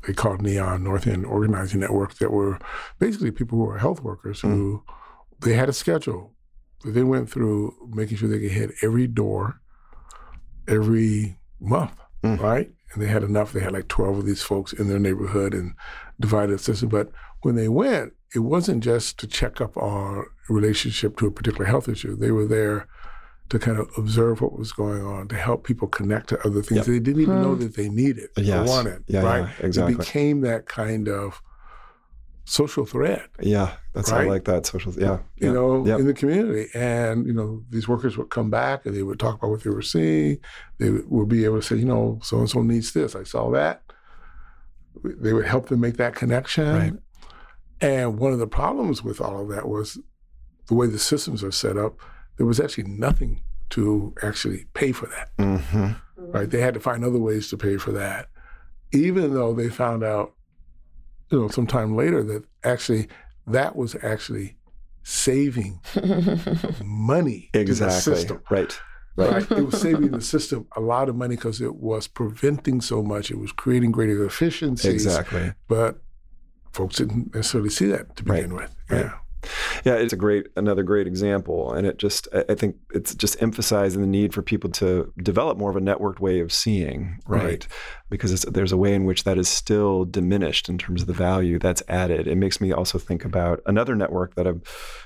They 0.08 0.14
called 0.14 0.42
Neon 0.42 0.84
North 0.84 1.06
End 1.08 1.26
Organizing 1.26 1.82
Network 1.82 2.12
that 2.20 2.32
were 2.32 2.58
basically 3.00 3.32
people 3.32 3.58
who 3.58 3.66
were 3.66 3.78
health 3.78 4.02
workers 4.02 4.40
who 4.42 4.84
they 5.42 5.54
had 5.62 5.70
a 5.70 5.74
schedule 5.74 6.34
that 6.84 6.92
they 6.92 7.04
went 7.04 7.30
through 7.30 7.76
making 8.02 8.16
sure 8.18 8.30
they 8.30 8.40
could 8.40 8.58
hit 8.62 8.72
every 8.82 9.08
door 9.08 9.60
every 10.68 11.38
month, 11.60 11.94
Mm. 12.24 12.40
right? 12.40 12.72
And 12.94 13.02
they 13.02 13.08
had 13.08 13.24
enough. 13.24 13.52
They 13.54 13.60
had 13.62 13.72
like 13.74 13.88
12 13.88 14.20
of 14.20 14.26
these 14.26 14.42
folks 14.44 14.74
in 14.74 14.88
their 14.88 15.00
neighborhood 15.00 15.54
and 15.54 15.74
divided 16.20 16.60
system. 16.60 16.90
But 16.90 17.12
when 17.42 17.56
they 17.56 17.68
went, 17.68 18.14
it 18.34 18.40
wasn't 18.40 18.84
just 18.84 19.20
to 19.20 19.28
check 19.28 19.60
up 19.62 19.76
on 19.78 20.26
a 20.50 20.54
relationship 20.54 21.18
to 21.18 21.28
a 21.28 21.32
particular 21.32 21.66
health 21.66 21.90
issue. 21.90 22.16
They 22.16 22.32
were 22.32 22.46
there 22.46 22.88
to 23.50 23.60
kind 23.60 23.78
of 23.78 23.90
observe 23.98 24.40
what 24.40 24.58
was 24.58 24.72
going 24.72 25.04
on, 25.06 25.28
to 25.28 25.36
help 25.36 25.66
people 25.66 25.88
connect 25.88 26.30
to 26.30 26.40
other 26.48 26.62
things 26.62 26.78
Yep. 26.78 26.86
they 26.86 27.00
didn't 27.00 27.22
even 27.22 27.42
know 27.42 27.56
hmm. 27.56 27.62
that 27.64 27.76
they 27.76 27.90
needed 27.90 28.30
Yes. 28.38 28.68
or 28.70 28.72
wanted, 28.72 29.04
Yeah, 29.08 29.24
right? 29.24 29.50
yeah, 29.60 29.66
exactly. 29.66 29.94
It 29.96 29.98
became 29.98 30.42
that 30.42 30.66
kind 30.68 31.10
of 31.10 31.42
social 32.46 32.86
thread, 32.86 33.28
yeah, 33.42 33.74
that's 33.94 34.12
I 34.12 34.20
Right? 34.20 34.30
like 34.30 34.46
that 34.46 34.66
social. 34.66 34.94
Yeah, 34.94 35.20
you 35.36 35.48
yeah, 35.48 35.52
know, 35.52 35.86
Yep. 35.86 36.00
in 36.00 36.08
the 36.08 36.14
community. 36.14 36.70
And, 36.74 37.26
you 37.28 37.34
know, 37.34 37.64
these 37.70 37.88
workers 37.90 38.18
would 38.18 38.30
come 38.30 38.50
back 38.50 38.86
and 38.86 38.96
they 38.96 39.04
would 39.04 39.20
talk 39.20 39.36
about 39.38 39.52
what 39.52 39.64
they 39.64 39.70
were 39.70 39.82
seeing. 39.82 40.38
They 40.80 40.90
would- 40.90 41.10
would 41.10 41.28
be 41.28 41.44
able 41.44 41.58
to 41.60 41.62
say, 41.68 41.76
you 41.76 41.86
know, 41.86 42.20
so 42.24 42.40
and 42.40 42.50
so 42.50 42.62
needs 42.62 42.94
this. 42.94 43.16
I 43.16 43.24
saw 43.24 43.52
that. 43.52 43.84
They 45.04 45.34
would 45.34 45.46
help 45.46 45.68
them 45.68 45.82
make 45.82 45.98
that 45.98 46.16
connection. 46.16 46.74
Right. 46.74 46.94
And 47.82 48.20
one 48.20 48.32
of 48.32 48.40
the 48.40 48.48
problems 48.48 49.04
with 49.04 49.20
all 49.20 49.42
of 49.42 49.50
that 49.50 49.68
was 49.68 50.00
the 50.68 50.76
way 50.76 50.88
the 50.88 51.00
systems 51.00 51.44
are 51.44 51.52
set 51.52 51.78
up, 51.78 51.98
there 52.38 52.46
was 52.46 52.60
actually 52.60 52.86
nothing 52.86 53.42
to 53.72 54.14
actually 54.22 54.66
pay 54.74 54.92
for 54.92 55.08
that, 55.08 55.30
hmm 55.38 55.92
right? 56.18 56.50
They 56.50 56.62
had 56.62 56.74
to 56.76 56.80
find 56.80 57.04
other 57.04 57.20
ways 57.20 57.50
to 57.50 57.58
pay 57.58 57.78
for 57.78 57.92
that, 57.94 58.28
even 58.92 59.34
though 59.34 59.54
they 59.54 59.70
found 59.70 60.04
out, 60.04 60.34
you 61.30 61.40
know, 61.40 61.48
sometime 61.48 61.96
later 61.96 62.24
that 62.24 62.44
actually 62.64 63.08
that 63.48 63.76
was 63.76 63.96
actually 64.04 64.58
saving 65.04 65.82
money 66.84 67.50
to 67.54 67.60
the 67.60 67.62
exactly. 67.62 68.16
system. 68.16 68.44
Right, 68.50 68.80
right. 69.16 69.32
Right? 69.32 69.52
it 69.52 69.66
was 69.66 69.82
saving 69.82 70.12
the 70.12 70.22
system 70.36 70.68
a 70.76 70.80
lot 70.80 71.10
of 71.10 71.16
money 71.16 71.36
because 71.36 71.60
it 71.60 71.76
was 71.76 72.08
preventing 72.08 72.82
so 72.82 73.02
much. 73.02 73.32
It 73.32 73.40
was 73.40 73.52
creating 73.52 73.92
greater 73.92 74.24
efficiencies. 74.26 74.94
Exactly. 74.94 75.54
But 75.68 76.02
folks 76.74 76.98
didn't 76.98 77.34
necessarily 77.36 77.70
see 77.70 77.88
that 77.88 78.16
to 78.18 78.24
Right. 78.24 78.38
begin 78.44 78.56
with. 78.56 78.76
Right. 78.90 79.06
Yeah. 79.06 79.14
Yeah, 79.84 79.94
it's 79.96 80.14
a 80.14 80.18
great, 80.18 80.50
another 80.56 80.84
great 80.84 81.08
example, 81.08 81.74
and 81.74 81.88
it 81.88 81.98
just, 81.98 82.28
I 82.48 82.54
think 82.54 82.76
it's 82.94 83.16
just 83.16 83.42
emphasizing 83.42 84.00
the 84.02 84.06
need 84.08 84.36
for 84.36 84.44
people 84.44 84.70
to 84.74 85.12
develop 85.24 85.58
more 85.58 85.72
of 85.72 85.76
a 85.76 85.80
networked 85.82 86.20
way 86.20 86.42
of 86.42 86.54
seeing, 86.54 87.18
right? 87.26 87.44
Right. 87.44 87.68
Because 88.12 88.32
it's, 88.32 88.46
there's 88.46 88.72
a 88.72 88.78
way 88.78 88.94
in 88.94 89.06
which 89.06 89.24
that 89.24 89.40
is 89.40 89.50
still 89.50 90.06
diminished 90.06 90.70
in 90.70 90.78
terms 90.78 91.02
of 91.02 91.08
the 91.08 91.14
value 91.14 91.58
that's 91.58 91.82
added. 91.88 92.28
It 92.28 92.36
makes 92.36 92.62
me 92.62 92.72
also 92.72 93.00
think 93.00 93.26
about 93.26 93.62
another 93.66 93.96
network 93.96 94.36
that 94.36 94.46
I've 94.46 94.62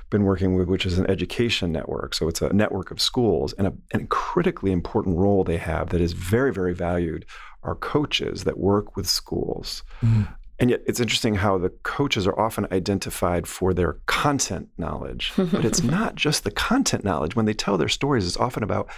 been 0.09 0.25
working 0.25 0.55
with, 0.55 0.67
which 0.67 0.85
is 0.85 0.97
an 0.99 1.09
education 1.09 1.71
network. 1.71 2.13
So 2.13 2.27
it's 2.27 2.41
a 2.41 2.51
network 2.51 2.91
of 2.91 2.99
schools, 2.99 3.53
and 3.53 3.67
a, 3.67 3.73
and 3.93 4.01
a 4.03 4.07
critically 4.07 4.73
important 4.73 5.15
role 5.17 5.45
they 5.45 5.55
have 5.59 5.91
that 5.91 6.01
is 6.01 6.11
very, 6.11 6.51
very 6.51 6.73
valued 6.73 7.25
are 7.63 7.75
coaches 7.75 8.43
that 8.43 8.57
work 8.59 8.97
with 8.97 9.07
schools. 9.07 9.81
Mhm. 10.03 10.27
And 10.59 10.69
yet, 10.69 10.81
it's 10.85 10.99
interesting 10.99 11.35
how 11.35 11.57
the 11.57 11.69
coaches 11.69 12.25
are 12.25 12.39
often 12.39 12.65
identified 12.71 13.45
for 13.47 13.73
their 13.73 13.93
content 14.05 14.69
knowledge, 14.77 15.33
but 15.37 15.65
it's 15.65 15.83
not 15.83 16.15
just 16.15 16.43
the 16.43 16.51
content 16.51 17.03
knowledge. 17.03 17.35
When 17.35 17.45
they 17.45 17.53
tell 17.53 17.77
their 17.77 17.89
stories, 17.89 18.25
it's 18.25 18.37
often 18.37 18.63
about 18.63 18.89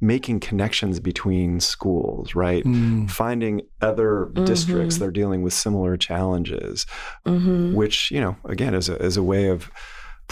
making 0.00 0.40
connections 0.40 0.98
between 0.98 1.60
schools, 1.60 2.34
right? 2.34 2.64
Mm. 2.64 3.08
Finding 3.08 3.62
other 3.80 4.30
districts 4.44 4.98
that 4.98 5.04
are 5.04 5.12
dealing 5.12 5.42
with 5.42 5.52
similar 5.52 5.96
challenges, 5.96 6.86
hmm 7.24 7.72
which, 7.72 8.10
you 8.10 8.20
know, 8.20 8.36
again, 8.44 8.74
is 8.74 8.88
a, 8.88 8.96
is 8.96 9.16
a 9.16 9.22
way 9.22 9.48
of 9.48 9.70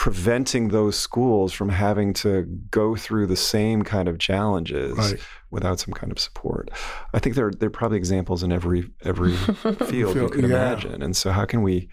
preventing 0.00 0.68
those 0.68 0.98
schools 0.98 1.52
from 1.52 1.68
having 1.68 2.14
to 2.14 2.44
go 2.70 2.96
through 2.96 3.26
the 3.26 3.36
same 3.36 3.82
kind 3.82 4.08
of 4.08 4.18
challenges 4.18 4.96
Right. 4.96 5.20
without 5.50 5.78
some 5.78 5.92
kind 5.92 6.10
of 6.10 6.18
support. 6.18 6.70
I 7.12 7.18
think 7.18 7.34
there 7.36 7.50
there 7.50 7.66
are 7.66 7.70
probably 7.70 7.98
examples 7.98 8.42
in 8.42 8.50
every 8.50 8.88
every 9.04 9.36
field 9.36 9.92
you 9.92 10.12
Field, 10.14 10.32
could 10.32 10.44
yeah. 10.48 10.56
imagine. 10.56 11.02
And 11.02 11.14
so 11.14 11.30
how 11.32 11.44
can 11.44 11.60
we 11.60 11.90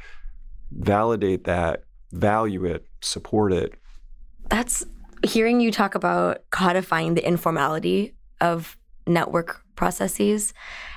validate 0.71 1.43
that, 1.43 1.83
value 2.13 2.63
it, 2.63 2.85
support 3.01 3.51
it? 3.51 3.73
That's 4.49 4.85
hearing 5.25 5.59
you 5.59 5.69
talk 5.69 5.93
about 5.93 6.49
codifying 6.49 7.13
the 7.15 7.27
informality 7.27 8.15
of 8.39 8.77
network 9.05 9.61
processes 9.75 10.53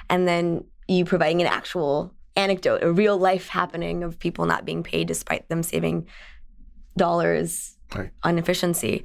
and 0.08 0.28
then 0.28 0.62
you 0.86 1.04
providing 1.04 1.40
an 1.40 1.48
actual 1.48 2.14
anecdote, 2.36 2.84
a 2.84 2.92
real 2.92 3.18
life 3.18 3.48
happening 3.48 4.04
of 4.04 4.16
people 4.20 4.46
not 4.46 4.64
being 4.64 4.84
paid 4.84 5.08
despite 5.08 5.48
them 5.48 5.64
saving 5.64 6.06
dollars 7.04 7.76
Right. 7.96 8.10
on 8.22 8.38
efficiency. 8.38 9.04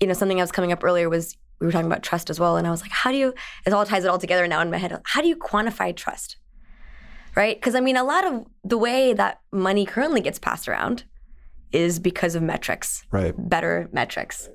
You 0.00 0.06
know, 0.08 0.12
something 0.14 0.36
that 0.36 0.42
was 0.48 0.52
coming 0.52 0.72
up 0.72 0.84
earlier 0.84 1.08
was 1.08 1.36
we 1.60 1.66
were 1.66 1.72
talking 1.72 1.86
about 1.92 2.02
trust 2.02 2.28
as 2.30 2.38
well. 2.40 2.56
And 2.58 2.66
I 2.66 2.70
was 2.70 2.82
like, 2.82 2.90
how 2.90 3.10
do 3.12 3.16
you, 3.18 3.32
it 3.66 3.72
all 3.72 3.86
ties 3.86 4.04
it 4.04 4.08
all 4.08 4.18
together 4.18 4.46
now 4.46 4.60
in 4.60 4.70
my 4.70 4.78
head. 4.78 4.92
How 5.04 5.20
do 5.22 5.28
you 5.28 5.36
quantify 5.36 5.94
trust? 5.96 6.36
Right? 7.36 7.56
Because 7.58 7.74
I 7.74 7.80
mean, 7.80 7.96
a 7.96 8.04
lot 8.04 8.24
of 8.26 8.44
the 8.64 8.76
way 8.78 9.12
that 9.14 9.40
money 9.52 9.84
currently 9.86 10.20
gets 10.20 10.38
passed 10.38 10.68
around 10.68 11.04
is 11.72 11.98
because 11.98 12.34
of 12.34 12.42
metrics 12.42 13.04
Right. 13.12 13.34
better 13.36 13.88
metrics. 13.92 14.48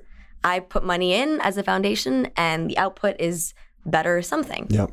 I 0.44 0.60
put 0.60 0.84
money 0.84 1.14
in 1.14 1.40
as 1.40 1.56
a 1.56 1.62
foundation 1.62 2.28
and 2.36 2.68
the 2.70 2.78
output 2.78 3.16
is 3.18 3.54
better 3.84 4.20
something. 4.22 4.66
Yep. 4.70 4.90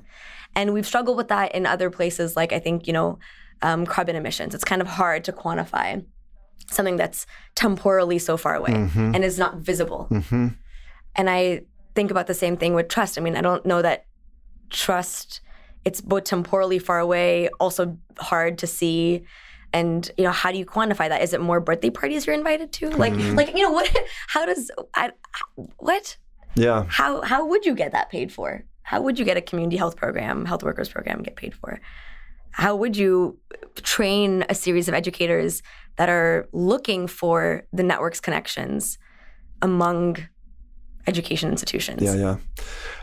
And 0.56 0.74
we've 0.74 0.86
struggled 0.88 1.18
with 1.18 1.28
that 1.28 1.54
in 1.54 1.66
other 1.66 1.90
places, 1.90 2.36
like 2.36 2.54
I 2.54 2.60
think, 2.60 2.88
you 2.88 2.94
know, 2.94 3.20
um, 3.62 3.86
carbon 3.86 4.16
emissions. 4.16 4.56
It's 4.56 4.64
kind 4.64 4.82
of 4.82 4.88
hard 4.88 5.24
to 5.26 5.32
quantify 5.34 6.06
something 6.72 6.96
that's 6.96 7.26
temporally 7.56 8.18
so 8.20 8.36
far 8.38 8.56
away 8.56 8.72
Mhm. 8.72 9.16
and 9.16 9.24
is 9.24 9.38
not 9.38 9.58
visible. 9.58 10.06
hmm 10.06 10.48
And 11.16 11.30
I 11.30 11.62
think 11.96 12.10
about 12.10 12.26
the 12.28 12.34
same 12.34 12.58
thing 12.58 12.74
with 12.74 12.88
trust. 12.88 13.18
I 13.18 13.22
mean, 13.22 13.36
I 13.36 13.42
don't 13.42 13.64
know 13.66 13.82
that 13.84 14.06
trust, 14.70 15.42
it's 15.86 16.02
both 16.02 16.24
temporally 16.24 16.80
far 16.80 17.00
away, 17.00 17.50
also 17.60 17.98
hard 18.18 18.58
to 18.60 18.68
see. 18.68 19.24
And 19.74 20.10
you 20.18 20.24
know, 20.24 20.32
how 20.32 20.52
do 20.52 20.58
you 20.58 20.66
quantify 20.66 21.10
that? 21.10 21.22
Is 21.22 21.34
it 21.34 21.42
more 21.42 21.60
birthday 21.60 21.90
parties 21.90 22.26
you're 22.26 22.36
invited 22.36 22.72
to? 22.74 22.90
Like, 22.90 23.14
Mhm. 23.14 23.36
like 23.38 23.56
you 23.56 23.62
know, 23.64 23.72
what? 23.72 23.90
How 24.28 24.46
does 24.46 24.72
I? 24.96 25.12
What? 25.78 26.18
Yeah. 26.56 26.86
How 26.88 27.22
how 27.22 27.46
would 27.48 27.66
you 27.66 27.74
get 27.76 27.92
that 27.92 28.10
paid 28.10 28.32
for? 28.32 28.64
How 28.84 29.02
would 29.02 29.18
you 29.18 29.26
get 29.26 29.38
a 29.38 29.42
community 29.42 29.78
health 29.78 29.96
program, 29.96 30.46
health 30.46 30.64
workers 30.64 30.90
program 30.90 31.24
get 31.24 31.36
paid 31.36 31.54
for? 31.56 31.80
How 32.52 32.76
would 32.76 32.96
you 32.96 33.40
train 33.82 34.46
a 34.50 34.54
series 34.54 34.88
of 34.88 34.94
educators 34.94 35.64
that 35.98 36.10
are 36.10 36.48
looking 36.52 37.08
for 37.08 37.64
the 37.72 37.84
network's 37.84 38.20
connections 38.20 38.98
among 39.62 40.18
education 41.08 41.50
institutions? 41.50 42.02
Yeah, 42.02 42.16
yeah. 42.16 42.38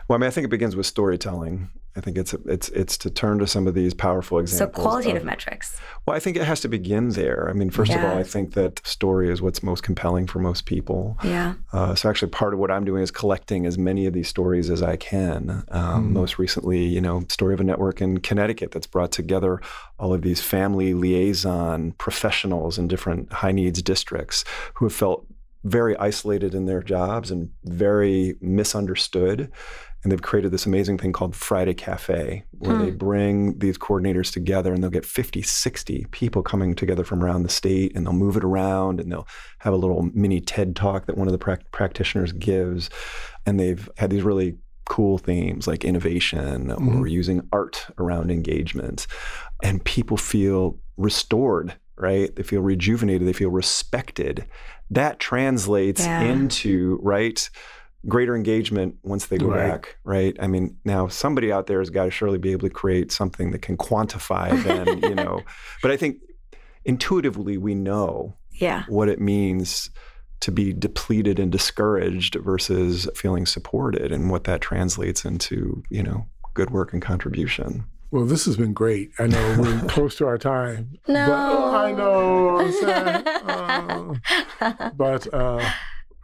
Well, 0.08 0.16
I 0.16 0.18
mean, 0.18 0.28
I 0.28 0.30
think 0.30 0.44
it 0.44 0.50
begins 0.50 0.74
with 0.76 0.86
storytelling, 0.86 1.70
I 2.00 2.02
think 2.02 2.16
it's 2.16 2.32
it's 2.46 2.70
it's 2.70 2.96
to 2.98 3.10
turn 3.10 3.40
to 3.40 3.46
some 3.46 3.66
of 3.66 3.74
these 3.74 3.92
powerful 3.92 4.38
examples. 4.38 4.74
So 4.74 4.82
qualitative 4.82 5.20
of- 5.20 5.26
metrics. 5.26 5.78
Well, 6.06 6.16
I 6.16 6.18
think 6.18 6.38
it 6.38 6.44
has 6.44 6.62
to 6.62 6.68
begin 6.68 7.10
there. 7.10 7.46
I 7.50 7.52
mean, 7.52 7.68
first 7.68 7.92
of 7.92 8.02
all, 8.02 8.16
I 8.16 8.22
think 8.22 8.54
that 8.54 8.80
story 8.86 9.30
is 9.30 9.42
what's 9.42 9.62
most 9.62 9.82
compelling 9.82 10.26
for 10.26 10.38
most 10.38 10.64
people. 10.64 11.18
Yeah. 11.22 11.56
Uh, 11.74 11.94
so 11.94 12.08
actually, 12.08 12.30
part 12.30 12.54
of 12.54 12.58
what 12.58 12.70
I'm 12.70 12.86
doing 12.86 13.02
is 13.02 13.10
collecting 13.10 13.66
as 13.66 13.76
many 13.76 14.06
of 14.06 14.14
these 14.14 14.28
stories 14.28 14.70
as 14.70 14.82
I 14.82 14.96
can. 14.96 15.62
Um, 15.70 16.14
Most 16.14 16.38
recently, 16.38 16.82
you 16.84 17.02
know, 17.02 17.24
story 17.28 17.52
of 17.52 17.60
a 17.60 17.64
network 17.64 18.00
in 18.00 18.20
Connecticut 18.20 18.70
that's 18.70 18.86
brought 18.86 19.12
together 19.12 19.60
all 19.98 20.14
of 20.14 20.22
these 20.22 20.40
family 20.40 20.94
liaison 20.94 21.92
professionals 21.98 22.78
in 22.78 22.88
different 22.88 23.30
high 23.30 23.52
needs 23.52 23.82
districts 23.82 24.42
who 24.74 24.86
have 24.86 24.94
felt 24.94 25.26
very 25.64 25.94
isolated 25.98 26.54
in 26.54 26.64
their 26.64 26.82
jobs 26.82 27.30
and 27.30 27.50
very 27.64 28.36
misunderstood. 28.40 29.52
And 30.02 30.10
they've 30.10 30.22
created 30.22 30.50
this 30.50 30.64
amazing 30.64 30.96
thing 30.96 31.12
called 31.12 31.36
Friday 31.36 31.74
Cafe, 31.74 32.44
where 32.52 32.78
they 32.78 32.90
hmm. 32.90 32.96
bring 32.96 33.58
these 33.58 33.76
coordinators 33.76 34.32
together 34.32 34.72
and 34.72 34.82
they'll 34.82 34.90
get 34.90 35.04
50, 35.04 35.42
60 35.42 36.06
people 36.10 36.42
coming 36.42 36.74
together 36.74 37.04
from 37.04 37.22
around 37.22 37.42
the 37.42 37.50
state 37.50 37.94
and 37.94 38.06
they'll 38.06 38.14
move 38.14 38.36
it 38.36 38.44
around 38.44 38.98
and 38.98 39.12
they'll 39.12 39.28
have 39.58 39.74
a 39.74 39.76
little 39.76 40.08
mini 40.14 40.40
TED 40.40 40.74
talk 40.74 41.06
that 41.06 41.18
one 41.18 41.28
of 41.28 41.32
the 41.32 41.38
prac- 41.38 41.70
practitioners 41.70 42.32
gives. 42.32 42.88
And 43.44 43.60
they've 43.60 43.88
had 43.98 44.10
these 44.10 44.22
really 44.22 44.56
cool 44.90 45.18
themes 45.18 45.68
like 45.68 45.84
innovation 45.84 46.72
or 46.72 46.76
mm-hmm. 46.76 47.06
using 47.06 47.46
art 47.52 47.86
around 47.98 48.30
engagement. 48.30 49.06
And 49.62 49.84
people 49.84 50.16
feel 50.16 50.78
restored, 50.96 51.74
right? 51.96 52.34
They 52.34 52.42
feel 52.42 52.60
rejuvenated, 52.60 53.28
they 53.28 53.32
feel 53.32 53.50
respected. 53.50 54.46
That 54.90 55.20
translates 55.20 56.04
Yeah. 56.04 56.22
into, 56.22 56.98
right? 57.02 57.48
Greater 58.08 58.34
engagement 58.34 58.94
once 59.02 59.26
they 59.26 59.36
go 59.38 59.48
Right. 59.48 59.68
back, 59.68 59.98
right? 60.04 60.36
I 60.40 60.46
mean, 60.46 60.76
now 60.84 61.08
somebody 61.08 61.52
out 61.52 61.66
there 61.66 61.80
has 61.80 61.90
got 61.90 62.04
to 62.06 62.10
surely 62.10 62.38
be 62.38 62.52
able 62.52 62.66
to 62.68 62.74
create 62.74 63.12
something 63.12 63.50
that 63.50 63.60
can 63.62 63.76
quantify 63.76 64.50
then, 64.62 64.98
you 65.02 65.14
know. 65.14 65.42
But 65.82 65.90
I 65.90 65.96
think 65.98 66.16
intuitively 66.84 67.58
we 67.58 67.74
know 67.74 68.36
Yeah. 68.52 68.84
what 68.88 69.08
it 69.08 69.20
means 69.20 69.90
to 70.40 70.50
be 70.50 70.72
depleted 70.72 71.38
and 71.38 71.52
discouraged 71.52 72.34
versus 72.36 73.06
feeling 73.14 73.44
supported 73.44 74.10
and 74.12 74.30
what 74.30 74.44
that 74.44 74.62
translates 74.62 75.24
into, 75.26 75.82
you 75.90 76.02
know, 76.02 76.26
good 76.54 76.70
work 76.70 76.94
and 76.94 77.02
contribution. 77.02 77.84
Well, 78.10 78.24
this 78.24 78.46
has 78.46 78.56
been 78.56 78.72
great. 78.72 79.10
I 79.18 79.26
know 79.26 79.56
we're 79.60 79.80
close 79.88 80.16
to 80.16 80.26
our 80.26 80.38
time. 80.38 80.98
No. 81.06 81.26
But, 81.26 81.52
oh, 81.52 81.74
I 81.76 81.92
know. 81.92 82.58
I'm 82.60 82.72
sad. 82.72 83.26
Uh, 84.60 84.90
but 84.94 85.32
uh, 85.32 85.58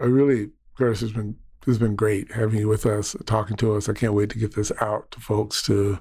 I 0.00 0.04
really, 0.04 0.50
Curtis, 0.76 1.00
has 1.00 1.12
been 1.12 1.36
this 1.66 1.74
has 1.74 1.78
been 1.78 1.96
great 1.96 2.32
having 2.32 2.60
you 2.60 2.68
with 2.68 2.86
us, 2.86 3.16
talking 3.26 3.56
to 3.58 3.74
us. 3.74 3.88
I 3.88 3.92
can't 3.92 4.14
wait 4.14 4.30
to 4.30 4.38
get 4.38 4.54
this 4.54 4.70
out 4.80 5.10
to 5.10 5.20
folks 5.20 5.62
to 5.64 5.98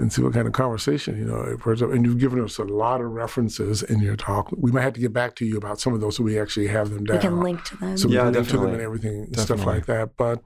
and 0.00 0.12
see 0.12 0.22
what 0.22 0.32
kind 0.32 0.46
of 0.46 0.52
conversation 0.52 1.18
you 1.18 1.24
know 1.24 1.40
it 1.40 1.58
brings 1.58 1.82
up. 1.82 1.90
And 1.90 2.04
you've 2.06 2.18
given 2.20 2.40
us 2.44 2.58
a 2.58 2.62
lot 2.64 3.00
of 3.00 3.10
references 3.10 3.82
in 3.82 4.00
your 4.00 4.14
talk. 4.14 4.48
We 4.56 4.70
might 4.70 4.82
have 4.82 4.92
to 4.92 5.00
get 5.00 5.12
back 5.12 5.34
to 5.36 5.44
you 5.44 5.56
about 5.56 5.80
some 5.80 5.92
of 5.94 6.00
those 6.00 6.16
so 6.16 6.22
we 6.22 6.38
actually 6.38 6.68
have 6.68 6.90
them 6.90 7.04
down. 7.04 7.16
We 7.16 7.22
can 7.22 7.40
link 7.40 7.64
to 7.64 7.76
them. 7.78 7.96
So 7.98 8.06
we 8.08 8.14
Yeah, 8.14 8.24
can 8.24 8.34
link 8.34 8.46
to 8.46 8.52
them 8.52 8.60
definitely. 8.66 8.74
and 8.74 8.82
everything, 8.82 9.24
and 9.24 9.38
stuff 9.40 9.64
like 9.64 9.86
that. 9.86 10.16
But 10.16 10.40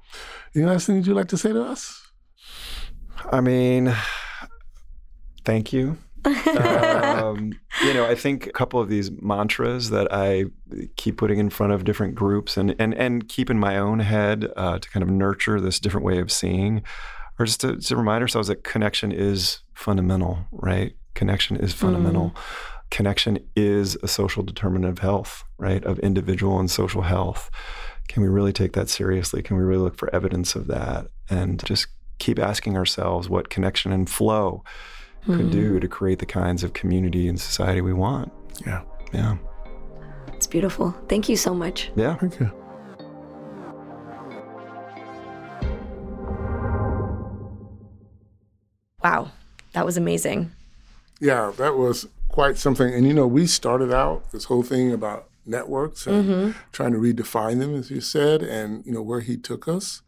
any 0.54 0.64
last 0.64 0.86
thing 0.86 0.96
you'd 1.02 1.08
like 1.08 1.28
to 1.28 1.36
say 1.36 1.52
to 1.52 1.62
us? 1.64 2.00
I 3.30 3.40
mean, 3.42 3.94
thank 5.44 5.72
you. 5.72 5.98
Um, 6.24 7.52
you 7.84 7.94
know, 7.94 8.06
I 8.06 8.14
think 8.14 8.46
a 8.46 8.52
couple 8.52 8.80
of 8.80 8.88
these 8.88 9.10
mantras 9.10 9.90
that 9.90 10.12
I 10.12 10.44
keep 10.96 11.16
putting 11.16 11.38
in 11.38 11.50
front 11.50 11.72
of 11.72 11.84
different 11.84 12.14
groups 12.14 12.56
and 12.56 12.74
and 12.78 12.94
and 12.94 13.28
keep 13.28 13.50
in 13.50 13.58
my 13.58 13.78
own 13.78 14.00
head 14.00 14.48
uh, 14.56 14.78
to 14.78 14.90
kind 14.90 15.02
of 15.02 15.10
nurture 15.10 15.60
this 15.60 15.78
different 15.78 16.06
way 16.06 16.18
of 16.18 16.30
seeing, 16.30 16.82
are 17.38 17.46
just 17.46 17.60
to, 17.62 17.76
to 17.76 17.96
remind 17.96 18.22
ourselves 18.22 18.48
that 18.48 18.64
connection 18.64 19.12
is 19.12 19.60
fundamental, 19.74 20.46
right? 20.52 20.94
Connection 21.14 21.56
is 21.56 21.72
fundamental. 21.72 22.34
Connection 22.90 23.38
is 23.56 23.96
a 24.02 24.08
social 24.08 24.42
determinant 24.42 24.90
of 24.90 24.98
health, 24.98 25.44
right? 25.58 25.84
Of 25.84 25.98
individual 26.00 26.58
and 26.58 26.70
social 26.70 27.02
health. 27.02 27.50
Can 28.08 28.22
we 28.22 28.28
really 28.28 28.52
take 28.52 28.72
that 28.74 28.88
seriously? 28.88 29.42
Can 29.42 29.56
we 29.56 29.62
really 29.62 29.82
look 29.82 29.96
for 29.96 30.14
evidence 30.14 30.54
of 30.54 30.66
that 30.66 31.08
and 31.30 31.64
just 31.64 31.86
keep 32.18 32.38
asking 32.38 32.76
ourselves 32.76 33.28
what 33.28 33.50
connection 33.50 33.92
and 33.92 34.08
flow 34.08 34.62
could 35.24 35.50
do 35.50 35.74
hmm. 35.74 35.78
to 35.78 35.88
create 35.88 36.18
the 36.18 36.26
kinds 36.26 36.64
of 36.64 36.72
community 36.72 37.28
and 37.28 37.40
society 37.40 37.80
we 37.80 37.92
want. 37.92 38.32
Yeah. 38.66 38.82
Yeah. 39.12 39.36
It's 40.28 40.46
beautiful. 40.46 40.94
Thank 41.08 41.28
you 41.28 41.36
so 41.36 41.54
much. 41.54 41.90
Yeah. 41.94 42.16
Thank 42.16 42.40
you. 42.40 42.50
Wow. 49.02 49.30
That 49.72 49.86
was 49.86 49.96
amazing. 49.96 50.52
Yeah, 51.20 51.52
that 51.56 51.76
was 51.76 52.08
quite 52.28 52.58
something. 52.58 52.92
And 52.92 53.06
you 53.06 53.14
know, 53.14 53.26
we 53.26 53.46
started 53.46 53.92
out 53.92 54.32
this 54.32 54.44
whole 54.44 54.62
thing 54.62 54.92
about 54.92 55.28
networks 55.46 56.06
and 56.06 56.24
mm-hmm. 56.24 56.58
trying 56.72 56.92
to 56.92 56.98
redefine 56.98 57.58
them, 57.58 57.74
as 57.74 57.90
you 57.90 58.00
said, 58.00 58.42
and 58.42 58.84
you 58.84 58.92
know 58.92 59.02
where 59.02 59.20
he 59.20 59.36
took 59.36 59.68
us. 59.68 60.02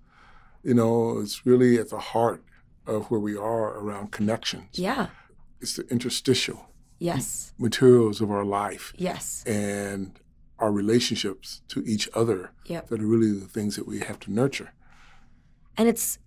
You 0.63 0.75
know, 0.75 1.19
it's 1.21 1.47
really 1.47 1.79
at 1.79 1.91
the 1.91 1.99
heart 1.99 2.43
of 2.87 3.11
where 3.11 3.21
we 3.21 3.37
are 3.37 3.79
around 3.79 4.13
connections. 4.13 4.79
Yeah. 4.79 5.09
It's 5.61 5.77
the 5.77 5.87
interstitial 5.89 6.69
Yes. 6.99 7.53
materials 7.59 8.21
of 8.21 8.31
our 8.31 8.45
life 8.45 8.93
Yes. 8.97 9.43
and 9.47 10.19
our 10.59 10.71
relationships 10.73 11.63
to 11.69 11.83
each 11.85 12.09
other 12.15 12.53
Yep. 12.67 12.89
that 12.89 13.01
are 13.03 13.07
really 13.07 13.33
the 13.33 13.47
things 13.47 13.77
that 13.77 13.87
we 13.87 13.99
have 14.01 14.19
to 14.21 14.33
nurture. 14.33 14.73
And 15.77 15.89
it's 15.89 16.19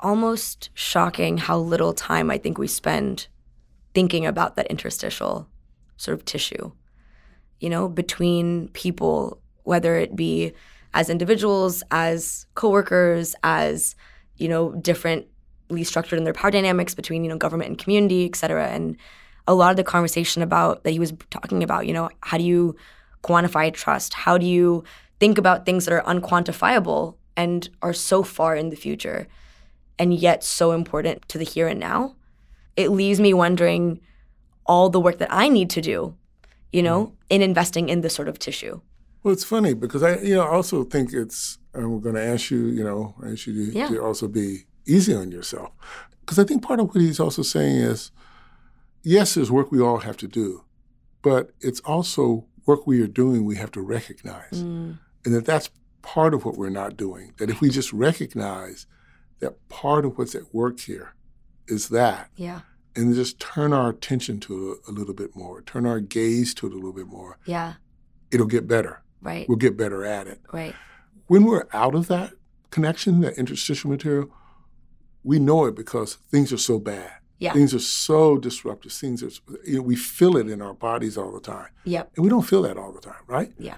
almost 0.00 0.70
shocking 0.74 1.38
how 1.38 1.58
little 1.58 1.92
time 1.92 2.30
I 2.30 2.38
think 2.38 2.58
we 2.58 2.66
spend 2.66 3.28
thinking 3.94 4.26
about 4.26 4.56
that 4.56 4.66
interstitial 4.68 5.48
sort 5.96 6.18
of 6.18 6.24
tissue, 6.24 6.72
you 7.60 7.70
know, 7.70 7.88
between 7.88 8.68
people, 8.68 9.40
whether 9.64 9.96
it 9.96 10.14
be 10.16 10.52
as 10.94 11.08
individuals, 11.10 11.82
as 11.90 12.46
coworkers, 12.54 13.34
as, 13.42 13.94
you 14.36 14.48
know, 14.48 14.72
differently 14.72 15.28
structured 15.84 16.18
in 16.18 16.24
their 16.24 16.32
power 16.32 16.50
dynamics 16.50 16.94
between, 16.94 17.24
you 17.24 17.30
know, 17.30 17.36
government 17.36 17.68
and 17.70 17.78
community, 17.78 18.24
et 18.26 18.36
cetera. 18.36 18.68
And 18.68 18.96
a 19.46 19.54
lot 19.54 19.70
of 19.70 19.76
the 19.76 19.84
conversation 19.84 20.42
about 20.42 20.84
that 20.84 20.90
he 20.90 20.98
was 20.98 21.12
talking 21.30 21.62
about, 21.62 21.86
you 21.86 21.92
know, 21.92 22.10
how 22.20 22.38
do 22.38 22.44
you 22.44 22.76
quantify 23.22 23.72
trust? 23.72 24.14
How 24.14 24.38
do 24.38 24.46
you 24.46 24.84
think 25.20 25.38
about 25.38 25.66
things 25.66 25.84
that 25.84 25.94
are 25.94 26.02
unquantifiable 26.02 27.16
and 27.36 27.68
are 27.82 27.92
so 27.92 28.22
far 28.22 28.56
in 28.56 28.70
the 28.70 28.76
future 28.76 29.28
and 29.98 30.12
yet 30.14 30.44
so 30.44 30.72
important 30.72 31.28
to 31.28 31.38
the 31.38 31.44
here 31.44 31.68
and 31.68 31.80
now? 31.80 32.16
It 32.76 32.90
leaves 32.90 33.20
me 33.20 33.32
wondering 33.32 34.00
all 34.66 34.90
the 34.90 35.00
work 35.00 35.18
that 35.18 35.32
I 35.32 35.48
need 35.48 35.70
to 35.70 35.80
do, 35.80 36.16
you 36.72 36.82
know, 36.82 37.06
mm-hmm. 37.06 37.14
in 37.30 37.42
investing 37.42 37.88
in 37.88 38.00
this 38.00 38.14
sort 38.14 38.28
of 38.28 38.38
tissue. 38.38 38.80
Well, 39.22 39.32
it's 39.32 39.44
funny 39.44 39.74
because 39.74 40.02
I, 40.02 40.18
you 40.18 40.34
know, 40.34 40.44
also 40.46 40.84
think 40.84 41.12
it's, 41.12 41.58
we're 41.74 41.98
going 41.98 42.14
to 42.14 42.24
ask 42.24 42.50
you, 42.50 42.66
you 42.66 42.84
know, 42.84 43.14
I 43.22 43.30
ask 43.30 43.46
you 43.46 43.66
to, 43.66 43.72
Yeah. 43.72 43.88
to 43.88 44.02
also 44.02 44.28
be 44.28 44.66
easy 44.86 45.14
on 45.14 45.30
yourself. 45.32 45.70
Because 46.20 46.38
I 46.38 46.44
think 46.44 46.62
part 46.62 46.80
of 46.80 46.88
what 46.88 47.00
he's 47.00 47.20
also 47.20 47.42
saying 47.42 47.76
is, 47.76 48.10
yes, 49.02 49.34
there's 49.34 49.50
work 49.50 49.70
we 49.70 49.80
all 49.80 49.98
have 49.98 50.16
to 50.18 50.28
do, 50.28 50.64
but 51.22 51.50
it's 51.60 51.80
also 51.80 52.46
work 52.66 52.86
we 52.86 53.00
are 53.00 53.06
doing 53.06 53.44
we 53.44 53.56
have 53.56 53.70
to 53.72 53.80
recognize. 53.80 54.62
Mm. 54.62 54.98
And 55.24 55.34
that 55.34 55.44
that's 55.44 55.70
part 56.02 56.34
of 56.34 56.44
what 56.44 56.56
we're 56.56 56.68
not 56.70 56.96
doing. 56.96 57.32
That 57.38 57.50
if 57.50 57.60
we 57.60 57.70
just 57.70 57.92
recognize 57.92 58.86
that 59.40 59.68
part 59.68 60.04
of 60.04 60.18
what's 60.18 60.34
at 60.34 60.52
work 60.54 60.80
here 60.80 61.14
is 61.68 61.88
that, 61.90 62.30
Yeah. 62.36 62.60
and 62.94 63.14
just 63.14 63.38
turn 63.38 63.72
our 63.72 63.90
attention 63.90 64.40
to 64.40 64.72
it 64.72 64.78
a 64.88 64.92
little 64.92 65.14
bit 65.14 65.36
more, 65.36 65.62
turn 65.62 65.84
our 65.86 66.00
gaze 66.00 66.54
to 66.54 66.66
it 66.66 66.72
a 66.72 66.76
little 66.76 66.92
bit 66.92 67.06
more, 67.08 67.38
Yeah. 67.44 67.74
it'll 68.30 68.46
get 68.46 68.66
better. 68.66 69.02
Right. 69.20 69.48
We'll 69.48 69.58
get 69.58 69.76
better 69.76 70.04
at 70.04 70.26
it 70.28 70.40
Right. 70.52 70.74
when 71.26 71.44
we're 71.44 71.66
out 71.72 71.94
of 71.94 72.06
that 72.08 72.34
connection, 72.70 73.20
that 73.22 73.36
interstitial 73.38 73.90
material, 73.90 74.30
we 75.26 75.40
know 75.40 75.64
it 75.66 75.74
because 75.74 76.14
things 76.30 76.52
are 76.52 76.58
so 76.58 76.78
bad. 76.78 77.10
Yeah. 77.38 77.52
Things 77.52 77.74
are 77.74 77.80
so 77.80 78.38
disruptive. 78.38 78.92
Things 78.92 79.22
are, 79.24 79.30
you 79.66 79.76
know, 79.76 79.82
we 79.82 79.96
feel 79.96 80.36
it 80.36 80.48
in 80.48 80.62
our 80.62 80.72
bodies 80.72 81.18
all 81.18 81.32
the 81.32 81.40
time. 81.40 81.68
Yep. 81.84 82.12
And 82.14 82.22
we 82.24 82.30
don't 82.30 82.46
feel 82.46 82.62
that 82.62 82.78
all 82.78 82.92
the 82.92 83.00
time, 83.00 83.24
right? 83.26 83.52
Yeah. 83.58 83.76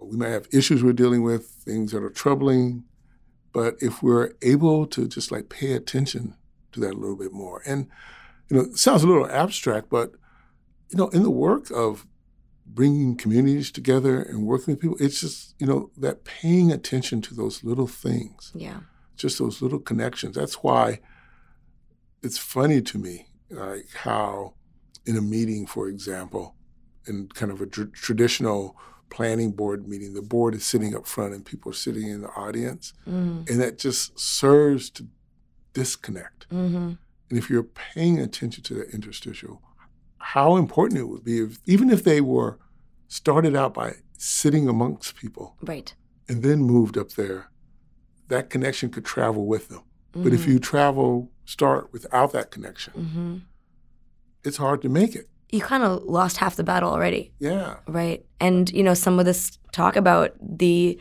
We 0.00 0.16
might 0.16 0.30
have 0.30 0.48
issues 0.52 0.82
we're 0.82 0.92
dealing 0.92 1.22
with, 1.22 1.46
things 1.46 1.92
that 1.92 2.02
are 2.02 2.10
troubling. 2.10 2.82
But 3.52 3.76
if 3.80 4.02
we're 4.02 4.32
able 4.42 4.86
to 4.88 5.06
just 5.06 5.30
like 5.30 5.48
pay 5.48 5.72
attention 5.72 6.34
to 6.72 6.80
that 6.80 6.94
a 6.94 6.98
little 6.98 7.16
bit 7.16 7.32
more, 7.32 7.62
and, 7.64 7.88
you 8.48 8.56
know, 8.56 8.62
it 8.64 8.76
sounds 8.76 9.04
a 9.04 9.06
little 9.06 9.30
abstract, 9.30 9.88
but, 9.88 10.12
you 10.90 10.98
know, 10.98 11.08
in 11.10 11.22
the 11.22 11.30
work 11.30 11.70
of 11.70 12.06
bringing 12.66 13.16
communities 13.16 13.70
together 13.70 14.20
and 14.20 14.46
working 14.46 14.74
with 14.74 14.80
people, 14.80 14.96
it's 14.98 15.20
just, 15.20 15.54
you 15.58 15.66
know, 15.66 15.90
that 15.96 16.24
paying 16.24 16.72
attention 16.72 17.22
to 17.22 17.34
those 17.34 17.62
little 17.62 17.86
things, 17.86 18.50
Yeah. 18.54 18.80
Just 19.16 19.38
those 19.38 19.62
little 19.62 19.78
connections. 19.78 20.36
That's 20.36 20.56
why 20.62 21.00
it's 22.22 22.38
funny 22.38 22.80
to 22.82 22.98
me, 22.98 23.28
like 23.50 23.88
how 23.94 24.54
in 25.06 25.16
a 25.16 25.20
meeting, 25.22 25.66
for 25.66 25.88
example, 25.88 26.54
in 27.06 27.28
kind 27.28 27.50
of 27.50 27.60
a 27.60 27.66
tr- 27.66 27.84
traditional 27.92 28.76
planning 29.10 29.50
board 29.52 29.86
meeting, 29.88 30.14
the 30.14 30.22
board 30.22 30.54
is 30.54 30.64
sitting 30.64 30.94
up 30.94 31.06
front 31.06 31.34
and 31.34 31.44
people 31.44 31.70
are 31.70 31.74
sitting 31.74 32.08
in 32.08 32.22
the 32.22 32.28
audience. 32.30 32.94
Mm. 33.08 33.48
And 33.50 33.60
that 33.60 33.78
just 33.78 34.18
serves 34.18 34.88
to 34.90 35.06
disconnect 35.74 36.46
Mm-hmm. 36.50 36.92
And 37.30 37.38
if 37.38 37.48
you're 37.48 37.62
paying 37.62 38.18
attention 38.20 38.62
to 38.64 38.74
that 38.74 38.90
interstitial, 38.90 39.62
how 40.18 40.56
important 40.56 41.00
it 41.00 41.04
would 41.08 41.24
be 41.24 41.40
if, 41.40 41.58
even 41.64 41.88
if 41.88 42.04
they 42.04 42.20
were 42.20 42.58
started 43.08 43.56
out 43.56 43.72
by 43.72 43.94
sitting 44.18 44.68
amongst 44.68 45.16
people 45.16 45.56
Right. 45.62 45.94
and 46.28 46.42
then 46.42 46.58
moved 46.62 46.98
up 46.98 47.12
there, 47.12 47.50
that 48.32 48.50
connection 48.50 48.88
could 48.90 49.04
travel 49.04 49.46
with 49.46 49.68
them. 49.68 49.82
But 50.12 50.32
if 50.32 50.44
Mhm. 50.44 50.48
you 50.52 50.58
travel, 50.58 51.30
start 51.44 51.92
without 51.92 52.32
that 52.32 52.50
connection, 52.50 52.92
Mhm. 52.96 53.40
it's 54.44 54.56
hard 54.56 54.82
to 54.82 54.88
make 54.88 55.14
it. 55.14 55.28
you 55.54 55.60
kind 55.60 55.82
of 55.84 56.02
lost 56.04 56.38
half 56.38 56.56
the 56.56 56.64
battle 56.64 56.90
already. 56.90 57.30
Yeah. 57.38 57.74
Right. 57.86 58.24
And 58.40 58.70
you 58.72 58.82
know, 58.82 58.94
some 58.94 59.18
of 59.18 59.26
this 59.26 59.58
talk 59.70 59.96
about 59.96 60.32
the 60.40 60.98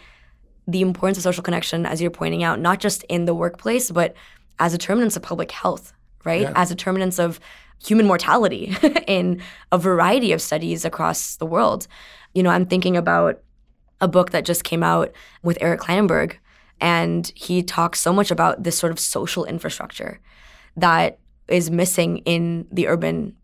the 0.67 0.81
importance 0.81 1.17
of 1.17 1.23
social 1.23 1.41
connection 1.41 1.85
as 1.85 2.01
you're 2.01 2.11
pointing 2.11 2.43
out, 2.43 2.59
not 2.59 2.79
just 2.81 3.03
in 3.15 3.23
the 3.25 3.33
workplace, 3.33 3.91
but 3.91 4.13
as 4.59 4.73
a 4.73 4.77
determinants 4.77 5.15
of 5.15 5.21
public 5.23 5.51
health, 5.51 5.93
right? 6.25 6.41
Yeah. 6.41 6.51
As 6.53 6.67
determinants 6.67 7.17
of 7.17 7.39
human 7.81 8.05
mortality 8.05 8.75
in 9.07 9.41
a 9.71 9.77
variety 9.77 10.33
of 10.33 10.41
studies 10.41 10.83
across 10.85 11.37
the 11.37 11.45
world. 11.45 11.87
You 12.35 12.43
know, 12.43 12.49
I'm 12.49 12.65
thinking 12.65 12.97
about 12.97 13.39
a 14.01 14.07
book 14.09 14.31
that 14.31 14.43
just 14.45 14.63
came 14.65 14.83
out 14.83 15.13
with 15.43 15.57
Eric 15.61 15.79
Klinenberg, 15.79 16.33
and 16.81 17.31
he 17.35 17.61
talks 17.63 17.99
so 18.01 18.11
much 18.11 18.31
about 18.31 18.63
this 18.63 18.77
sort 18.77 18.91
of 18.91 18.99
social 18.99 19.45
infrastructure 19.45 20.19
that 20.75 21.19
is 21.47 21.69
missing 21.69 22.17
in 22.19 22.67
the 22.71 22.87
urban 22.87 23.35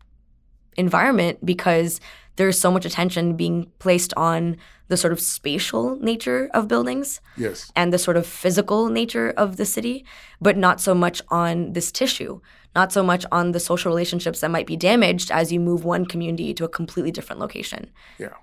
environment 0.76 1.44
because 1.44 2.00
there's 2.36 2.58
so 2.58 2.70
much 2.70 2.84
attention 2.84 3.36
being 3.36 3.70
placed 3.78 4.14
on 4.16 4.56
the 4.88 4.96
sort 4.96 5.12
of 5.12 5.20
spatial 5.20 5.96
nature 5.96 6.48
of 6.54 6.68
buildings 6.68 7.20
Yes. 7.36 7.70
and 7.76 7.92
the 7.92 7.98
sort 7.98 8.16
of 8.16 8.26
physical 8.26 8.88
nature 8.88 9.30
of 9.36 9.56
the 9.56 9.66
city, 9.66 10.04
but 10.40 10.56
not 10.56 10.80
so 10.80 10.94
much 10.94 11.20
on 11.28 11.72
this 11.72 11.90
tissue, 11.92 12.40
not 12.74 12.92
so 12.92 13.02
much 13.02 13.26
on 13.32 13.52
the 13.52 13.60
social 13.60 13.90
relationships 13.90 14.40
that 14.40 14.50
might 14.50 14.66
be 14.66 14.76
damaged 14.76 15.30
as 15.30 15.52
you 15.52 15.60
move 15.60 15.84
one 15.84 16.06
community 16.06 16.54
to 16.54 16.64
a 16.64 16.68
completely 16.68 17.10
different 17.10 17.40
location. 17.40 17.90
Yeah. 18.18 18.34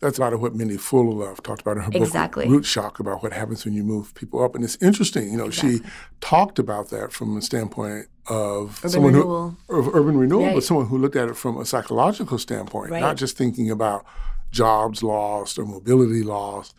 That's 0.00 0.16
a 0.16 0.20
lot 0.22 0.32
of 0.32 0.40
what 0.40 0.54
Mindy 0.54 0.76
Fullilove 0.78 1.42
talked 1.42 1.60
about 1.60 1.76
in 1.76 1.82
her 1.82 1.90
Exactly. 1.92 2.46
book, 2.46 2.52
Root 2.52 2.64
Shock, 2.64 3.00
about 3.00 3.22
what 3.22 3.32
happens 3.34 3.64
when 3.66 3.74
you 3.74 3.84
move 3.84 4.14
people 4.14 4.42
up. 4.42 4.54
And 4.54 4.64
it's 4.64 4.78
interesting, 4.80 5.30
you 5.30 5.36
know, 5.36 5.50
she 5.50 5.80
talked 6.22 6.58
about 6.58 6.88
that 6.88 7.12
from 7.12 7.34
the 7.34 7.42
standpoint 7.42 8.06
of 8.26 8.78
Urban 8.78 8.90
someone 8.90 9.12
renewal. 9.14 9.56
who, 9.68 9.76
of 9.78 9.94
urban 9.94 10.16
renewal, 10.16 10.44
Right. 10.46 10.54
but 10.54 10.64
someone 10.64 10.86
who 10.86 10.96
looked 10.96 11.16
at 11.16 11.28
it 11.28 11.36
from 11.36 11.58
a 11.58 11.66
psychological 11.66 12.38
standpoint, 12.38 12.90
Right. 12.92 13.00
not 13.00 13.16
just 13.16 13.36
thinking 13.36 13.70
about 13.70 14.06
jobs 14.50 15.02
lost 15.02 15.58
or 15.58 15.66
mobility 15.66 16.22
lost. 16.22 16.74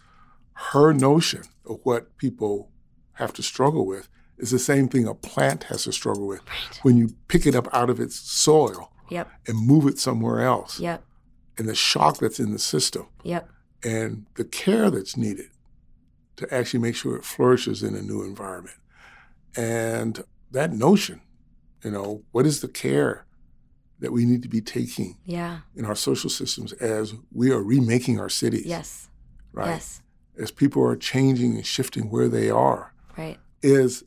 Her 0.54 0.92
notion 0.94 1.44
of 1.66 1.80
what 1.84 2.18
people 2.18 2.70
have 3.14 3.34
to 3.34 3.44
struggle 3.44 3.86
with 3.86 4.08
is 4.40 4.50
the 4.50 4.60
same 4.60 4.88
thing 4.88 5.06
a 5.08 5.14
plant 5.14 5.66
has 5.66 5.84
to 5.84 5.92
struggle 5.94 6.26
with. 6.26 6.42
When 6.82 6.98
you 6.98 7.10
pick 7.28 7.46
it 7.46 7.54
up 7.56 7.68
out 7.72 7.92
of 7.92 8.00
its 8.00 8.16
soil 8.16 8.92
Yep. 9.10 9.30
and 9.48 9.68
move 9.68 9.86
it 9.86 10.00
somewhere 10.00 10.42
else, 10.42 10.80
Yep. 10.80 11.04
And 11.58 11.68
the 11.68 11.76
shock 11.76 12.18
that's 12.20 12.40
in 12.40 12.52
the 12.52 12.60
system 12.60 13.08
Yep. 13.24 13.50
and 13.84 14.26
the 14.36 14.44
care 14.46 14.90
that's 14.90 15.18
needed 15.18 15.48
to 16.38 16.54
actually 16.54 16.80
make 16.80 16.96
sure 16.96 17.16
it 17.16 17.26
flourishes 17.26 17.84
in 17.84 17.96
a 17.96 18.02
new 18.02 18.24
environment. 18.24 18.78
And 19.56 20.24
that 20.52 20.74
notion, 20.74 21.22
you 21.84 21.92
know, 21.92 22.24
what 22.32 22.46
is 22.46 22.62
the 22.62 22.68
care 22.68 23.26
that 24.00 24.12
we 24.12 24.26
need 24.26 24.42
to 24.42 24.50
be 24.50 24.62
taking 24.62 25.18
Yeah. 25.26 25.60
in 25.76 25.86
our 25.86 25.96
social 25.96 26.30
systems 26.30 26.74
as 26.74 27.14
we 27.32 27.52
are 27.52 27.62
remaking 27.62 28.20
our 28.20 28.30
cities, 28.30 28.66
Yes. 28.66 29.10
right? 29.52 29.68
Yes. 29.68 30.02
As 30.38 30.50
people 30.52 30.84
are 30.84 30.96
changing 30.96 31.56
and 31.56 31.66
shifting 31.66 32.10
where 32.10 32.28
they 32.30 32.50
are, 32.50 32.94
Right. 33.18 33.40
is 33.62 34.04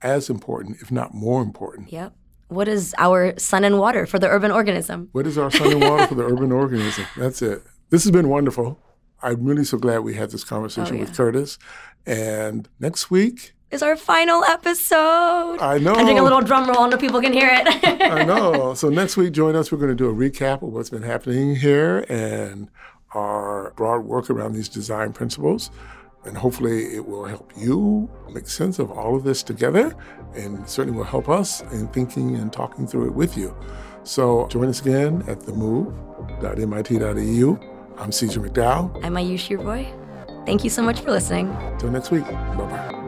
as 0.00 0.28
important, 0.28 0.78
if 0.80 0.90
not 0.90 1.14
more 1.14 1.40
important. 1.42 1.92
Yep. 1.92 2.16
What 2.52 2.68
is 2.68 2.94
our 2.98 3.38
sun 3.38 3.64
and 3.64 3.78
water 3.78 4.06
for 4.06 4.18
the 4.18 4.28
urban 4.28 4.50
organism? 4.50 5.08
What 5.12 5.26
is 5.26 5.36
our 5.38 5.50
sun 5.50 5.72
and 5.72 5.80
water 5.80 6.06
for 6.06 6.14
the 6.14 6.24
urban 6.24 6.52
organism? 6.62 7.06
That's 7.16 7.42
it. 7.42 7.62
This 7.90 8.04
has 8.04 8.10
been 8.10 8.28
wonderful. 8.28 8.78
I'm 9.22 9.44
really 9.44 9.64
so 9.64 9.78
glad 9.78 10.00
we 10.00 10.14
had 10.14 10.30
this 10.30 10.44
conversation 10.44 10.96
Oh, 10.96 11.00
with. 11.00 11.16
Curtis. 11.16 11.58
And 12.06 12.68
next 12.80 13.10
week, 13.10 13.54
Is 13.70 13.82
our 13.82 13.96
final 13.96 14.42
episode. 14.44 15.58
I 15.60 15.78
know. 15.78 15.94
I'm 15.94 16.04
doing 16.06 16.18
a 16.18 16.22
little 16.22 16.40
drum 16.40 16.68
roll, 16.68 16.88
no 16.88 16.96
people 16.96 17.20
can 17.20 17.32
hear 17.32 17.48
it. 17.52 17.66
I 18.02 18.24
know. 18.32 18.74
So 18.74 18.88
next 18.88 19.16
week, 19.16 19.32
join 19.32 19.54
us. 19.56 19.70
We're 19.70 19.78
going 19.78 19.90
to 19.90 19.94
do 19.94 20.10
a 20.10 20.14
recap 20.14 20.62
of 20.62 20.72
what's 20.74 20.90
been 20.90 21.02
happening 21.04 21.56
here 21.56 22.04
and 22.08 22.68
our 23.14 23.72
broad 23.76 24.00
work 24.04 24.28
around 24.30 24.54
these 24.54 24.68
design 24.68 25.12
principles. 25.12 25.70
And 26.24 26.36
hopefully, 26.36 26.94
it 26.94 27.06
will 27.06 27.24
help 27.24 27.52
you 27.56 28.08
make 28.32 28.48
sense 28.48 28.78
of 28.78 28.90
all 28.90 29.16
of 29.16 29.24
this 29.24 29.42
together 29.42 29.94
and 30.34 30.68
certainly 30.68 30.96
will 30.96 31.04
help 31.04 31.28
us 31.28 31.62
in 31.72 31.88
thinking 31.88 32.36
and 32.36 32.52
talking 32.52 32.86
through 32.86 33.06
it 33.06 33.14
with 33.14 33.36
you. 33.36 33.54
So 34.04 34.46
join 34.48 34.68
us 34.68 34.80
again 34.80 35.24
at 35.26 35.40
themove.mit.edu. 35.40 37.68
I'm 37.98 38.10
Ceasar 38.10 38.48
McDowell. 38.48 39.04
I'm 39.04 39.14
Ayush, 39.14 39.50
your 39.50 39.62
boy. 39.62 39.92
Thank 40.46 40.64
you 40.64 40.70
so 40.70 40.82
much 40.82 41.00
for 41.00 41.10
listening. 41.10 41.54
Till 41.78 41.90
next 41.90 42.10
week. 42.10 42.24
Bye 42.24 42.56
bye. 42.56 43.01